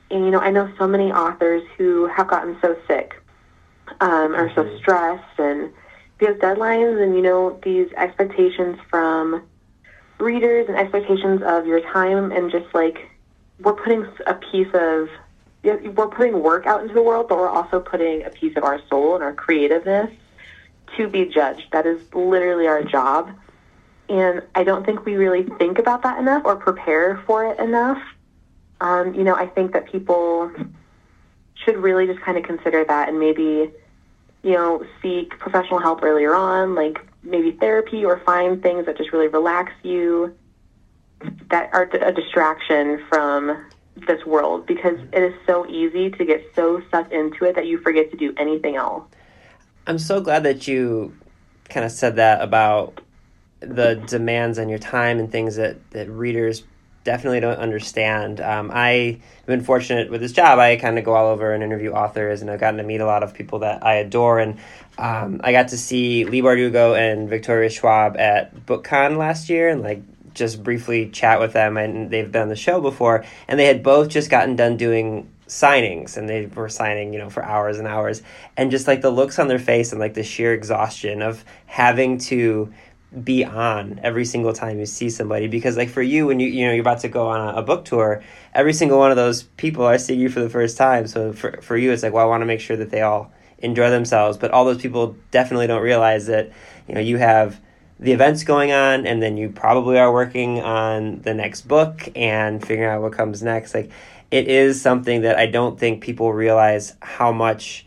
And 0.09 0.25
you 0.25 0.31
know, 0.31 0.39
I 0.39 0.51
know 0.51 0.69
so 0.77 0.87
many 0.87 1.11
authors 1.11 1.63
who 1.77 2.07
have 2.07 2.27
gotten 2.27 2.57
so 2.61 2.75
sick, 2.87 3.13
um, 4.01 4.35
or 4.35 4.53
so 4.53 4.63
mm-hmm. 4.63 4.77
stressed, 4.79 5.39
and 5.39 5.71
because 6.17 6.35
deadlines 6.37 7.01
and 7.01 7.15
you 7.15 7.21
know 7.21 7.57
these 7.63 7.87
expectations 7.95 8.77
from 8.89 9.43
readers 10.21 10.67
and 10.67 10.77
expectations 10.77 11.41
of 11.43 11.65
your 11.65 11.81
time 11.91 12.31
and 12.31 12.51
just 12.51 12.73
like 12.73 13.09
we're 13.59 13.73
putting 13.73 14.05
a 14.27 14.33
piece 14.35 14.73
of 14.73 15.09
we're 15.63 16.07
putting 16.07 16.41
work 16.41 16.65
out 16.65 16.81
into 16.81 16.93
the 16.93 17.01
world, 17.01 17.27
but 17.29 17.37
we're 17.37 17.49
also 17.49 17.79
putting 17.79 18.23
a 18.23 18.29
piece 18.31 18.57
of 18.57 18.63
our 18.63 18.81
soul 18.89 19.13
and 19.15 19.23
our 19.23 19.33
creativeness 19.33 20.09
to 20.97 21.07
be 21.07 21.25
judged. 21.25 21.63
That 21.71 21.85
is 21.85 22.01
literally 22.13 22.67
our 22.67 22.83
job. 22.83 23.29
And 24.09 24.41
I 24.55 24.63
don't 24.63 24.85
think 24.85 25.05
we 25.05 25.15
really 25.15 25.43
think 25.43 25.77
about 25.77 26.01
that 26.01 26.19
enough 26.19 26.43
or 26.45 26.55
prepare 26.55 27.21
for 27.27 27.45
it 27.45 27.59
enough. 27.59 28.01
Um, 28.81 29.13
you 29.13 29.23
know, 29.23 29.35
I 29.35 29.45
think 29.45 29.73
that 29.73 29.85
people 29.91 30.51
should 31.63 31.77
really 31.77 32.07
just 32.07 32.19
kind 32.21 32.37
of 32.37 32.43
consider 32.43 32.83
that 32.83 33.09
and 33.09 33.19
maybe, 33.19 33.71
you 34.41 34.51
know, 34.51 34.83
seek 35.01 35.37
professional 35.37 35.79
help 35.79 36.01
earlier 36.01 36.33
on, 36.33 36.73
like 36.73 36.99
maybe 37.23 37.51
therapy 37.51 38.03
or 38.03 38.19
find 38.19 38.61
things 38.61 38.85
that 38.85 38.97
just 38.97 39.11
really 39.11 39.27
relax 39.27 39.71
you 39.83 40.35
that 41.49 41.69
are 41.73 41.83
a 41.83 42.11
distraction 42.11 43.03
from 43.09 43.65
this 44.07 44.25
world 44.25 44.65
because 44.65 44.97
it 45.13 45.21
is 45.21 45.33
so 45.45 45.67
easy 45.67 46.09
to 46.09 46.25
get 46.25 46.43
so 46.55 46.81
sucked 46.89 47.13
into 47.13 47.45
it 47.45 47.55
that 47.55 47.67
you 47.67 47.79
forget 47.79 48.09
to 48.11 48.17
do 48.17 48.33
anything 48.37 48.75
else. 48.75 49.03
I'm 49.85 49.99
so 49.99 50.21
glad 50.21 50.43
that 50.43 50.67
you 50.67 51.15
kind 51.69 51.85
of 51.85 51.91
said 51.91 52.15
that 52.15 52.41
about 52.41 53.01
the 53.59 53.95
demands 54.07 54.57
on 54.57 54.69
your 54.69 54.79
time 54.79 55.19
and 55.19 55.31
things 55.31 55.55
that, 55.55 55.91
that 55.91 56.09
readers 56.09 56.63
definitely 57.03 57.39
don't 57.39 57.57
understand. 57.57 58.41
Um, 58.41 58.71
I've 58.71 59.21
been 59.45 59.61
fortunate 59.61 60.09
with 60.09 60.21
this 60.21 60.31
job. 60.31 60.59
I 60.59 60.75
kind 60.75 60.97
of 60.97 61.05
go 61.05 61.13
all 61.13 61.27
over 61.27 61.53
and 61.53 61.63
interview 61.63 61.91
authors, 61.91 62.41
and 62.41 62.49
I've 62.49 62.59
gotten 62.59 62.77
to 62.77 62.83
meet 62.83 63.01
a 63.01 63.05
lot 63.05 63.23
of 63.23 63.33
people 63.33 63.59
that 63.59 63.83
I 63.83 63.95
adore. 63.95 64.39
And 64.39 64.59
um, 65.01 65.41
I 65.43 65.51
got 65.51 65.69
to 65.69 65.77
see 65.77 66.25
Leigh 66.25 66.43
Bardugo 66.43 66.95
and 66.95 67.27
Victoria 67.27 67.71
Schwab 67.71 68.17
at 68.17 68.67
BookCon 68.67 69.17
last 69.17 69.49
year, 69.49 69.67
and 69.67 69.81
like 69.81 70.03
just 70.35 70.63
briefly 70.63 71.09
chat 71.09 71.39
with 71.39 71.53
them. 71.53 71.75
And 71.75 72.11
they've 72.11 72.31
been 72.31 72.43
on 72.43 72.49
the 72.49 72.55
show 72.55 72.79
before, 72.79 73.25
and 73.47 73.59
they 73.59 73.65
had 73.65 73.81
both 73.81 74.09
just 74.09 74.29
gotten 74.29 74.55
done 74.55 74.77
doing 74.77 75.27
signings 75.47 76.15
and 76.15 76.29
they 76.29 76.45
were 76.45 76.69
signing 76.69 77.11
you 77.11 77.19
know 77.19 77.29
for 77.31 77.43
hours 77.43 77.79
and 77.79 77.87
hours. 77.87 78.21
And 78.55 78.69
just 78.69 78.85
like 78.87 79.01
the 79.01 79.09
looks 79.09 79.39
on 79.39 79.47
their 79.47 79.59
face 79.59 79.91
and 79.91 79.99
like 79.99 80.13
the 80.13 80.23
sheer 80.23 80.53
exhaustion 80.53 81.23
of 81.23 81.43
having 81.65 82.19
to 82.19 82.71
be 83.23 83.43
on 83.43 83.99
every 84.03 84.23
single 84.23 84.53
time 84.53 84.77
you 84.77 84.85
see 84.85 85.09
somebody. 85.09 85.47
Because 85.47 85.77
like 85.77 85.89
for 85.89 86.03
you 86.03 86.27
when 86.27 86.39
you 86.39 86.47
you 86.47 86.67
know 86.67 86.73
you're 86.73 86.81
about 86.81 86.99
to 86.99 87.09
go 87.09 87.27
on 87.27 87.55
a, 87.55 87.57
a, 87.57 87.63
book 87.63 87.85
tour 87.85 88.23
every 88.53 88.71
single 88.71 88.99
one 88.99 89.09
of 89.09 89.17
those 89.17 89.43
people 89.43 89.83
are 89.83 89.97
seeing 89.97 90.19
you 90.19 90.29
for 90.29 90.41
the 90.41 90.49
first 90.49 90.77
time. 90.77 91.07
So 91.07 91.33
for, 91.33 91.59
for 91.63 91.75
you 91.75 91.91
it's 91.91 92.03
like 92.03 92.13
well 92.13 92.23
i 92.23 92.29
want 92.29 92.41
to 92.41 92.45
make 92.45 92.61
sure 92.61 92.77
that 92.77 92.91
they 92.91 93.01
all 93.01 93.31
enjoy 93.61 93.89
themselves 93.89 94.37
but 94.37 94.51
all 94.51 94.65
those 94.65 94.81
people 94.81 95.15
definitely 95.31 95.67
don't 95.67 95.81
realize 95.81 96.27
that 96.27 96.51
you 96.87 96.95
know 96.95 97.01
you 97.01 97.17
have 97.17 97.59
the 97.99 98.11
events 98.11 98.43
going 98.43 98.71
on 98.71 99.05
and 99.05 99.21
then 99.21 99.37
you 99.37 99.49
probably 99.49 99.97
are 99.97 100.11
working 100.11 100.59
on 100.61 101.21
the 101.21 101.33
next 101.33 101.67
book 101.67 102.09
and 102.15 102.65
figuring 102.65 102.89
out 102.89 103.01
what 103.01 103.13
comes 103.13 103.43
next 103.43 103.73
like 103.73 103.91
it 104.31 104.47
is 104.47 104.81
something 104.81 105.21
that 105.21 105.37
i 105.37 105.45
don't 105.45 105.79
think 105.79 106.01
people 106.01 106.33
realize 106.33 106.95
how 107.01 107.31
much 107.31 107.85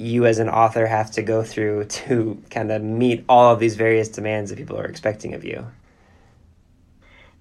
you 0.00 0.24
as 0.24 0.38
an 0.38 0.48
author 0.48 0.86
have 0.86 1.10
to 1.10 1.22
go 1.22 1.44
through 1.44 1.84
to 1.88 2.42
kind 2.50 2.72
of 2.72 2.82
meet 2.82 3.24
all 3.28 3.52
of 3.52 3.60
these 3.60 3.76
various 3.76 4.08
demands 4.08 4.50
that 4.50 4.56
people 4.56 4.78
are 4.78 4.86
expecting 4.86 5.34
of 5.34 5.44
you. 5.44 5.66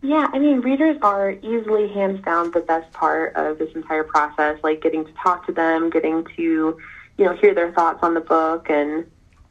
Yeah, 0.01 0.29
I 0.31 0.39
mean, 0.39 0.61
readers 0.61 0.97
are 1.01 1.31
easily 1.31 1.89
hands 1.89 2.23
down 2.23 2.51
the 2.51 2.61
best 2.61 2.91
part 2.93 3.35
of 3.35 3.57
this 3.57 3.73
entire 3.75 4.05
process. 4.05 4.57
Like 4.63 4.81
getting 4.81 5.03
to 5.03 5.11
talk 5.21 5.45
to 5.47 5.51
them, 5.51 5.89
getting 5.89 6.25
to, 6.37 6.77
you 7.19 7.25
know, 7.25 7.35
hear 7.35 7.53
their 7.53 7.73
thoughts 7.73 7.99
on 8.01 8.13
the 8.13 8.21
book, 8.21 8.69
and 8.69 9.05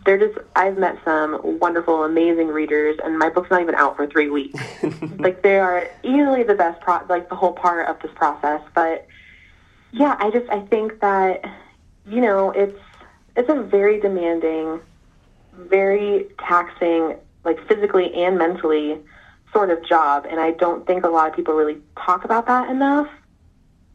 they're 0.06 0.18
just. 0.18 0.38
I've 0.56 0.78
met 0.78 0.98
some 1.04 1.58
wonderful, 1.58 2.02
amazing 2.02 2.48
readers, 2.48 2.98
and 3.04 3.18
my 3.18 3.28
book's 3.28 3.50
not 3.50 3.60
even 3.60 3.74
out 3.74 3.94
for 3.94 4.06
three 4.06 4.30
weeks. 4.30 4.58
like 5.18 5.42
they 5.42 5.58
are 5.58 5.86
easily 6.02 6.44
the 6.44 6.54
best, 6.54 6.80
pro- 6.80 7.04
like 7.10 7.28
the 7.28 7.36
whole 7.36 7.52
part 7.52 7.86
of 7.86 8.00
this 8.00 8.10
process. 8.14 8.62
But 8.74 9.06
yeah, 9.92 10.16
I 10.18 10.30
just 10.30 10.48
I 10.48 10.60
think 10.60 11.00
that, 11.00 11.44
you 12.06 12.22
know, 12.22 12.52
it's 12.52 12.80
it's 13.36 13.50
a 13.50 13.62
very 13.62 14.00
demanding, 14.00 14.80
very 15.52 16.28
taxing, 16.38 17.16
like 17.44 17.62
physically 17.68 18.14
and 18.14 18.38
mentally 18.38 18.98
sort 19.52 19.68
of 19.68 19.86
job, 19.86 20.26
and 20.26 20.40
I 20.40 20.52
don't 20.52 20.86
think 20.86 21.04
a 21.04 21.08
lot 21.08 21.28
of 21.28 21.36
people 21.36 21.52
really 21.52 21.82
talk 22.02 22.24
about 22.24 22.46
that 22.46 22.70
enough. 22.70 23.08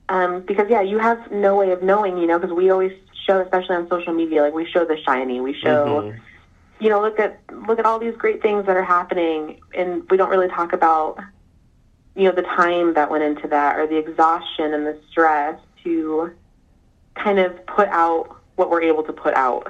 Um, 0.09 0.41
because 0.41 0.69
yeah, 0.69 0.81
you 0.81 0.99
have 0.99 1.31
no 1.31 1.55
way 1.55 1.71
of 1.71 1.81
knowing, 1.81 2.19
you 2.19 2.27
know, 2.27 2.37
because 2.37 2.53
we 2.53 2.69
always 2.69 2.91
show, 3.25 3.41
especially 3.41 3.75
on 3.75 3.89
social 3.89 4.13
media, 4.13 4.41
like 4.41 4.53
we 4.53 4.65
show 4.65 4.85
the 4.85 4.97
shiny, 5.05 5.39
we 5.39 5.53
show, 5.53 6.01
Mhm. 6.01 6.19
you 6.79 6.89
know, 6.89 7.01
look 7.01 7.19
at 7.19 7.39
look 7.67 7.79
at 7.79 7.85
all 7.85 7.99
these 7.99 8.15
great 8.15 8.41
things 8.41 8.65
that 8.65 8.75
are 8.75 8.83
happening, 8.83 9.59
and 9.73 10.09
we 10.09 10.17
don't 10.17 10.29
really 10.29 10.49
talk 10.49 10.73
about, 10.73 11.19
you 12.15 12.25
know, 12.25 12.31
the 12.31 12.41
time 12.43 12.93
that 12.93 13.09
went 13.09 13.23
into 13.23 13.47
that 13.47 13.79
or 13.79 13.87
the 13.87 13.97
exhaustion 13.97 14.73
and 14.73 14.85
the 14.85 14.97
stress 15.09 15.59
to 15.83 16.31
kind 17.15 17.39
of 17.39 17.65
put 17.65 17.87
out 17.89 18.35
what 18.55 18.69
we're 18.69 18.81
able 18.81 19.03
to 19.03 19.13
put 19.13 19.33
out. 19.35 19.67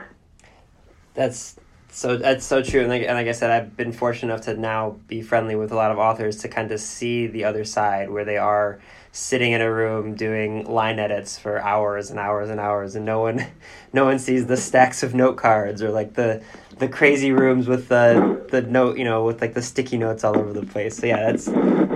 That's 1.13 1.59
so 1.89 2.17
that's 2.17 2.43
so 2.43 2.63
true, 2.63 2.81
and 2.81 2.89
like, 2.89 3.03
and 3.03 3.13
like 3.13 3.27
I 3.27 3.33
said, 3.33 3.51
I've 3.51 3.77
been 3.77 3.91
fortunate 3.91 4.33
enough 4.33 4.45
to 4.45 4.55
now 4.55 4.97
be 5.07 5.21
friendly 5.21 5.55
with 5.55 5.71
a 5.71 5.75
lot 5.75 5.91
of 5.91 5.99
authors 5.99 6.37
to 6.37 6.47
kind 6.47 6.71
of 6.71 6.79
see 6.79 7.27
the 7.27 7.43
other 7.43 7.63
side 7.63 8.09
where 8.09 8.25
they 8.25 8.37
are 8.37 8.79
sitting 9.13 9.51
in 9.51 9.61
a 9.61 9.71
room 9.71 10.15
doing 10.15 10.65
line 10.65 10.97
edits 10.97 11.37
for 11.37 11.61
hours 11.61 12.09
and 12.09 12.19
hours 12.19 12.49
and 12.49 12.59
hours, 12.59 12.95
and 12.95 13.05
no 13.05 13.21
one, 13.21 13.45
no 13.93 14.03
one 14.03 14.19
sees 14.19 14.47
the 14.47 14.57
stacks 14.57 15.03
of 15.03 15.15
note 15.15 15.37
cards 15.37 15.81
or 15.81 15.91
like 15.91 16.13
the 16.15 16.43
the 16.79 16.87
crazy 16.87 17.31
rooms 17.31 17.67
with 17.67 17.87
the 17.87 18.45
the 18.49 18.61
note, 18.63 18.97
you 18.97 19.05
know, 19.05 19.23
with 19.23 19.39
like 19.39 19.53
the 19.53 19.61
sticky 19.61 19.97
notes 19.97 20.23
all 20.23 20.37
over 20.37 20.51
the 20.51 20.65
place. 20.65 20.97
So 20.97 21.05
yeah, 21.05 21.31
that's 21.31 21.45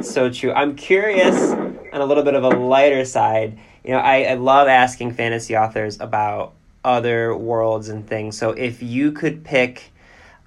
so 0.10 0.30
true. 0.30 0.54
I'm 0.54 0.76
curious 0.76 1.52
on 1.52 2.02
a 2.02 2.06
little 2.06 2.24
bit 2.24 2.36
of 2.36 2.44
a 2.44 2.50
lighter 2.50 3.04
side. 3.04 3.58
You 3.84 3.92
know, 3.92 4.00
I, 4.00 4.24
I 4.24 4.34
love 4.36 4.68
asking 4.68 5.14
fantasy 5.14 5.58
authors 5.58 6.00
about 6.00 6.54
other 6.84 7.36
worlds 7.36 7.90
and 7.90 8.08
things. 8.08 8.38
So 8.38 8.52
if 8.52 8.84
you 8.84 9.12
could 9.12 9.44
pick 9.44 9.92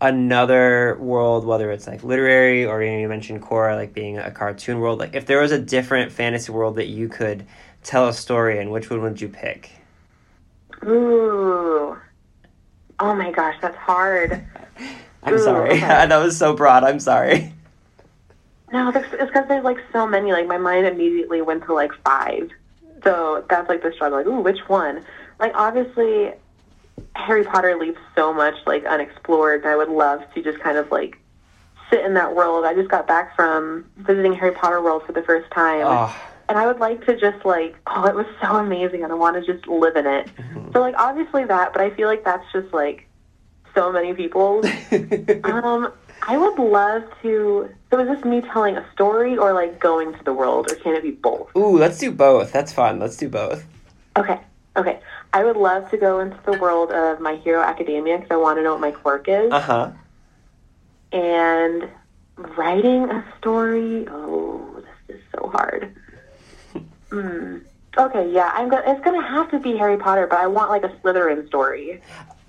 another 0.01 0.97
world, 0.99 1.45
whether 1.45 1.71
it's 1.71 1.87
like 1.87 2.03
literary 2.03 2.65
or 2.65 2.83
you, 2.83 2.93
know, 2.93 2.99
you 2.99 3.09
mentioned 3.09 3.43
Korra 3.43 3.77
like 3.77 3.93
being 3.93 4.19
a 4.19 4.31
cartoon 4.31 4.81
world, 4.81 4.99
like 4.99 5.15
if 5.15 5.27
there 5.27 5.41
was 5.41 5.53
a 5.53 5.59
different 5.59 6.13
fantasy 6.13 6.53
world 6.53 6.77
that 6.77 6.89
you 6.89 7.09
could 7.09 7.47
tell 7.83 8.09
a 8.09 8.13
story 8.13 8.59
in, 8.59 8.71
which 8.71 8.91
one 8.91 9.03
would 9.03 9.21
you 9.21 9.29
pick? 9.29 9.71
Ooh. 10.85 11.97
Oh 12.99 13.15
my 13.15 13.31
gosh, 13.31 13.57
that's 13.61 13.77
hard. 13.77 14.45
I'm 15.23 15.35
Ooh, 15.35 15.39
sorry. 15.39 15.71
okay. 15.71 15.81
that 15.81 16.17
was 16.17 16.37
so 16.37 16.55
broad. 16.55 16.85
I'm 16.85 17.01
sorry. 17.01 17.53
No, 18.73 18.89
it's 18.91 19.11
because 19.11 19.49
there's 19.49 19.65
like 19.65 19.79
so 19.93 20.07
many. 20.07 20.33
Like 20.33 20.47
my 20.47 20.59
mind 20.59 20.87
immediately 20.87 21.43
went 21.43 21.65
to 21.65 21.75
like 21.75 21.93
five. 22.05 22.51
So 23.05 23.45
that's 23.49 23.69
like 23.69 23.83
the 23.83 23.93
struggle. 23.93 24.19
Like, 24.19 24.27
ooh, 24.27 24.41
which 24.41 24.69
one? 24.69 25.05
Like 25.39 25.53
obviously, 25.55 26.33
Harry 27.17 27.45
Potter 27.45 27.77
leaves 27.77 27.99
so 28.15 28.33
much 28.33 28.55
like 28.67 28.85
unexplored. 28.85 29.63
And 29.63 29.71
I 29.71 29.77
would 29.77 29.89
love 29.89 30.23
to 30.35 30.43
just 30.43 30.61
kind 30.61 30.77
of 30.77 30.91
like 30.91 31.19
sit 31.91 32.05
in 32.05 32.15
that 32.15 32.35
world. 32.35 32.65
I 32.65 32.75
just 32.75 32.89
got 32.89 33.07
back 33.07 33.35
from 33.37 33.85
visiting 33.99 34.33
Harry 34.35 34.53
Potter 34.53 34.81
World 34.81 35.03
for 35.07 35.13
the 35.13 35.23
first 35.23 35.51
time. 35.51 35.83
Oh, 35.85 36.17
And 36.49 36.57
I 36.57 36.67
would 36.67 36.79
like 36.79 37.05
to 37.07 37.19
just 37.19 37.45
like, 37.45 37.77
oh, 37.87 38.07
it 38.07 38.15
was 38.15 38.27
so 38.41 38.57
amazing, 38.57 39.03
and 39.03 39.13
I 39.13 39.17
want 39.17 39.45
to 39.45 39.53
just 39.53 39.67
live 39.67 39.97
in 39.97 40.07
it. 40.07 40.31
So 40.73 40.81
like, 40.81 40.95
obviously 40.97 41.45
that, 41.45 41.73
but 41.73 41.83
I 41.83 41.91
feel 41.91 42.09
like 42.09 42.25
that's 42.25 42.45
just 42.53 42.73
like 42.73 43.07
so 43.75 43.93
many 43.93 44.15
people. 44.15 44.63
um, 45.45 45.93
I 46.23 46.37
would 46.37 46.59
love 46.59 47.05
to. 47.23 47.71
So 47.91 47.99
is 47.99 48.09
this 48.09 48.25
me 48.25 48.41
telling 48.53 48.77
a 48.77 48.93
story 48.93 49.37
or 49.37 49.53
like 49.53 49.81
going 49.81 50.13
to 50.13 50.25
the 50.25 50.33
world, 50.33 50.71
or 50.71 50.77
can 50.77 50.95
it 50.95 51.03
be 51.03 51.11
both? 51.11 51.49
Ooh, 51.57 51.77
let's 51.77 51.99
do 51.99 52.13
both. 52.13 52.53
That's 52.53 52.73
fun. 52.73 52.99
Let's 52.99 53.17
do 53.17 53.29
both. 53.29 53.65
Okay, 54.17 54.39
okay. 54.77 55.01
I 55.33 55.45
would 55.45 55.57
love 55.57 55.91
to 55.91 55.97
go 55.97 56.21
into 56.21 56.37
the 56.45 56.59
world 56.59 56.91
of 56.91 57.21
My 57.21 57.37
Hero 57.37 57.63
Academia 57.63 58.17
because 58.19 58.31
I 58.33 58.37
want 58.37 58.59
to 58.59 58.63
know 58.63 58.73
what 58.73 58.81
my 58.81 58.91
quirk 58.91 59.29
is. 59.29 59.53
Uh 59.53 59.61
huh. 59.61 59.91
and 61.13 61.89
writing 62.57 63.11
a 63.11 63.25
story. 63.39 64.07
Oh, 64.09 64.83
this 65.09 65.17
is 65.17 65.23
so 65.35 65.49
hard. 65.49 65.95
Hmm. 67.11 67.57
Okay, 67.99 68.31
yeah, 68.33 68.53
I'm 68.55 68.69
go- 68.69 68.81
It's 68.87 69.05
gonna 69.05 69.21
have 69.27 69.51
to 69.51 69.59
be 69.59 69.77
Harry 69.77 69.97
Potter, 69.97 70.29
but 70.29 70.39
I 70.39 70.47
want 70.47 70.71
like 70.71 70.85
a 70.85 70.91
Slytherin 71.03 71.45
story. 71.49 72.01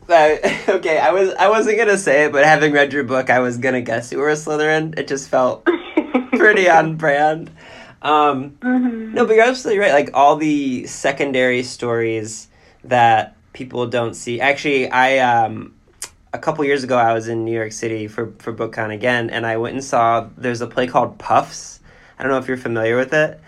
Uh, 0.07 0.35
okay, 0.69 0.99
I 0.99 1.11
was 1.11 1.33
I 1.33 1.49
wasn't 1.49 1.79
gonna 1.79 1.97
say 1.97 2.25
it, 2.25 2.31
but 2.31 2.45
having 2.45 2.71
read 2.71 2.93
your 2.93 3.03
book, 3.03 3.31
I 3.31 3.39
was 3.39 3.57
gonna 3.57 3.81
guess 3.81 4.11
you 4.11 4.19
were 4.19 4.29
a 4.29 4.35
Slytherin. 4.35 4.99
It 4.99 5.07
just 5.07 5.29
felt 5.29 5.65
pretty 6.33 6.69
on 6.69 6.95
brand. 6.95 7.49
Um, 8.03 8.51
Mhm. 8.61 9.13
no, 9.15 9.25
but 9.25 9.35
you're 9.35 9.45
absolutely 9.45 9.79
right. 9.79 9.93
Like 9.93 10.11
all 10.13 10.35
the 10.35 10.85
secondary 10.85 11.63
stories 11.63 12.47
that 12.83 13.35
people 13.53 13.87
don't 13.87 14.13
see. 14.13 14.39
Actually, 14.39 14.89
I 14.89 15.19
um, 15.19 15.73
a 16.33 16.39
couple 16.39 16.63
years 16.65 16.83
ago, 16.83 16.97
I 16.97 17.13
was 17.13 17.27
in 17.27 17.45
New 17.45 17.53
York 17.53 17.71
City 17.71 18.07
for 18.07 18.33
for 18.39 18.53
BookCon 18.53 18.93
again, 18.93 19.29
and 19.29 19.45
I 19.45 19.57
went 19.57 19.75
and 19.75 19.83
saw. 19.83 20.27
There's 20.37 20.61
a 20.61 20.67
play 20.67 20.87
called 20.87 21.17
Puffs. 21.17 21.79
I 22.17 22.23
don't 22.23 22.31
know 22.31 22.37
if 22.37 22.47
you're 22.47 22.57
familiar 22.57 22.97
with 22.97 23.13
it, 23.13 23.39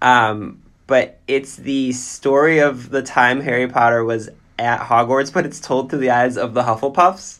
um, 0.00 0.62
but 0.86 1.18
it's 1.28 1.56
the 1.56 1.92
story 1.92 2.60
of 2.60 2.90
the 2.90 3.02
time 3.02 3.40
Harry 3.40 3.68
Potter 3.68 4.04
was 4.04 4.30
at 4.58 4.80
Hogwarts, 4.80 5.32
but 5.32 5.44
it's 5.44 5.60
told 5.60 5.90
through 5.90 6.00
the 6.00 6.10
eyes 6.10 6.36
of 6.36 6.54
the 6.54 6.62
Hufflepuffs, 6.62 7.38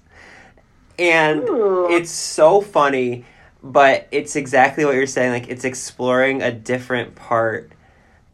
and 0.98 1.42
Ooh. 1.42 1.88
it's 1.90 2.10
so 2.10 2.60
funny. 2.60 3.24
But 3.64 4.08
it's 4.10 4.34
exactly 4.34 4.84
what 4.84 4.96
you're 4.96 5.06
saying. 5.06 5.30
Like 5.32 5.48
it's 5.48 5.64
exploring 5.64 6.42
a 6.42 6.50
different 6.50 7.14
part 7.14 7.70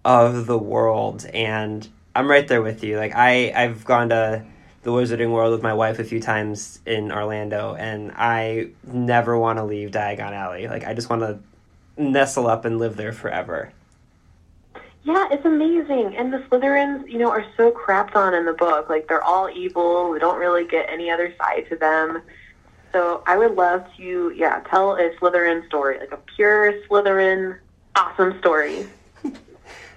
of 0.02 0.46
the 0.46 0.58
world, 0.58 1.26
and 1.26 1.86
I'm 2.18 2.28
right 2.28 2.48
there 2.48 2.62
with 2.62 2.82
you. 2.82 2.96
Like 2.96 3.14
I, 3.14 3.52
I've 3.54 3.84
gone 3.84 4.08
to 4.08 4.44
the 4.82 4.90
Wizarding 4.90 5.30
World 5.30 5.52
with 5.52 5.62
my 5.62 5.72
wife 5.72 6.00
a 6.00 6.04
few 6.04 6.18
times 6.18 6.80
in 6.84 7.12
Orlando, 7.12 7.76
and 7.76 8.10
I 8.16 8.70
never 8.82 9.38
want 9.38 9.60
to 9.60 9.64
leave 9.64 9.92
Diagon 9.92 10.32
Alley. 10.32 10.66
Like 10.66 10.84
I 10.84 10.94
just 10.94 11.08
want 11.08 11.22
to 11.22 11.38
nestle 11.96 12.48
up 12.48 12.64
and 12.64 12.80
live 12.80 12.96
there 12.96 13.12
forever. 13.12 13.72
Yeah, 15.04 15.28
it's 15.30 15.44
amazing. 15.44 16.16
And 16.16 16.32
the 16.32 16.38
Slytherins, 16.38 17.08
you 17.08 17.18
know, 17.18 17.30
are 17.30 17.46
so 17.56 17.70
crapped 17.70 18.16
on 18.16 18.34
in 18.34 18.46
the 18.46 18.52
book. 18.52 18.88
Like 18.88 19.06
they're 19.06 19.22
all 19.22 19.48
evil. 19.48 20.10
We 20.10 20.18
don't 20.18 20.40
really 20.40 20.66
get 20.66 20.88
any 20.90 21.12
other 21.12 21.32
side 21.38 21.66
to 21.68 21.76
them. 21.76 22.20
So 22.90 23.22
I 23.28 23.36
would 23.36 23.54
love 23.54 23.86
to, 23.96 24.32
yeah, 24.34 24.58
tell 24.68 24.96
a 24.96 25.10
Slytherin 25.20 25.64
story, 25.68 26.00
like 26.00 26.10
a 26.10 26.18
pure 26.34 26.82
Slytherin, 26.88 27.60
awesome 27.94 28.36
story. 28.40 28.88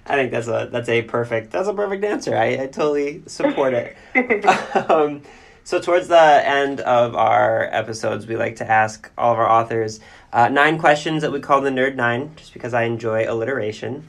I 0.06 0.16
think 0.16 0.32
that's 0.32 0.48
a 0.48 0.68
that's 0.70 0.88
a 0.88 1.02
perfect 1.02 1.52
that's 1.52 1.68
a 1.68 1.74
perfect 1.74 2.04
answer. 2.04 2.36
I, 2.36 2.62
I 2.62 2.66
totally 2.66 3.22
support 3.26 3.72
it. 3.74 3.96
um, 4.90 5.22
so 5.64 5.80
towards 5.80 6.08
the 6.08 6.18
end 6.18 6.80
of 6.80 7.14
our 7.14 7.68
episodes, 7.72 8.26
we 8.26 8.36
like 8.36 8.56
to 8.56 8.68
ask 8.68 9.10
all 9.16 9.32
of 9.32 9.38
our 9.38 9.48
authors 9.48 10.00
uh, 10.32 10.48
nine 10.48 10.78
questions 10.78 11.22
that 11.22 11.30
we 11.30 11.40
call 11.40 11.60
the 11.60 11.70
Nerd 11.70 11.94
Nine, 11.94 12.32
just 12.36 12.52
because 12.52 12.74
I 12.74 12.82
enjoy 12.82 13.30
alliteration. 13.30 14.08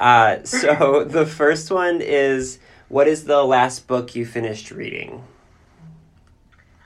Uh, 0.00 0.42
so 0.44 1.04
the 1.08 1.26
first 1.26 1.70
one 1.70 2.00
is, 2.00 2.58
what 2.88 3.06
is 3.06 3.24
the 3.24 3.42
last 3.44 3.86
book 3.86 4.14
you 4.14 4.24
finished 4.24 4.70
reading? 4.70 5.24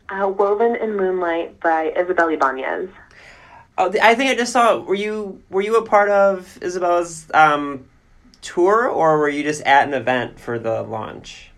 Uh, 0.09 0.27
Woven 0.29 0.75
in 0.75 0.97
Moonlight 0.97 1.61
by 1.61 1.93
Isabel 1.97 2.29
Ibanez. 2.29 2.89
Oh, 3.77 3.95
I 4.03 4.15
think 4.15 4.31
I 4.31 4.35
just 4.35 4.53
saw. 4.53 4.79
Were 4.79 4.95
you 4.95 5.41
were 5.51 5.61
you 5.61 5.77
a 5.77 5.85
part 5.85 6.09
of 6.09 6.59
Isabella's 6.61 7.31
um, 7.33 7.85
tour, 8.41 8.89
or 8.89 9.19
were 9.19 9.29
you 9.29 9.43
just 9.43 9.63
at 9.63 9.87
an 9.87 9.95
event 9.95 10.39
for 10.39 10.59
the 10.59 10.83
launch? 10.83 11.51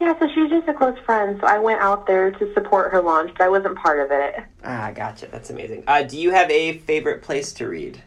Yeah, 0.00 0.18
so 0.18 0.26
she's 0.34 0.50
just 0.50 0.66
a 0.68 0.74
close 0.74 0.98
friend, 1.06 1.38
so 1.40 1.46
I 1.46 1.58
went 1.58 1.80
out 1.80 2.08
there 2.08 2.32
to 2.32 2.54
support 2.54 2.90
her 2.90 3.00
launch, 3.00 3.30
but 3.38 3.44
I 3.44 3.48
wasn't 3.48 3.76
part 3.78 4.00
of 4.00 4.10
it. 4.10 4.34
Ah, 4.64 4.90
gotcha. 4.92 5.28
That's 5.28 5.48
amazing. 5.50 5.84
Uh, 5.86 6.02
do 6.02 6.18
you 6.18 6.32
have 6.32 6.50
a 6.50 6.78
favorite 6.78 7.22
place 7.22 7.52
to 7.54 7.68
read? 7.68 8.02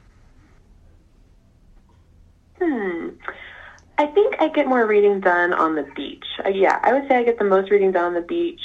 Hmm. 2.62 3.10
I 3.98 4.08
think 4.08 4.36
I 4.42 4.50
get 4.50 4.68
more 4.68 4.86
reading 4.86 5.22
done 5.22 5.54
on 5.54 5.76
the 5.76 5.88
beach. 5.96 6.26
Uh, 6.46 6.50
yeah, 6.50 6.80
I 6.84 6.92
would 6.92 7.08
say 7.08 7.16
I 7.16 7.24
get 7.24 7.40
the 7.40 7.46
most 7.46 7.72
reading 7.72 7.94
done 7.94 8.06
on 8.06 8.14
the 8.14 8.22
beach, 8.22 8.60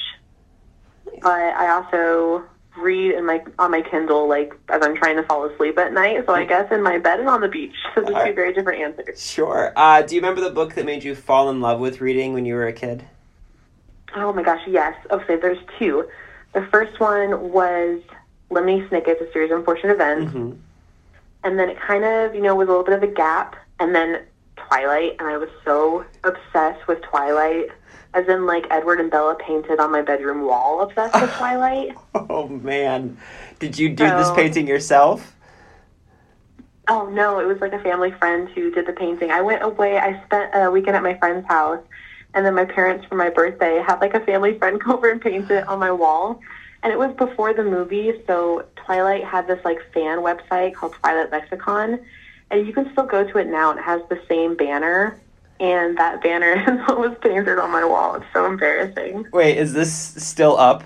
but 1.22 1.30
I 1.30 1.70
also 1.70 2.44
read 2.76 3.14
in 3.14 3.26
my 3.26 3.42
on 3.58 3.70
my 3.70 3.82
Kindle 3.82 4.28
like 4.28 4.54
as 4.68 4.82
I'm 4.84 4.96
trying 4.96 5.16
to 5.16 5.22
fall 5.24 5.44
asleep 5.44 5.78
at 5.78 5.92
night. 5.92 6.24
So 6.26 6.34
I 6.34 6.44
guess 6.44 6.70
in 6.70 6.82
my 6.82 6.98
bed 6.98 7.20
and 7.20 7.28
on 7.28 7.40
the 7.40 7.48
beach. 7.48 7.74
So 7.94 8.00
those 8.06 8.24
two 8.24 8.34
very 8.34 8.52
different 8.52 8.80
answers. 8.80 9.20
Sure. 9.22 9.72
Uh, 9.76 10.02
do 10.02 10.14
you 10.14 10.20
remember 10.20 10.40
the 10.40 10.50
book 10.50 10.74
that 10.74 10.84
made 10.84 11.04
you 11.04 11.14
fall 11.14 11.50
in 11.50 11.60
love 11.60 11.80
with 11.80 12.00
reading 12.00 12.32
when 12.32 12.44
you 12.44 12.54
were 12.54 12.66
a 12.66 12.72
kid? 12.72 13.04
Oh 14.14 14.32
my 14.32 14.42
gosh, 14.42 14.62
yes. 14.66 14.94
Okay, 15.10 15.36
there's 15.36 15.58
two. 15.78 16.08
The 16.52 16.66
first 16.66 16.98
one 16.98 17.52
was 17.52 18.00
Lemony 18.50 18.88
Snicket, 18.88 19.20
A 19.20 19.32
Series 19.32 19.52
of 19.52 19.58
Unfortunate 19.58 19.94
Events. 19.94 20.32
Mm-hmm. 20.32 20.56
and 21.44 21.58
then 21.58 21.68
it 21.68 21.78
kind 21.80 22.04
of, 22.04 22.34
you 22.34 22.42
know, 22.42 22.54
was 22.54 22.66
a 22.66 22.70
little 22.70 22.84
bit 22.84 22.94
of 22.94 23.02
a 23.02 23.12
gap, 23.12 23.56
and 23.78 23.94
then 23.94 24.22
Twilight, 24.56 25.16
and 25.18 25.28
I 25.28 25.36
was 25.36 25.48
so 25.64 26.04
obsessed 26.24 26.86
with 26.88 27.00
Twilight, 27.02 27.70
as 28.14 28.28
in 28.28 28.46
like 28.46 28.66
Edward 28.70 29.00
and 29.00 29.10
Bella 29.10 29.36
painted 29.36 29.78
on 29.78 29.92
my 29.92 30.02
bedroom 30.02 30.46
wall, 30.46 30.80
obsessed 30.82 31.14
with 31.20 31.32
Twilight. 31.34 31.96
Oh 32.14 32.48
man, 32.48 33.16
did 33.58 33.78
you 33.78 33.90
do 33.90 34.04
this 34.04 34.30
painting 34.32 34.66
yourself? 34.66 35.36
Oh 36.88 37.08
no, 37.08 37.38
it 37.38 37.46
was 37.46 37.60
like 37.60 37.72
a 37.72 37.82
family 37.82 38.10
friend 38.10 38.48
who 38.48 38.70
did 38.70 38.86
the 38.86 38.92
painting. 38.92 39.30
I 39.30 39.40
went 39.40 39.62
away. 39.62 39.98
I 39.98 40.22
spent 40.24 40.50
a 40.54 40.70
weekend 40.70 40.96
at 40.96 41.02
my 41.02 41.16
friend's 41.18 41.46
house, 41.46 41.82
and 42.34 42.44
then 42.44 42.54
my 42.54 42.64
parents 42.64 43.06
for 43.06 43.14
my 43.14 43.30
birthday 43.30 43.82
had 43.86 44.00
like 44.00 44.14
a 44.14 44.20
family 44.20 44.58
friend 44.58 44.80
go 44.84 44.94
over 44.94 45.10
and 45.10 45.20
paint 45.20 45.50
it 45.50 45.66
on 45.68 45.78
my 45.78 45.92
wall. 45.92 46.40
And 46.82 46.92
it 46.92 46.98
was 46.98 47.14
before 47.16 47.52
the 47.52 47.62
movie, 47.62 48.12
so 48.26 48.64
Twilight 48.74 49.22
had 49.22 49.46
this 49.46 49.62
like 49.64 49.78
fan 49.92 50.18
website 50.18 50.74
called 50.74 50.94
Twilight 50.94 51.30
Lexicon, 51.30 52.00
and 52.50 52.66
you 52.66 52.72
can 52.72 52.90
still 52.92 53.04
go 53.04 53.22
to 53.22 53.38
it 53.38 53.46
now. 53.46 53.70
It 53.70 53.82
has 53.82 54.00
the 54.08 54.20
same 54.28 54.56
banner, 54.56 55.20
and 55.60 55.96
that 55.98 56.22
banner 56.22 56.52
is 56.72 56.78
what 56.88 56.98
was 56.98 57.16
painted 57.20 57.58
on 57.58 57.70
my 57.70 57.84
wall. 57.84 58.14
It's 58.16 58.26
so 58.32 58.46
embarrassing. 58.46 59.26
Wait, 59.32 59.56
is 59.58 59.72
this 59.72 59.92
still 59.92 60.56
up? 60.58 60.82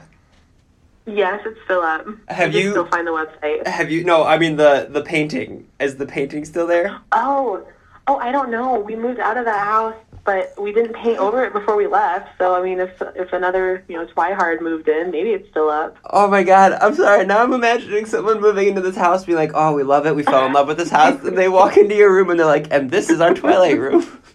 Yes, 1.07 1.43
it's 1.45 1.61
still 1.65 1.83
up. 1.83 2.07
Have 2.29 2.55
you 2.55 2.61
you- 2.61 2.71
still 2.71 2.87
find 2.87 3.07
the 3.07 3.13
website? 3.13 3.67
Have 3.67 3.91
you? 3.91 4.05
No, 4.05 4.25
I 4.25 4.39
mean 4.39 4.57
the 4.57 4.89
the 4.91 5.03
painting. 5.03 5.67
Is 5.79 5.97
the 5.97 6.07
painting 6.07 6.45
still 6.45 6.67
there? 6.67 6.99
Oh, 7.13 7.67
oh, 8.07 8.17
I 8.17 8.33
don't 8.33 8.51
know. 8.51 8.79
We 8.79 8.97
moved 8.97 9.21
out 9.21 9.37
of 9.37 9.45
that 9.45 9.65
house, 9.67 9.95
but 10.25 10.55
we 10.59 10.73
didn't 10.73 10.95
paint 10.95 11.19
over 11.19 11.45
it 11.45 11.53
before 11.53 11.77
we 11.77 11.87
left. 11.87 12.31
So 12.39 12.55
I 12.55 12.63
mean, 12.63 12.81
if 12.81 12.91
if 13.15 13.35
another 13.35 13.85
you 13.87 13.97
know 13.97 14.07
Twihard 14.07 14.63
moved 14.63 14.89
in, 14.89 15.11
maybe 15.11 15.31
it's 15.33 15.47
still 15.51 15.69
up. 15.69 15.99
Oh 16.09 16.27
my 16.27 16.43
god, 16.43 16.73
I'm 16.81 16.95
sorry. 16.95 17.27
Now 17.27 17.43
I'm 17.43 17.53
imagining 17.53 18.07
someone 18.07 18.41
moving 18.41 18.69
into 18.69 18.81
this 18.81 18.97
house 18.97 19.27
being 19.27 19.37
like, 19.37 19.53
oh, 19.55 19.75
we 19.75 19.83
love 19.83 20.07
it. 20.07 20.17
We 20.17 20.23
fell 20.23 20.47
in 20.47 20.55
love 20.55 20.69
with 20.69 20.79
this 20.79 20.91
house. 20.91 21.23
And 21.25 21.37
they 21.37 21.51
walk 21.51 21.77
into 21.77 21.95
your 21.95 22.15
room 22.15 22.31
and 22.31 22.41
they're 22.41 22.47
like, 22.47 22.69
and 22.71 22.91
this 22.91 23.11
is 23.11 23.21
our 23.21 23.35
Twilight 23.35 23.79
room. 23.79 24.07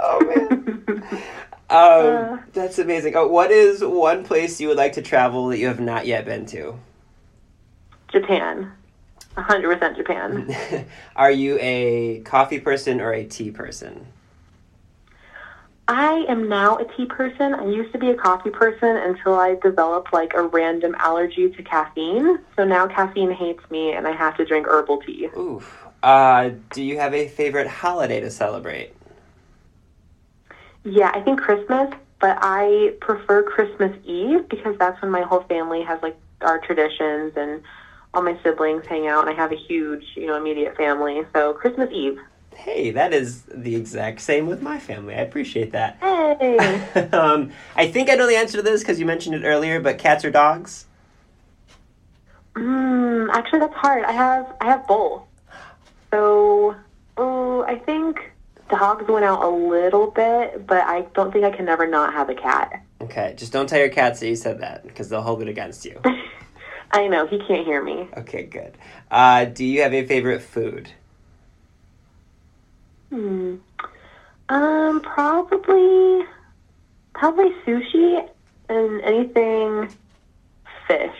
oh 0.00 0.20
man. 0.24 1.04
Um, 1.70 2.40
that's 2.52 2.80
amazing. 2.80 3.14
Oh, 3.14 3.28
what 3.28 3.52
is 3.52 3.82
one 3.84 4.24
place 4.24 4.60
you 4.60 4.66
would 4.68 4.76
like 4.76 4.94
to 4.94 5.02
travel 5.02 5.46
that 5.48 5.58
you 5.58 5.68
have 5.68 5.78
not 5.78 6.04
yet 6.04 6.24
been 6.24 6.44
to? 6.46 6.76
Japan, 8.10 8.72
a 9.36 9.42
hundred 9.42 9.72
percent 9.72 9.96
Japan. 9.96 10.52
Are 11.16 11.30
you 11.30 11.58
a 11.60 12.22
coffee 12.24 12.58
person 12.58 13.00
or 13.00 13.12
a 13.12 13.24
tea 13.24 13.52
person? 13.52 14.08
I 15.86 16.24
am 16.28 16.48
now 16.48 16.76
a 16.76 16.84
tea 16.96 17.06
person. 17.06 17.54
I 17.54 17.66
used 17.66 17.92
to 17.92 17.98
be 17.98 18.10
a 18.10 18.16
coffee 18.16 18.50
person 18.50 18.96
until 18.96 19.34
I 19.34 19.56
developed 19.56 20.12
like 20.12 20.34
a 20.34 20.42
random 20.42 20.96
allergy 20.98 21.50
to 21.50 21.62
caffeine. 21.62 22.40
So 22.56 22.64
now 22.64 22.88
caffeine 22.88 23.30
hates 23.30 23.62
me, 23.70 23.92
and 23.92 24.08
I 24.08 24.12
have 24.12 24.36
to 24.38 24.44
drink 24.44 24.66
herbal 24.66 25.02
tea. 25.02 25.28
Oof. 25.36 25.84
Uh, 26.02 26.50
do 26.70 26.82
you 26.82 26.98
have 26.98 27.14
a 27.14 27.28
favorite 27.28 27.68
holiday 27.68 28.20
to 28.20 28.30
celebrate? 28.30 28.94
Yeah, 30.84 31.10
I 31.14 31.20
think 31.20 31.40
Christmas, 31.40 31.92
but 32.20 32.38
I 32.40 32.94
prefer 33.00 33.42
Christmas 33.42 33.96
Eve 34.04 34.48
because 34.48 34.76
that's 34.78 35.00
when 35.02 35.10
my 35.10 35.22
whole 35.22 35.42
family 35.42 35.82
has 35.82 36.02
like 36.02 36.16
our 36.40 36.58
traditions 36.58 37.32
and 37.36 37.62
all 38.14 38.22
my 38.22 38.38
siblings 38.42 38.86
hang 38.86 39.06
out 39.06 39.26
and 39.26 39.30
I 39.30 39.40
have 39.40 39.52
a 39.52 39.56
huge, 39.56 40.04
you 40.16 40.26
know, 40.26 40.36
immediate 40.36 40.76
family. 40.76 41.22
So 41.34 41.52
Christmas 41.54 41.90
Eve. 41.92 42.18
Hey, 42.54 42.90
that 42.90 43.14
is 43.14 43.42
the 43.42 43.76
exact 43.76 44.20
same 44.20 44.46
with 44.46 44.60
my 44.60 44.78
family. 44.78 45.14
I 45.14 45.20
appreciate 45.20 45.72
that. 45.72 45.96
Hey. 46.00 46.58
um, 47.12 47.52
I 47.76 47.90
think 47.90 48.10
I 48.10 48.14
know 48.14 48.26
the 48.26 48.36
answer 48.36 48.56
to 48.58 48.62
this 48.62 48.80
because 48.80 48.98
you 48.98 49.06
mentioned 49.06 49.34
it 49.34 49.44
earlier, 49.44 49.80
but 49.80 49.98
cats 49.98 50.24
or 50.24 50.30
dogs? 50.30 50.86
mm, 52.54 53.28
actually 53.32 53.60
that's 53.60 53.74
hard. 53.74 54.04
I 54.04 54.12
have 54.12 54.54
I 54.60 54.66
have 54.66 54.86
both. 54.86 55.22
So, 56.10 56.74
oh, 57.16 57.62
I 57.62 57.76
think 57.76 58.29
dogs 58.70 59.08
went 59.08 59.24
out 59.24 59.42
a 59.42 59.48
little 59.48 60.10
bit, 60.10 60.66
but 60.66 60.82
I 60.82 61.02
don't 61.14 61.32
think 61.32 61.44
I 61.44 61.50
can 61.50 61.64
never 61.64 61.86
not 61.86 62.12
have 62.12 62.30
a 62.30 62.34
cat. 62.34 62.82
Okay, 63.00 63.34
just 63.36 63.52
don't 63.52 63.68
tell 63.68 63.78
your 63.78 63.88
cats 63.88 64.20
that 64.20 64.28
you 64.28 64.36
said 64.36 64.60
that 64.60 64.84
because 64.84 65.08
they'll 65.08 65.22
hold 65.22 65.42
it 65.42 65.48
against 65.48 65.84
you. 65.84 66.00
I 66.92 67.06
know, 67.06 67.26
he 67.26 67.38
can't 67.38 67.66
hear 67.66 67.82
me. 67.82 68.08
Okay, 68.16 68.44
good. 68.44 68.76
Uh, 69.10 69.44
do 69.44 69.64
you 69.64 69.82
have 69.82 69.94
a 69.94 70.06
favorite 70.06 70.42
food? 70.42 70.90
Hmm. 73.10 73.56
Um, 74.48 75.00
probably, 75.00 76.26
probably 77.14 77.50
sushi 77.64 78.28
and 78.68 79.00
anything 79.02 79.94
fish. 80.88 81.16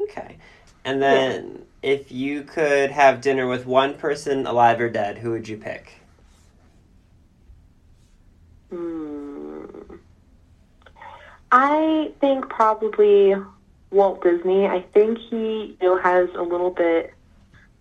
Okay. 0.00 0.38
And 0.84 1.00
then 1.02 1.64
if 1.82 2.10
you 2.10 2.42
could 2.42 2.90
have 2.90 3.20
dinner 3.20 3.46
with 3.46 3.66
one 3.66 3.94
person, 3.94 4.46
alive 4.46 4.80
or 4.80 4.88
dead, 4.88 5.18
who 5.18 5.30
would 5.30 5.48
you 5.48 5.56
pick? 5.56 6.00
Hmm. 8.70 9.64
I 11.52 12.12
think 12.20 12.48
probably 12.48 13.34
Walt 13.90 14.22
Disney. 14.22 14.66
I 14.66 14.84
think 14.92 15.18
he, 15.30 15.76
you 15.80 15.88
know, 15.88 15.98
has 15.98 16.28
a 16.34 16.42
little 16.42 16.70
bit 16.70 17.14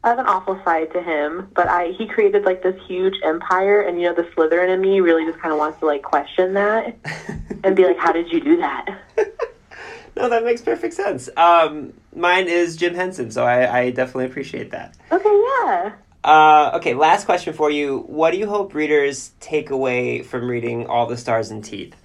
of 0.04 0.20
an 0.20 0.26
awful 0.28 0.62
side 0.64 0.94
to 0.94 1.02
him, 1.02 1.50
but 1.56 1.68
I 1.68 1.88
he 1.98 2.08
created 2.08 2.44
like 2.44 2.62
this 2.62 2.80
huge 2.88 3.16
empire, 3.24 3.82
and 3.82 4.00
you 4.00 4.08
know, 4.08 4.14
the 4.14 4.24
Slytherin 4.24 4.70
in 4.70 4.82
me 4.82 5.00
really 5.02 5.26
just 5.26 5.40
kind 5.40 5.52
of 5.52 5.58
wants 5.58 5.80
to 5.80 5.86
like 5.88 6.04
question 6.04 6.54
that 6.54 6.96
and 7.64 7.76
be 7.76 7.86
like, 7.86 7.98
"How 7.98 8.12
did 8.12 8.32
you 8.32 8.40
do 8.40 8.58
that?" 8.58 8.86
no, 10.16 10.30
that 10.30 10.44
makes 10.44 10.62
perfect 10.62 10.94
sense. 10.94 11.28
Um, 11.36 11.94
mine 12.16 12.48
is 12.48 12.76
Jim 12.76 12.94
Henson, 12.94 13.32
so 13.32 13.44
I, 13.44 13.80
I 13.80 13.90
definitely 13.90 14.26
appreciate 14.26 14.72
that. 14.72 14.96
Okay, 15.12 15.42
yeah. 15.64 15.94
Uh, 16.26 16.72
okay, 16.74 16.96
last 16.96 17.26
question 17.26 17.54
for 17.54 17.70
you. 17.70 18.00
What 18.08 18.32
do 18.32 18.40
you 18.40 18.48
hope 18.48 18.74
readers 18.74 19.34
take 19.40 19.70
away 19.70 20.24
from 20.24 20.50
reading 20.50 20.88
All 20.88 21.06
the 21.06 21.18
Stars 21.18 21.52
and 21.52 21.64
Teeth? 21.64 21.96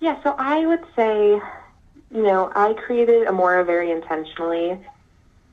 Yeah, 0.00 0.22
so 0.22 0.34
I 0.38 0.66
would 0.66 0.84
say, 0.94 1.40
you 2.10 2.22
know, 2.22 2.52
I 2.54 2.74
created 2.74 3.26
Amora 3.26 3.64
very 3.64 3.90
intentionally, 3.90 4.78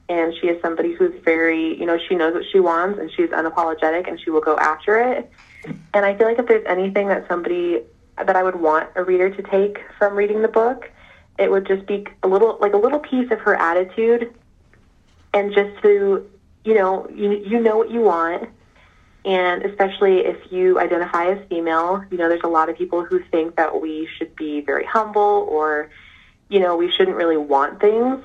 and 0.09 0.33
she 0.41 0.47
is 0.47 0.61
somebody 0.61 0.93
who's 0.93 1.13
very, 1.23 1.79
you 1.79 1.85
know, 1.85 1.97
she 2.09 2.15
knows 2.15 2.33
what 2.33 2.43
she 2.51 2.59
wants 2.59 2.99
and 2.99 3.09
she's 3.09 3.29
unapologetic 3.29 4.09
and 4.09 4.19
she 4.19 4.29
will 4.29 4.41
go 4.41 4.57
after 4.57 4.99
it. 4.99 5.31
And 5.93 6.05
I 6.05 6.13
feel 6.17 6.27
like 6.27 6.39
if 6.39 6.47
there's 6.47 6.65
anything 6.67 7.07
that 7.07 7.25
somebody 7.29 7.83
that 8.17 8.35
I 8.35 8.43
would 8.43 8.57
want 8.57 8.89
a 8.95 9.03
reader 9.05 9.29
to 9.29 9.41
take 9.43 9.79
from 9.97 10.13
reading 10.13 10.41
the 10.41 10.49
book, 10.49 10.91
it 11.39 11.49
would 11.49 11.65
just 11.65 11.85
be 11.85 12.05
a 12.21 12.27
little 12.27 12.57
like 12.59 12.73
a 12.73 12.77
little 12.77 12.99
piece 12.99 13.31
of 13.31 13.39
her 13.39 13.55
attitude 13.55 14.35
and 15.33 15.53
just 15.53 15.81
to, 15.81 16.29
you 16.63 16.73
know, 16.73 17.07
you 17.13 17.31
you 17.31 17.59
know 17.59 17.77
what 17.77 17.91
you 17.91 18.01
want 18.01 18.49
and 19.25 19.63
especially 19.63 20.19
if 20.19 20.51
you 20.51 20.79
identify 20.79 21.31
as 21.31 21.47
female, 21.47 22.03
you 22.11 22.17
know, 22.17 22.27
there's 22.27 22.43
a 22.43 22.49
lot 22.49 22.69
of 22.69 22.77
people 22.77 23.05
who 23.05 23.21
think 23.31 23.55
that 23.55 23.81
we 23.81 24.07
should 24.17 24.35
be 24.35 24.61
very 24.61 24.85
humble 24.85 25.47
or, 25.49 25.89
you 26.49 26.59
know, 26.59 26.75
we 26.75 26.91
shouldn't 26.91 27.15
really 27.15 27.37
want 27.37 27.79
things. 27.79 28.21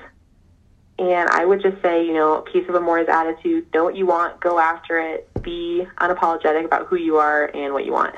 And 0.97 1.29
I 1.29 1.45
would 1.45 1.61
just 1.61 1.81
say, 1.81 2.05
you 2.05 2.13
know, 2.13 2.39
a 2.39 2.41
piece 2.41 2.67
of 2.67 2.75
Amora's 2.75 3.07
attitude, 3.07 3.73
know 3.73 3.85
what 3.85 3.95
you 3.95 4.05
want, 4.05 4.41
go 4.41 4.59
after 4.59 4.99
it, 4.99 5.29
be 5.41 5.87
unapologetic 5.99 6.65
about 6.65 6.87
who 6.87 6.97
you 6.97 7.15
are 7.15 7.45
and 7.45 7.73
what 7.73 7.85
you 7.85 7.93
want. 7.93 8.15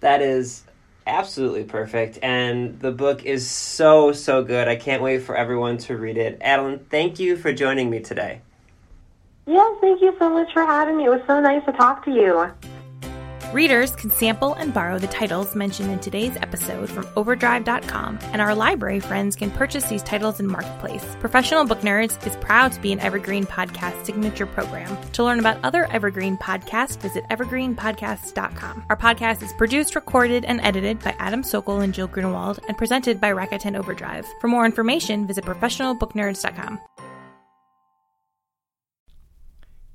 That 0.00 0.20
is 0.20 0.64
absolutely 1.06 1.62
perfect, 1.62 2.18
and 2.20 2.80
the 2.80 2.90
book 2.90 3.24
is 3.24 3.48
so, 3.48 4.10
so 4.10 4.42
good. 4.42 4.66
I 4.66 4.74
can't 4.74 5.00
wait 5.00 5.22
for 5.22 5.36
everyone 5.36 5.78
to 5.78 5.96
read 5.96 6.16
it. 6.16 6.40
Adalyn, 6.40 6.84
thank 6.90 7.20
you 7.20 7.36
for 7.36 7.52
joining 7.52 7.88
me 7.88 8.00
today. 8.00 8.40
Yes, 9.46 9.76
thank 9.80 10.02
you 10.02 10.14
so 10.18 10.28
much 10.28 10.52
for 10.52 10.64
having 10.64 10.96
me. 10.96 11.04
It 11.04 11.10
was 11.10 11.22
so 11.26 11.40
nice 11.40 11.64
to 11.66 11.72
talk 11.72 12.04
to 12.04 12.10
you. 12.10 12.50
Readers 13.52 13.94
can 13.94 14.10
sample 14.10 14.54
and 14.54 14.74
borrow 14.74 14.98
the 14.98 15.06
titles 15.06 15.54
mentioned 15.54 15.90
in 15.90 16.00
today's 16.00 16.36
episode 16.38 16.90
from 16.90 17.06
Overdrive.com, 17.16 18.18
and 18.32 18.42
our 18.42 18.56
library 18.56 18.98
friends 18.98 19.36
can 19.36 19.52
purchase 19.52 19.84
these 19.84 20.02
titles 20.02 20.40
in 20.40 20.48
Marketplace. 20.48 21.16
Professional 21.20 21.64
Book 21.64 21.80
Nerds 21.80 22.26
is 22.26 22.34
proud 22.36 22.72
to 22.72 22.80
be 22.80 22.92
an 22.92 22.98
Evergreen 22.98 23.46
Podcast 23.46 24.04
signature 24.04 24.46
program. 24.46 24.98
To 25.12 25.22
learn 25.22 25.38
about 25.38 25.58
other 25.62 25.86
Evergreen 25.92 26.36
podcasts, 26.36 26.98
visit 27.00 27.24
evergreenpodcasts.com. 27.30 28.84
Our 28.90 28.96
podcast 28.96 29.42
is 29.42 29.52
produced, 29.52 29.94
recorded, 29.94 30.44
and 30.44 30.60
edited 30.62 30.98
by 30.98 31.14
Adam 31.20 31.44
Sokol 31.44 31.80
and 31.80 31.94
Jill 31.94 32.08
Grunenwald, 32.08 32.58
and 32.66 32.76
presented 32.76 33.20
by 33.20 33.32
Rakuten 33.32 33.78
Overdrive. 33.78 34.26
For 34.40 34.48
more 34.48 34.66
information, 34.66 35.24
visit 35.24 35.44
professionalbooknerds.com. 35.44 36.80